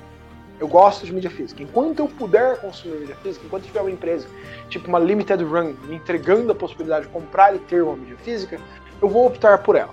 [0.58, 1.62] Eu gosto de mídia física.
[1.62, 4.26] Enquanto eu puder consumir mídia física, enquanto tiver uma empresa,
[4.70, 8.58] tipo uma limited run, me entregando a possibilidade de comprar e ter uma mídia física,
[9.02, 9.92] eu vou optar por ela.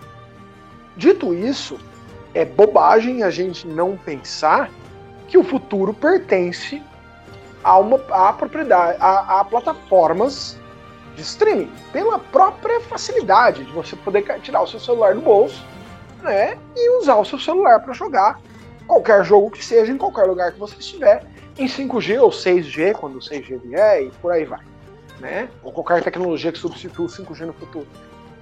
[0.95, 1.77] Dito isso,
[2.33, 4.69] é bobagem a gente não pensar
[5.27, 6.81] que o futuro pertence
[7.63, 10.57] a uma a propriedade, a, a plataformas
[11.15, 15.63] de streaming, pela própria facilidade de você poder tirar o seu celular do bolso,
[16.21, 18.39] né, e usar o seu celular para jogar
[18.87, 21.23] qualquer jogo que seja em qualquer lugar que você estiver
[21.57, 24.61] em 5G ou 6G quando o 6G vier e por aí vai,
[25.19, 25.49] né?
[25.63, 27.87] Ou qualquer tecnologia que substitua o 5G no futuro.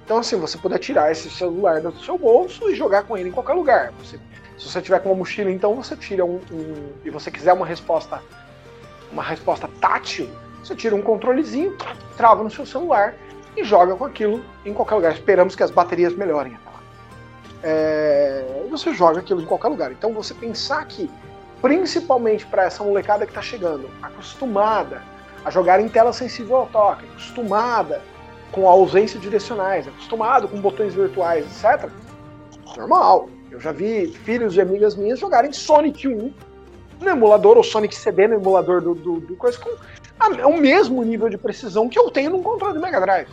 [0.04, 3.32] Então assim, você poder tirar esse celular do seu bolso e jogar com ele em
[3.32, 3.92] qualquer lugar.
[4.00, 4.18] Você,
[4.58, 7.66] se você tiver com uma mochila, então você tira um, um e você quiser uma
[7.66, 8.22] resposta
[9.12, 10.28] uma resposta tátil,
[10.64, 11.76] você tira um controlezinho,
[12.16, 13.14] trava no seu celular
[13.56, 15.12] e joga com aquilo em qualquer lugar.
[15.12, 16.72] Esperamos que as baterias melhorem lá.
[17.62, 19.92] É, você joga aquilo em qualquer lugar.
[19.92, 21.10] Então você pensar que,
[21.60, 25.02] principalmente para essa molecada que está chegando, acostumada
[25.44, 28.00] a jogar em tela sensível ao toque, acostumada
[28.52, 31.90] com a ausência de direcionais, acostumado com botões virtuais, etc.
[32.76, 33.28] Normal.
[33.50, 36.32] Eu já vi filhos de amigas minhas jogarem Sonic 1
[37.00, 39.70] no emulador, ou Sonic CD no emulador do, do, do coisa, com
[40.18, 43.28] a, o mesmo nível de precisão que eu tenho num controle do Mega Drive.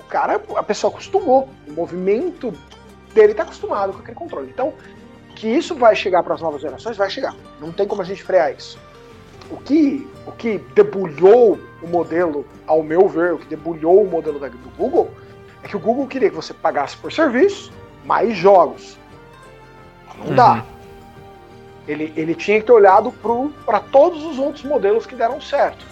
[0.00, 2.52] O cara, a pessoa acostumou, o movimento
[3.14, 4.50] dele tá acostumado com aquele controle.
[4.50, 4.74] Então,
[5.34, 7.34] que isso vai chegar para as novas gerações, vai chegar.
[7.60, 8.78] Não tem como a gente frear isso.
[9.50, 14.38] O que, o que debulhou o modelo, ao meu ver, o que debulhou o modelo
[14.38, 15.10] da, do Google,
[15.62, 17.72] é que o Google queria que você pagasse por serviço
[18.04, 18.98] mais jogos.
[20.18, 20.34] Não uhum.
[20.34, 20.64] dá.
[21.86, 23.12] Ele, ele tinha que ter olhado
[23.64, 25.84] para todos os outros modelos que deram certo.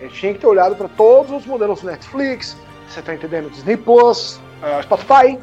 [0.00, 2.56] Ele tinha que ter olhado para todos os modelos Netflix,
[2.88, 3.50] você está entendendo?
[3.50, 5.38] Disney Plus, uh, Spotify,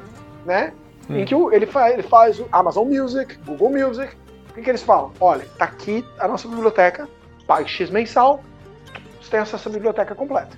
[0.46, 0.74] né?
[1.10, 1.18] Hum.
[1.18, 4.14] Em que ele, faz, ele faz o Amazon Music, Google Music.
[4.50, 5.12] O que, que eles falam?
[5.20, 7.08] Olha, tá aqui a nossa biblioteca,
[7.48, 8.42] pague X mensal,
[9.22, 10.58] você tem acesso à biblioteca completa.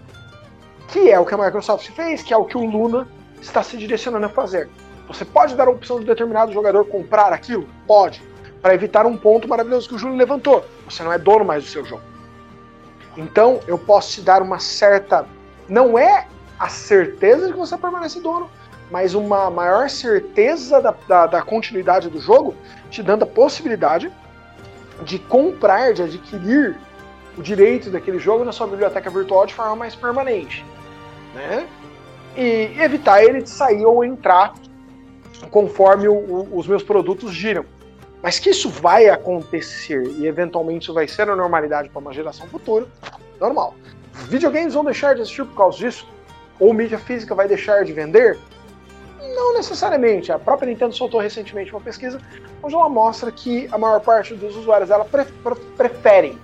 [0.88, 3.08] Que é o que a Microsoft fez, que é o que o Luna
[3.42, 4.70] está se direcionando a fazer.
[5.08, 7.68] Você pode dar a opção de determinado jogador comprar aquilo?
[7.88, 8.22] Pode
[8.62, 10.64] para evitar um ponto maravilhoso que o Júlio levantou.
[10.86, 12.04] Você não é dono mais do seu jogo.
[13.18, 15.26] Então, eu posso te dar uma certa.
[15.68, 16.28] Não é
[16.60, 18.50] a certeza de que você permanece dono,
[18.92, 22.56] mas uma maior certeza da, da, da continuidade do jogo,
[22.90, 24.12] te dando a possibilidade
[25.04, 26.78] de comprar, de adquirir
[27.42, 30.64] o direito daquele jogo na sua biblioteca virtual de forma mais permanente.
[31.34, 31.68] Né?
[32.38, 34.54] E evitar ele de sair ou entrar
[35.50, 37.66] conforme o, o, os meus produtos giram.
[38.22, 42.48] Mas que isso vai acontecer e eventualmente isso vai ser a normalidade para uma geração
[42.48, 42.86] futura,
[43.40, 43.74] normal.
[44.30, 46.08] Videogames vão deixar de existir por causa disso?
[46.60, 48.38] Ou mídia física vai deixar de vender?
[49.34, 50.32] Não necessariamente.
[50.32, 52.22] A própria Nintendo soltou recentemente uma pesquisa
[52.62, 56.38] onde ela mostra que a maior parte dos usuários dela pre pre preferem.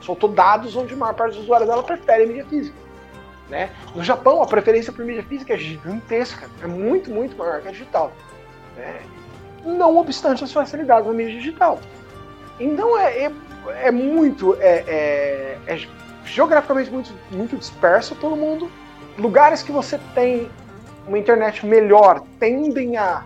[0.00, 2.76] Soltou dados onde a maior parte dos usuários dela prefere mídia física.
[3.48, 3.70] Né?
[3.94, 6.48] No Japão, a preferência por mídia física é gigantesca.
[6.62, 8.12] É muito, muito maior que a digital.
[8.76, 9.00] Né?
[9.64, 11.78] não obstante as facilidades da mídia digital.
[12.58, 13.32] Então é, é,
[13.84, 14.56] é muito.
[14.60, 15.88] É, é, é,
[16.24, 18.70] geograficamente muito, muito disperso todo mundo.
[19.16, 20.50] Lugares que você tem
[21.06, 23.24] uma internet melhor tendem a,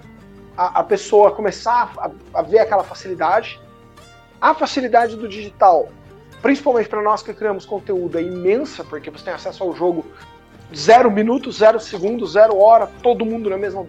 [0.57, 3.61] a, a pessoa começar a, a ver aquela facilidade.
[4.41, 5.89] A facilidade do digital,
[6.43, 10.05] principalmente para nós que criamos conteúdo, é imensa, porque você tem acesso ao jogo
[10.75, 13.89] zero minutos, zero segundos, zero hora, todo mundo no mesmo,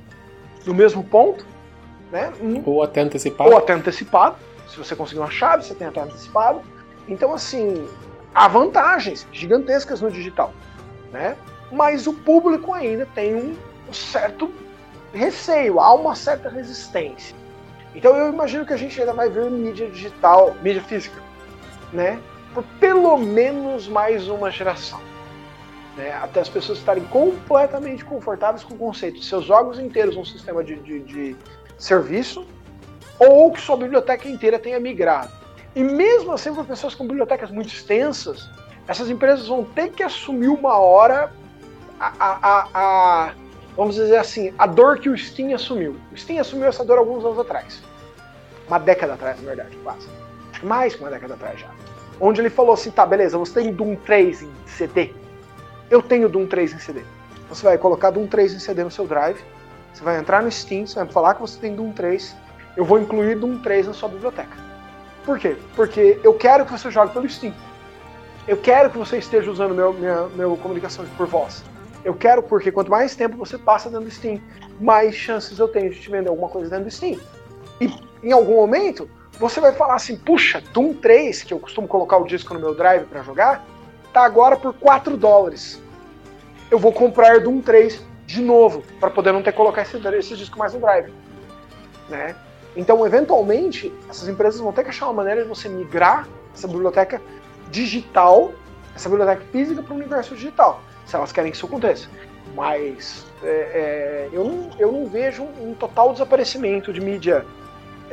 [0.66, 1.46] no mesmo ponto
[2.14, 2.32] né?
[2.64, 3.50] Ou até antecipado.
[3.50, 4.36] Ou até antecipado.
[4.70, 6.62] Se você conseguir uma chave, você tem até antecipado.
[7.08, 7.88] Então, assim,
[8.36, 10.54] há vantagens gigantescas no digital,
[11.12, 11.36] né?
[11.72, 13.56] Mas o público ainda tem um,
[13.90, 14.54] um certo
[15.12, 17.36] receio, há uma certa resistência.
[17.96, 21.20] Então eu imagino que a gente ainda vai ver mídia digital, mídia física,
[21.92, 22.20] né?
[22.54, 25.02] Por pelo menos mais uma geração.
[25.98, 26.12] Né?
[26.14, 30.64] Até as pessoas estarem completamente confortáveis com o conceito de seus jogos inteiros um sistema
[30.64, 31.36] de, de, de
[31.78, 32.46] serviço
[33.20, 35.32] ou que sua biblioteca inteira tenha migrado.
[35.76, 38.50] E mesmo assim, para pessoas com bibliotecas muito extensas,
[38.88, 41.32] essas empresas vão ter que assumir uma hora
[42.00, 43.34] a, a, a,
[43.76, 45.96] vamos dizer assim, a dor que o Steam assumiu.
[46.12, 47.82] O Steam assumiu essa dor alguns anos atrás.
[48.68, 50.08] Uma década atrás, na verdade, quase.
[50.62, 51.70] Mais que uma década atrás já.
[52.20, 55.14] Onde ele falou assim, tá, beleza, você tem Doom 3 em CD?
[55.90, 57.02] Eu tenho Doom 3 em CD.
[57.50, 59.40] Você vai colocar Doom 3 em CD no seu drive,
[59.94, 62.36] você vai entrar no Steam, você vai falar que você tem Doom 3,
[62.76, 64.58] eu vou incluir Doom 3 na sua biblioteca.
[65.26, 65.56] Por quê?
[65.76, 67.54] Porque eu quero que você jogue pelo Steam.
[68.48, 71.64] Eu quero que você esteja usando meu, minha, meu comunicação por voz.
[72.04, 74.42] Eu quero porque quanto mais tempo você passa dentro do Steam,
[74.82, 77.18] mais chances eu tenho de te vender alguma coisa dentro do Steam.
[77.80, 77.90] E
[78.22, 79.10] em algum momento,
[79.40, 82.76] você vai falar assim: puxa, Doom 3, que eu costumo colocar o disco no meu
[82.76, 83.66] drive para jogar,
[84.12, 85.82] tá agora por 4 dólares.
[86.70, 90.36] Eu vou comprar Doom 3 de novo, para poder não ter que colocar esse, esse
[90.36, 91.14] disco mais no drive.
[92.10, 92.36] Né?
[92.76, 97.22] Então, eventualmente, essas empresas vão ter que achar uma maneira de você migrar essa biblioteca
[97.70, 98.52] digital,
[98.96, 102.08] essa biblioteca física para o universo digital, se elas querem que isso aconteça.
[102.56, 107.46] Mas é, é, eu, não, eu não vejo um total desaparecimento de mídia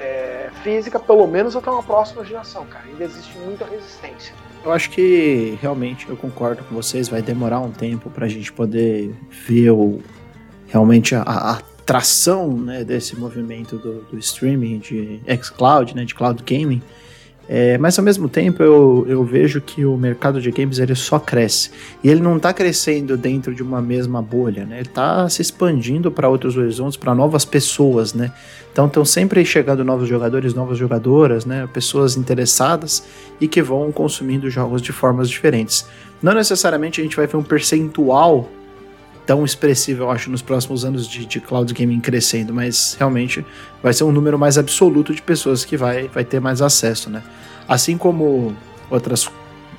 [0.01, 2.85] é, física, pelo menos até uma próxima geração, cara.
[2.87, 4.35] Ainda existe muita resistência.
[4.65, 8.53] Eu acho que realmente eu concordo com vocês, vai demorar um tempo para a gente
[8.53, 10.01] poder ver o,
[10.67, 16.43] realmente a, a tração né, desse movimento do, do streaming de xCloud, né, de cloud
[16.43, 16.83] gaming.
[17.53, 21.19] É, mas ao mesmo tempo eu, eu vejo que o mercado de games ele só
[21.19, 21.73] cresce.
[22.01, 24.77] E ele não está crescendo dentro de uma mesma bolha, né?
[24.77, 28.33] Ele está se expandindo para outros horizontes, para novas pessoas, né?
[28.71, 31.69] Então estão sempre chegando novos jogadores, novas jogadoras, né?
[31.75, 33.03] Pessoas interessadas
[33.41, 35.85] e que vão consumindo jogos de formas diferentes.
[36.23, 38.49] Não necessariamente a gente vai ver um percentual
[39.31, 43.47] tão expressivo, eu acho, nos próximos anos de, de cloud gaming crescendo, mas realmente
[43.81, 47.23] vai ser um número mais absoluto de pessoas que vai, vai ter mais acesso, né?
[47.69, 48.57] Assim como
[48.91, 49.31] outras,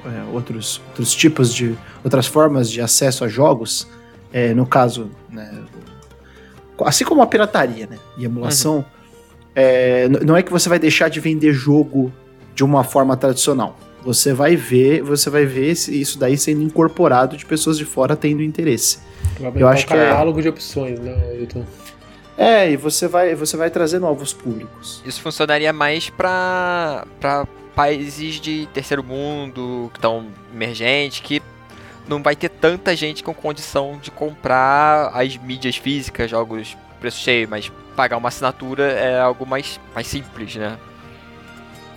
[0.06, 1.78] é, outros, outros tipos de.
[2.02, 3.90] outras formas de acesso a jogos,
[4.32, 5.54] é, no caso, né,
[6.86, 8.84] assim como a pirataria né, e emulação, uhum.
[9.54, 12.10] é, não é que você vai deixar de vender jogo
[12.56, 13.78] de uma forma tradicional.
[14.06, 18.42] Você vai ver, você vai ver isso daí sendo incorporado de pessoas de fora tendo
[18.42, 19.11] interesse.
[19.56, 21.66] Eu acho que é catálogo de opções, né, Ailton?
[22.38, 25.02] É, e você vai, você vai trazer novos públicos.
[25.06, 27.06] Isso funcionaria mais para
[27.76, 31.42] países de terceiro mundo, que estão emergentes, que
[32.08, 37.48] não vai ter tanta gente com condição de comprar as mídias físicas, jogos preço cheio,
[37.50, 40.78] mas pagar uma assinatura é algo mais, mais simples, né?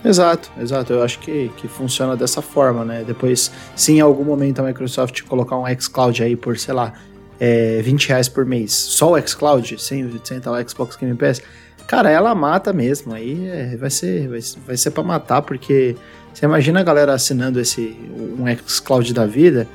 [0.03, 0.93] Exato, exato.
[0.93, 3.03] Eu acho que, que funciona dessa forma, né?
[3.05, 6.93] Depois, se em algum momento a Microsoft colocar um xCloud aí por, sei lá,
[7.39, 11.41] é, 20 reais por mês, só o xCloud, sem, sem tal Xbox Game Pass,
[11.87, 13.13] Cara, ela mata mesmo.
[13.13, 15.95] Aí é, vai ser vai, vai ser para matar, porque
[16.33, 17.97] você imagina a galera assinando esse
[18.39, 19.67] um xCloud da vida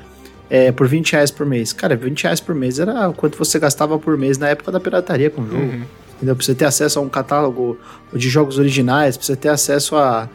[0.48, 1.72] é, por 20 reais por mês.
[1.72, 4.80] Cara, 20 reais por mês era o quanto você gastava por mês na época da
[4.80, 5.62] pirataria com o jogo.
[5.62, 5.82] Uhum.
[6.16, 6.36] Entendeu?
[6.36, 7.78] Pra você ter acesso a um catálogo
[8.12, 10.28] de jogos originais, pra você ter acesso a.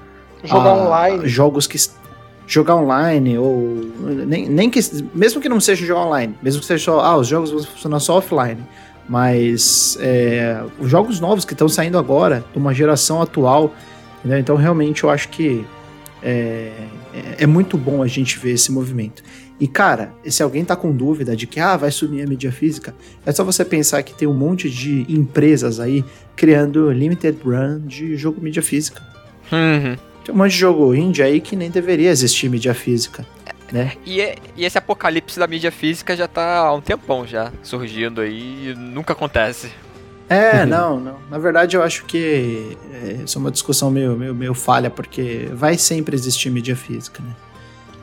[0.43, 1.27] Jogar a, online.
[1.27, 1.77] Jogos que.
[2.47, 3.91] Jogar online, ou.
[4.27, 4.79] Nem, nem que.
[5.13, 6.99] Mesmo que não seja jogar online, mesmo que seja só.
[6.99, 8.63] Ah, os jogos vão funcionar só offline.
[9.07, 13.73] Mas é, os jogos novos que estão saindo agora, de uma geração atual,
[14.19, 14.39] entendeu?
[14.39, 15.63] então realmente eu acho que
[16.23, 16.71] é,
[17.13, 19.21] é, é, muito bom a gente ver esse movimento.
[19.59, 22.95] E cara, se alguém tá com dúvida de que ah, vai sumir a mídia física,
[23.23, 26.03] é só você pensar que tem um monte de empresas aí
[26.35, 29.01] criando limited run de jogo mídia física.
[29.51, 29.95] Uhum.
[30.25, 33.25] Tem um monte de jogo indie aí que nem deveria existir mídia física
[33.71, 33.93] né?
[34.05, 38.21] E, é, e, esse apocalipse da mídia física já tá há um tempão já surgindo
[38.21, 39.71] aí e nunca acontece.
[40.29, 41.17] É, não, não.
[41.29, 45.49] Na verdade, eu acho que é, isso é uma discussão meio, meio, meio falha, porque
[45.53, 47.35] vai sempre existir mídia física, né?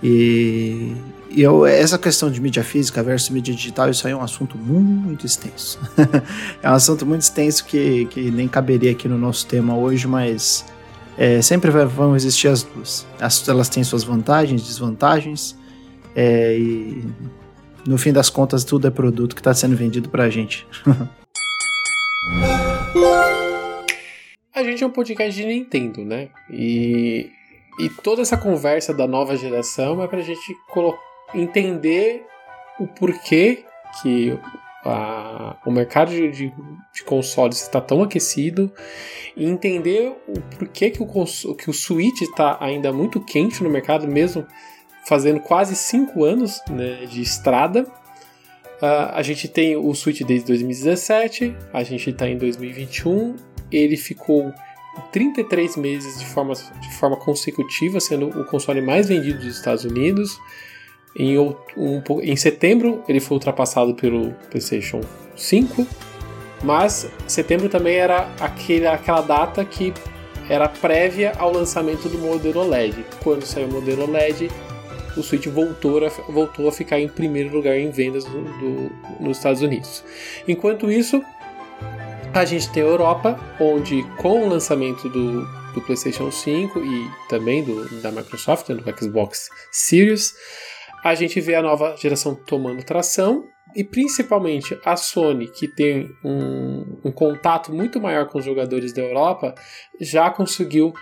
[0.02, 0.96] E,
[1.30, 4.58] e eu, essa questão de mídia física versus mídia digital, isso aí é um assunto
[4.58, 5.78] muito extenso.
[6.60, 10.64] é um assunto muito extenso que, que nem caberia aqui no nosso tema hoje, mas
[11.16, 13.06] é, sempre vai, vão existir as duas.
[13.20, 15.56] As, elas têm suas vantagens, desvantagens,
[16.14, 17.04] é, e
[17.86, 20.66] no fim das contas tudo é produto que está sendo vendido para a gente.
[24.54, 26.28] a gente é um podcast de Nintendo, né?
[26.50, 27.30] E,
[27.78, 30.56] e toda essa conversa da nova geração é para a gente
[31.34, 32.24] entender
[32.78, 33.64] o porquê
[34.00, 34.38] que
[34.84, 36.54] a, o mercado de, de,
[36.92, 38.72] de, consoles está tão aquecido
[39.36, 41.06] e entender o porquê que o,
[41.54, 44.46] que o Switch está ainda muito quente no mercado, mesmo
[45.06, 47.82] fazendo quase 5 anos né, de estrada.
[48.82, 53.36] Uh, a gente tem o Switch desde 2017, a gente está em 2021,
[53.70, 54.52] ele ficou
[55.12, 60.36] 33 meses de forma, de forma consecutiva, sendo o console mais vendido dos Estados Unidos.
[61.14, 61.54] Em, um,
[62.22, 65.00] em setembro ele foi ultrapassado pelo PlayStation
[65.36, 65.86] 5,
[66.62, 69.92] mas setembro também era aquele, aquela data que
[70.48, 73.04] era prévia ao lançamento do modelo OLED.
[73.22, 74.50] Quando saiu o modelo OLED,
[75.16, 79.36] o Switch voltou a, voltou a ficar em primeiro lugar em vendas do, do, nos
[79.36, 80.02] Estados Unidos.
[80.48, 81.22] Enquanto isso,
[82.32, 85.42] a gente tem a Europa, onde com o lançamento do,
[85.74, 90.34] do PlayStation 5 e também do, da Microsoft, né, do Xbox Series,
[91.02, 96.98] a gente vê a nova geração tomando tração e principalmente a Sony, que tem um,
[97.04, 99.54] um, contato muito maior com os jogadores da Europa,
[100.00, 100.92] já conseguiu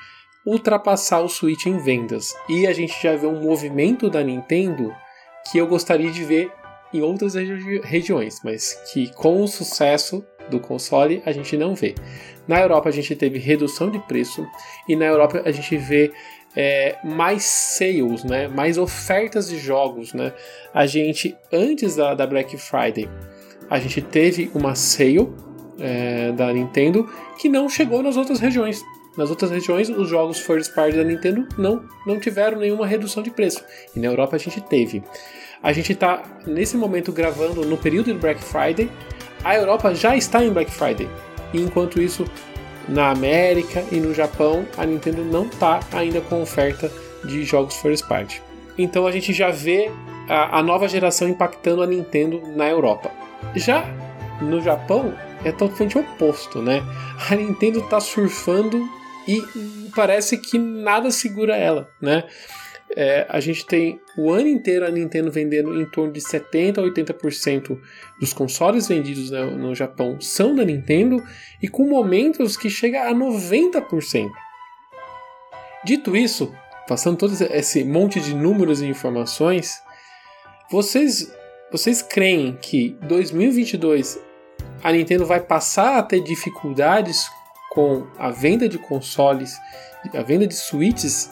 [0.46, 2.34] ultrapassar o Switch em vendas.
[2.48, 4.94] E a gente já vê um movimento da Nintendo
[5.50, 6.50] que eu gostaria de ver
[6.92, 11.94] em outras regi regiões, mas que com o sucesso do console a gente não vê.
[12.48, 14.46] Na Europa a gente teve redução de preço
[14.88, 16.12] e na Europa a gente vê
[16.56, 18.48] é, mais sales, né?
[18.48, 20.12] mais ofertas de jogos.
[20.12, 20.32] Né?
[20.74, 23.08] A gente, antes da, da Black Friday,
[23.68, 25.28] a gente teve uma sale
[25.78, 27.08] é, da Nintendo
[27.38, 28.82] que não chegou nas outras regiões.
[29.16, 33.30] Nas outras regiões, os jogos first party da Nintendo não, não tiveram nenhuma redução de
[33.30, 33.62] preço.
[33.94, 35.02] E na Europa a gente teve.
[35.62, 38.90] A gente está nesse momento gravando no período de Black Friday.
[39.42, 41.08] A Europa já está em Black Friday.
[41.52, 42.24] E enquanto isso,
[42.90, 46.90] na América e no Japão, a Nintendo não está ainda com oferta
[47.24, 48.42] de jogos first party.
[48.76, 49.90] Então a gente já vê
[50.28, 53.10] a, a nova geração impactando a Nintendo na Europa.
[53.54, 53.84] Já
[54.40, 55.14] no Japão
[55.44, 56.82] é totalmente oposto, né?
[57.30, 58.88] A Nintendo está surfando
[59.26, 59.42] e
[59.94, 62.24] parece que nada segura ela, né?
[62.96, 66.84] É, a gente tem o ano inteiro a Nintendo vendendo em torno de 70 a
[66.84, 67.78] 80%
[68.18, 71.22] dos consoles vendidos no, no Japão são da Nintendo
[71.62, 74.28] e com momentos que chega a 90%.
[75.84, 76.52] Dito isso,
[76.88, 79.80] passando todo esse monte de números e informações,
[80.70, 81.32] vocês
[81.70, 84.18] vocês creem que 2022
[84.82, 87.30] a Nintendo vai passar a ter dificuldades
[87.70, 89.56] com a venda de consoles,
[90.12, 91.30] a venda de Switches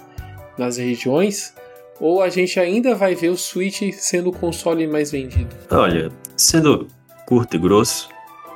[0.59, 1.55] nas regiões,
[2.01, 5.55] ou a gente ainda vai ver o Switch sendo o console mais vendido?
[5.71, 6.89] Olha, sendo
[7.27, 8.09] curto e grosso,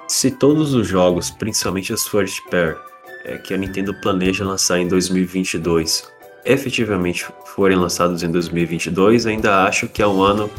[0.09, 2.77] se todos os jogos, principalmente os first pair,
[3.25, 6.11] é, que a Nintendo planeja lançar em 2022,
[6.45, 10.51] efetivamente forem lançados em 2022, ainda acho que é um ano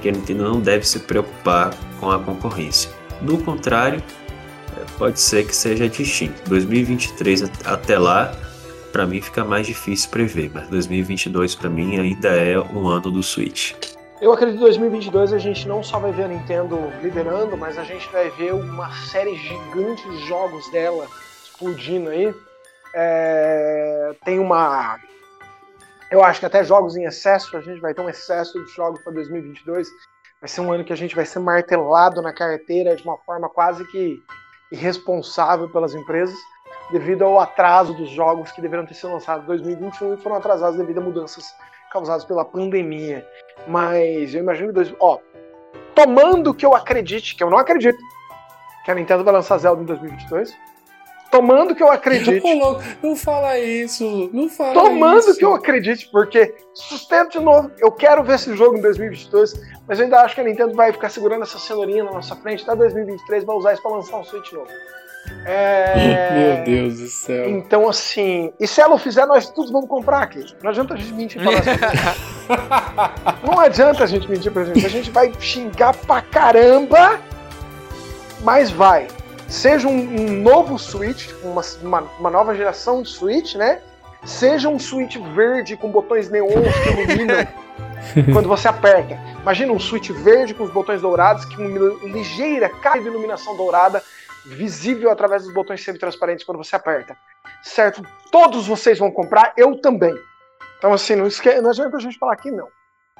[0.00, 2.90] que a Nintendo não deve se preocupar com a concorrência.
[3.22, 4.02] Do contrário,
[4.76, 6.48] é, pode ser que seja distinto.
[6.48, 8.32] 2023 até lá,
[8.90, 13.22] para mim fica mais difícil prever, mas 2022 para mim ainda é um ano do
[13.22, 13.74] Switch.
[14.20, 17.84] Eu acredito que 2022 a gente não só vai ver a Nintendo liderando, mas a
[17.84, 21.06] gente vai ver uma série gigante de jogos dela
[21.42, 22.34] explodindo aí.
[22.94, 24.14] É...
[24.22, 24.98] Tem uma.
[26.10, 29.00] Eu acho que até jogos em excesso, a gente vai ter um excesso de jogos
[29.02, 29.88] para 2022.
[30.38, 33.48] Vai ser um ano que a gente vai ser martelado na carteira de uma forma
[33.48, 34.22] quase que
[34.70, 36.36] irresponsável pelas empresas
[36.90, 40.78] devido ao atraso dos jogos que deveriam ter sido lançados em 2021 e foram atrasados
[40.78, 41.54] devido a mudanças
[41.90, 43.26] causadas pela pandemia.
[43.66, 44.74] Mas eu imagino que.
[44.74, 44.94] Dois...
[45.00, 45.18] Ó,
[45.94, 47.98] tomando que eu acredite, que eu não acredito,
[48.84, 50.56] que a Nintendo vai lançar Zelda em 2022.
[51.30, 52.42] Tomando que eu acredite.
[53.00, 55.38] não fala isso, não fala Tomando isso.
[55.38, 59.54] que eu acredite, porque sustento de novo, eu quero ver esse jogo em 2022,
[59.86, 62.64] mas eu ainda acho que a Nintendo vai ficar segurando essa cenourinha na nossa frente
[62.64, 64.70] até 2023, vai usar isso para lançar um Switch novo.
[65.44, 66.32] É...
[66.32, 67.48] Meu Deus do céu.
[67.48, 70.44] Então, assim, e se ela o fizer, nós todos vamos comprar aqui.
[70.62, 71.64] Não adianta a gente mentir pra nós.
[73.42, 74.84] Não adianta a gente mentir pra gente.
[74.84, 77.18] A gente vai xingar pra caramba,
[78.42, 79.06] mas vai.
[79.48, 83.80] Seja um, um novo Switch, uma, uma, uma, nova geração de Switch, né?
[84.24, 86.52] Seja um Switch verde com botões neons
[86.84, 87.46] que iluminam
[88.32, 89.18] quando você aperta.
[89.40, 94.02] Imagina um Switch verde com os botões dourados, que uma ligeira caixa de iluminação dourada
[94.46, 97.16] visível através dos botões semi-transparentes quando você aperta.
[97.62, 98.02] Certo?
[98.30, 100.14] Todos vocês vão comprar, eu também.
[100.78, 101.60] Então, assim, não, esque...
[101.60, 102.68] não adianta a gente falar que não.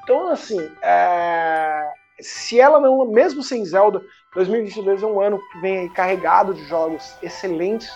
[0.03, 1.91] Então, assim, é...
[2.19, 4.01] se ela não, mesmo sem Zelda,
[4.33, 7.91] 2022 é um ano que vem carregado de jogos excelentes,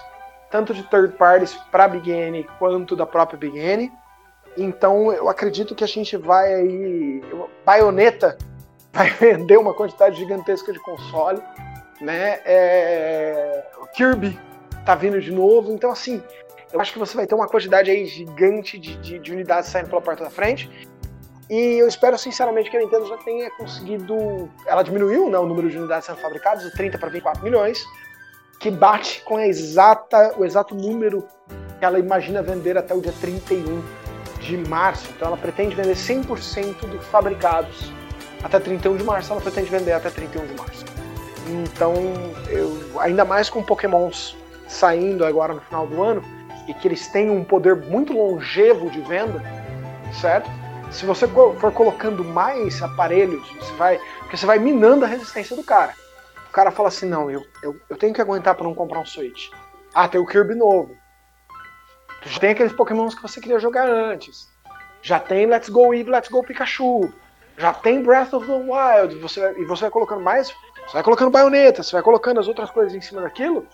[0.52, 3.92] tanto de third parties para Big N quanto da própria Big N.
[4.58, 7.22] Então, eu acredito que a gente vai aí.
[7.66, 8.38] Baioneta
[8.94, 11.42] vai vender uma quantidade gigantesca de console
[12.02, 12.40] né?
[12.46, 13.64] É...
[13.94, 14.38] Kirby
[14.86, 16.22] tá vindo de novo, então assim,
[16.72, 19.90] eu acho que você vai ter uma quantidade aí gigante de, de, de unidades saindo
[19.90, 20.70] pela porta da frente.
[21.50, 24.50] E eu espero sinceramente que a Nintendo já tenha conseguido.
[24.66, 27.84] Ela diminuiu né, o número de unidades sendo fabricadas de 30 para 24 milhões,
[28.60, 31.28] que bate com a exata, o exato número
[31.80, 33.84] que ela imagina vender até o dia 31
[34.46, 35.10] de março.
[35.16, 37.92] Então ela pretende vender 100% dos fabricados
[38.44, 40.86] até 31 de março, ela pretende vender até 31 de março.
[41.48, 41.94] Então,
[42.48, 46.24] eu, ainda mais com Pokémons saindo agora no final do ano
[46.68, 49.42] e que eles têm um poder muito longevo de venda,
[50.20, 50.50] certo?
[50.92, 55.64] Se você for colocando mais aparelhos, você vai, porque você vai minando a resistência do
[55.64, 55.94] cara.
[56.48, 59.06] O cara fala assim: não, eu, eu, eu tenho que aguentar para não comprar um
[59.06, 59.50] Switch.
[59.94, 60.96] Ah, tem o Kirby novo.
[62.26, 64.48] Já tem aqueles Pokémons que você queria jogar antes.
[65.02, 67.14] Já tem Let's Go Eevee, Let's Go Pikachu.
[67.58, 69.16] Já tem Breath of the Wild.
[69.20, 70.54] Você, e você vai colocando mais
[70.86, 73.66] você vai colocando baioneta, você vai colocando as outras coisas em cima daquilo,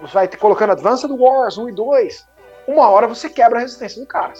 [0.00, 2.26] você vai colocando Advanced Wars 1 e 2.
[2.68, 4.32] Uma hora você quebra a resistência do cara.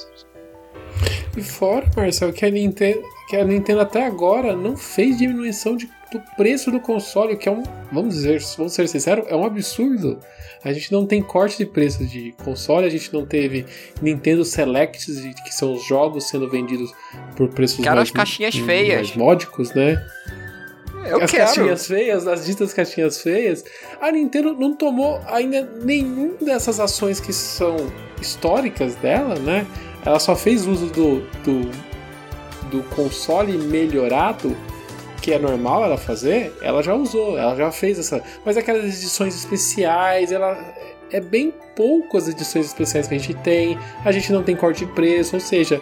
[1.36, 5.90] E fora, Marcel, que a Nintendo, que a Nintendo até agora não fez diminuição de,
[6.14, 10.20] do preço do console, que é um, vamos dizer, vamos ser sinceros, é um absurdo.
[10.64, 13.66] A gente não tem corte de preço de console, a gente não teve
[14.00, 15.06] Nintendo Selects,
[15.44, 16.94] que são os jogos sendo vendidos
[17.36, 19.16] por preços mais, as caixinhas mais feias.
[19.16, 20.02] módicos, né?
[21.04, 21.44] Eu as quero.
[21.44, 23.64] caixinhas feias, as ditas caixinhas feias,
[24.00, 27.76] a Nintendo não tomou ainda nenhum dessas ações que são
[28.20, 29.66] históricas dela, né?
[30.06, 31.70] Ela só fez uso do, do,
[32.70, 34.56] do console melhorado,
[35.24, 38.22] que é normal ela fazer, ela já usou, ela já fez essa.
[38.44, 40.56] Mas aquelas edições especiais, ela.
[41.10, 44.84] É bem pouco as edições especiais que a gente tem, a gente não tem corte
[44.84, 45.80] de preço, ou seja,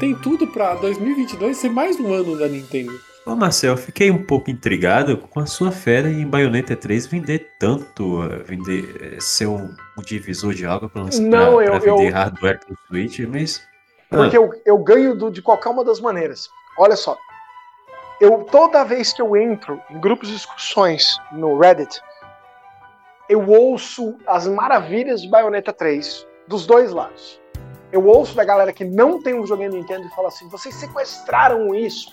[0.00, 2.92] tem tudo pra 2022 ser mais um ano da Nintendo.
[3.26, 7.50] Ô Marcel, eu fiquei um pouco intrigado com a sua fé em Bayonetta 3 vender
[7.58, 9.68] tanto, eh, vender, eh, ser um,
[9.98, 13.60] um divisor de água para Não, eu- vender eu- hardware pro Switch, mas...
[14.08, 16.48] Porque eu, eu ganho do- de qualquer uma das maneiras.
[16.78, 17.16] Olha só.
[18.22, 22.00] Eu, toda vez que eu entro em grupos de discussões no Reddit,
[23.28, 27.40] eu ouço as maravilhas de Bayonetta 3 dos dois lados.
[27.90, 31.74] Eu ouço da galera que não tem um videogame Nintendo e fala assim: vocês sequestraram
[31.74, 32.12] isso,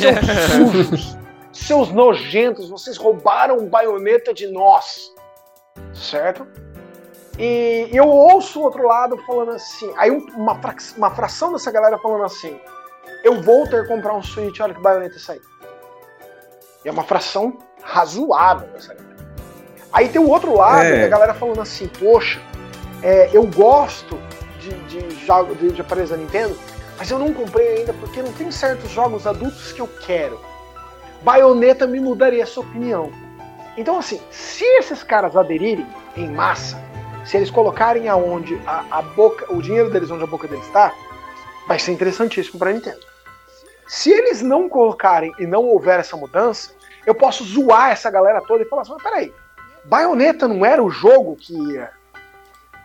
[0.00, 0.26] seus
[0.74, 1.18] sujos,
[1.52, 5.14] seus nojentos, vocês roubaram Bayonetta de nós,
[5.94, 6.46] certo?
[7.38, 10.60] E eu ouço o outro lado falando assim, aí um- uma,
[10.96, 12.60] uma fração dessa galera falando assim,
[13.24, 15.42] eu vou ter que comprar um Switch, olha que baioneta sair.
[16.84, 19.16] E é uma fração razoável dessa galera.
[19.92, 21.02] Aí tem o outro lado, É.
[21.02, 22.40] da galera falando assim, poxa,
[23.02, 24.18] é, eu gosto
[24.60, 26.56] de, de, jogo- de, de aparelhos da Nintendo,
[26.98, 30.38] mas eu não comprei ainda porque não tem certos jogos adultos que eu quero.
[31.22, 33.10] Baioneta me mudaria essa opinião.
[33.76, 35.86] Então, assim, se esses caras aderirem
[36.16, 36.76] em massa,
[37.24, 40.92] se eles colocarem aonde a, a boca, o dinheiro deles onde a boca deles está,
[41.68, 42.98] vai ser interessantíssimo para Nintendo.
[43.86, 46.72] Se eles não colocarem e não houver essa mudança,
[47.06, 49.32] eu posso zoar essa galera toda e falar assim, mas peraí,
[49.84, 51.90] Bayonetta não era o jogo que ia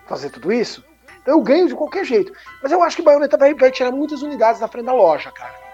[0.06, 0.84] fazer tudo isso?
[1.22, 2.32] Então eu ganho de qualquer jeito.
[2.62, 5.64] Mas eu acho que Bayonetta vai, vai tirar muitas unidades da frente da loja, cara.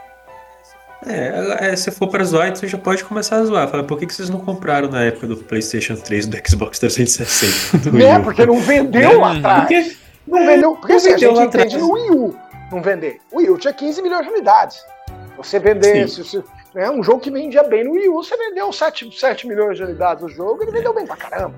[1.07, 3.69] É, é, se for pra zoar, então você já pode começar a zoar.
[3.69, 7.91] Fala, por que, que vocês não compraram na época do PlayStation 3 do Xbox 360?
[7.91, 7.97] do?
[7.97, 8.23] U?
[8.23, 9.61] Porque não vendeu lá atrás.
[9.61, 9.97] Porque
[10.27, 10.77] Não vendeu.
[10.77, 11.75] Porque não assim, a gente entende atrás.
[11.75, 13.21] no Wii U não vender.
[13.33, 14.85] O Wii U tinha 15 milhões de unidades.
[15.37, 16.09] Você vender.
[16.09, 16.45] Se, se,
[16.75, 19.85] né, um jogo que vendia bem no Wii U, você vendeu 7, 7 milhões de
[19.85, 21.55] unidades do jogo, ele vendeu bem pra caramba.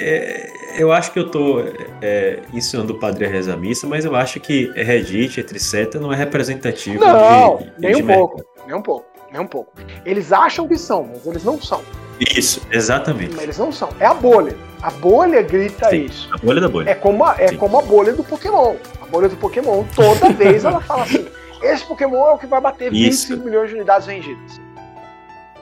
[0.00, 1.60] É, eu acho que eu tô
[2.00, 6.16] é, ensinando o padre a rezar missa, mas eu acho que Reddit, etc., não é
[6.16, 8.28] representativo Não, de, nem de um mercado.
[8.28, 8.44] pouco.
[8.66, 9.06] Nem um pouco.
[9.30, 9.72] Nem um pouco.
[10.04, 11.82] Eles acham que são, mas eles não são.
[12.20, 13.34] Isso, exatamente.
[13.34, 13.88] Mas eles não são.
[13.98, 14.56] É a bolha.
[14.82, 16.04] A bolha grita Sim.
[16.04, 16.28] isso.
[16.32, 16.90] A bolha da bolha.
[16.90, 17.56] É como a, é Sim.
[17.56, 18.76] como a bolha do Pokémon.
[19.12, 21.26] A bolha do Pokémon, toda vez ela fala assim:
[21.62, 23.44] esse Pokémon é o que vai bater 25 Isso.
[23.44, 24.58] milhões de unidades vendidas.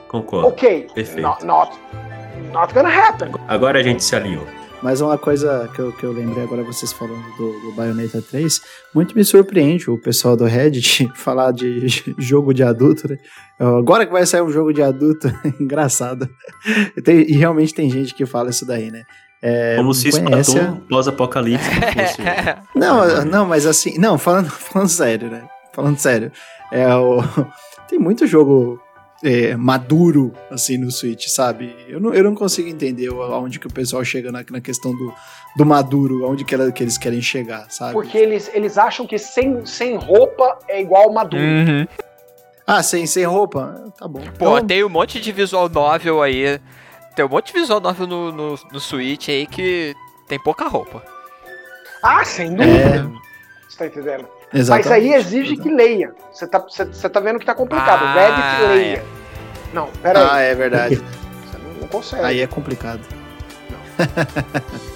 [0.07, 0.47] Concordo.
[0.47, 1.21] Ok, Perfeito.
[1.21, 1.77] not, not,
[2.53, 3.29] not gonna happen.
[3.49, 4.47] Agora a gente se alinhou.
[4.81, 8.61] Mas uma coisa que eu, que eu lembrei agora, vocês falando do, do Bayonetta 3,
[8.95, 11.87] muito me surpreende o pessoal do Reddit falar de
[12.17, 13.17] jogo de adulto, né?
[13.59, 15.27] Agora que vai sair um jogo de adulto,
[15.59, 16.27] engraçado.
[17.03, 19.03] Tem- e realmente tem gente que fala isso daí, né?
[19.41, 20.55] É, Como se conhece
[20.87, 22.21] pós-apocalipse fosse...
[22.75, 25.43] Não, não, mas assim, não, falando, falando sério, né?
[25.73, 26.31] Falando sério,
[26.71, 27.21] é o
[27.89, 28.79] tem muito jogo
[29.23, 31.75] é, maduro assim no Switch, sabe?
[31.87, 35.13] Eu não, eu não consigo entender aonde que o pessoal chega na, na questão do,
[35.57, 37.93] do maduro, aonde que, ela- que eles querem chegar, sabe?
[37.93, 41.41] Porque eles, eles acham que sem, sem roupa é igual maduro.
[41.41, 41.87] Uhum.
[42.67, 43.91] Ah, sem, sem roupa?
[43.97, 44.21] Tá bom.
[44.37, 46.59] Pô, Então, tem um monte de visual novel aí.
[47.15, 49.95] Tem um monte de visual novel no, no, no Switch aí que
[50.27, 51.03] tem pouca roupa.
[52.01, 53.11] Ah, sem dúvida.
[53.67, 54.27] Você tá entendendo?
[54.51, 54.93] Mas exatamente.
[54.93, 56.13] aí exige que leia.
[56.31, 58.03] Você tá, você, você tá vendo que tá complicado.
[58.03, 58.97] Ah, Reddit leia.
[58.97, 59.03] é.
[59.73, 60.95] Não, pera Ah, é verdade.
[61.45, 62.23] Você não, não consegue.
[62.25, 63.01] Aí é complicado.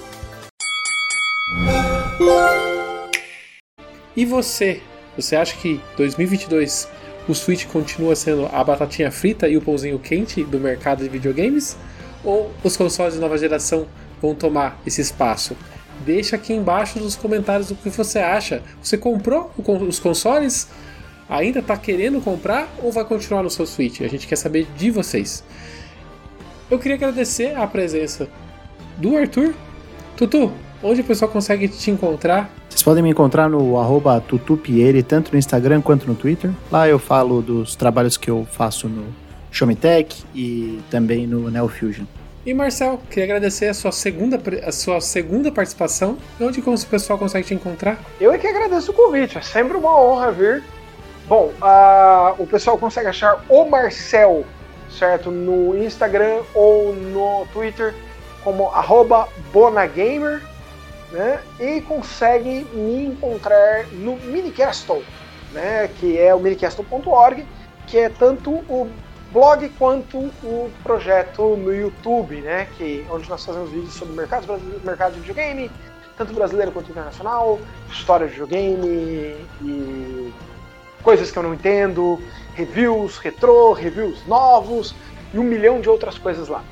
[4.16, 4.80] E você?
[5.14, 6.88] Você acha que 2022
[7.28, 11.76] o Switch continua sendo a batatinha frita e o pãozinho quente do mercado de videogames?
[12.26, 13.86] Ou os consoles de nova geração
[14.20, 15.56] vão tomar esse espaço?
[16.04, 18.62] Deixa aqui embaixo nos comentários o que você acha.
[18.82, 20.68] Você comprou os consoles?
[21.28, 24.00] Ainda está querendo comprar ou vai continuar no seu Switch?
[24.00, 25.44] A gente quer saber de vocês.
[26.68, 28.28] Eu queria agradecer a presença
[28.98, 29.54] do Arthur.
[30.16, 32.50] Tutu, onde o pessoal consegue te encontrar?
[32.68, 36.50] Vocês podem me encontrar no arroba tutupieri, tanto no Instagram quanto no Twitter.
[36.72, 39.04] Lá eu falo dos trabalhos que eu faço no
[39.50, 42.04] Show Me Tech e também no Neo Fusion.
[42.46, 46.16] E Marcel, queria agradecer a sua segunda, a sua segunda participação.
[46.40, 47.98] Onde como o pessoal consegue te encontrar?
[48.20, 49.36] Eu é que agradeço o convite.
[49.36, 50.64] É sempre uma honra vir
[51.28, 54.44] Bom, ah, o pessoal consegue achar o Marcel,
[54.88, 55.28] certo?
[55.28, 57.92] No Instagram ou no Twitter
[58.44, 58.70] como
[59.52, 60.40] Bonagamer,
[61.10, 61.40] né?
[61.58, 65.02] E consegue me encontrar no Minicastle,
[65.52, 65.90] né?
[65.98, 67.44] Que é o minicastle.org,
[67.88, 68.88] que é tanto o
[69.32, 72.66] blog quanto o projeto no YouTube, né?
[72.76, 75.70] Que, onde nós fazemos vídeos sobre mercado, mercado de videogame,
[76.16, 77.58] tanto brasileiro quanto internacional,
[77.90, 80.32] história de videogame e
[81.02, 82.20] coisas que eu não entendo,
[82.54, 84.94] reviews retrô, reviews novos
[85.32, 86.64] e um milhão de outras coisas lá.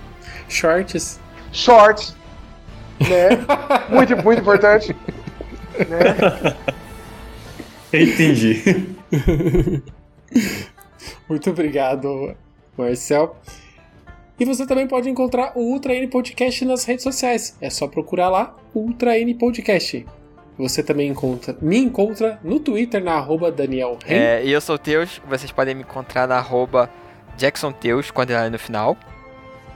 [0.49, 1.21] Shorts.
[1.53, 2.17] Shorts,
[3.01, 3.31] né?
[3.89, 4.97] muito, muito importante.
[5.89, 6.57] Né?
[7.93, 8.95] Entendi.
[11.29, 12.37] Muito obrigado,
[12.77, 13.37] Marcel.
[14.39, 17.57] E você também pode encontrar o Ultra N Podcast nas redes sociais.
[17.61, 20.05] É só procurar lá Ultra N Podcast.
[20.59, 24.15] Você também encontra, me encontra no Twitter na arroba Daniel Ren.
[24.15, 26.89] É, e eu sou o Teus, vocês podem me encontrar na arroba
[27.37, 28.97] Jackson Teus, quando é no final.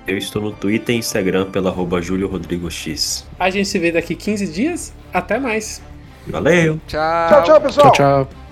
[0.07, 3.27] Eu estou no Twitter e Instagram pela arroba Júlio Rodrigo X.
[3.39, 4.93] A gente se vê daqui 15 dias.
[5.12, 5.83] Até mais.
[6.27, 6.81] Valeu!
[6.87, 7.29] Tchau!
[7.29, 7.93] Tchau, tchau, pessoal!
[7.93, 8.48] tchau.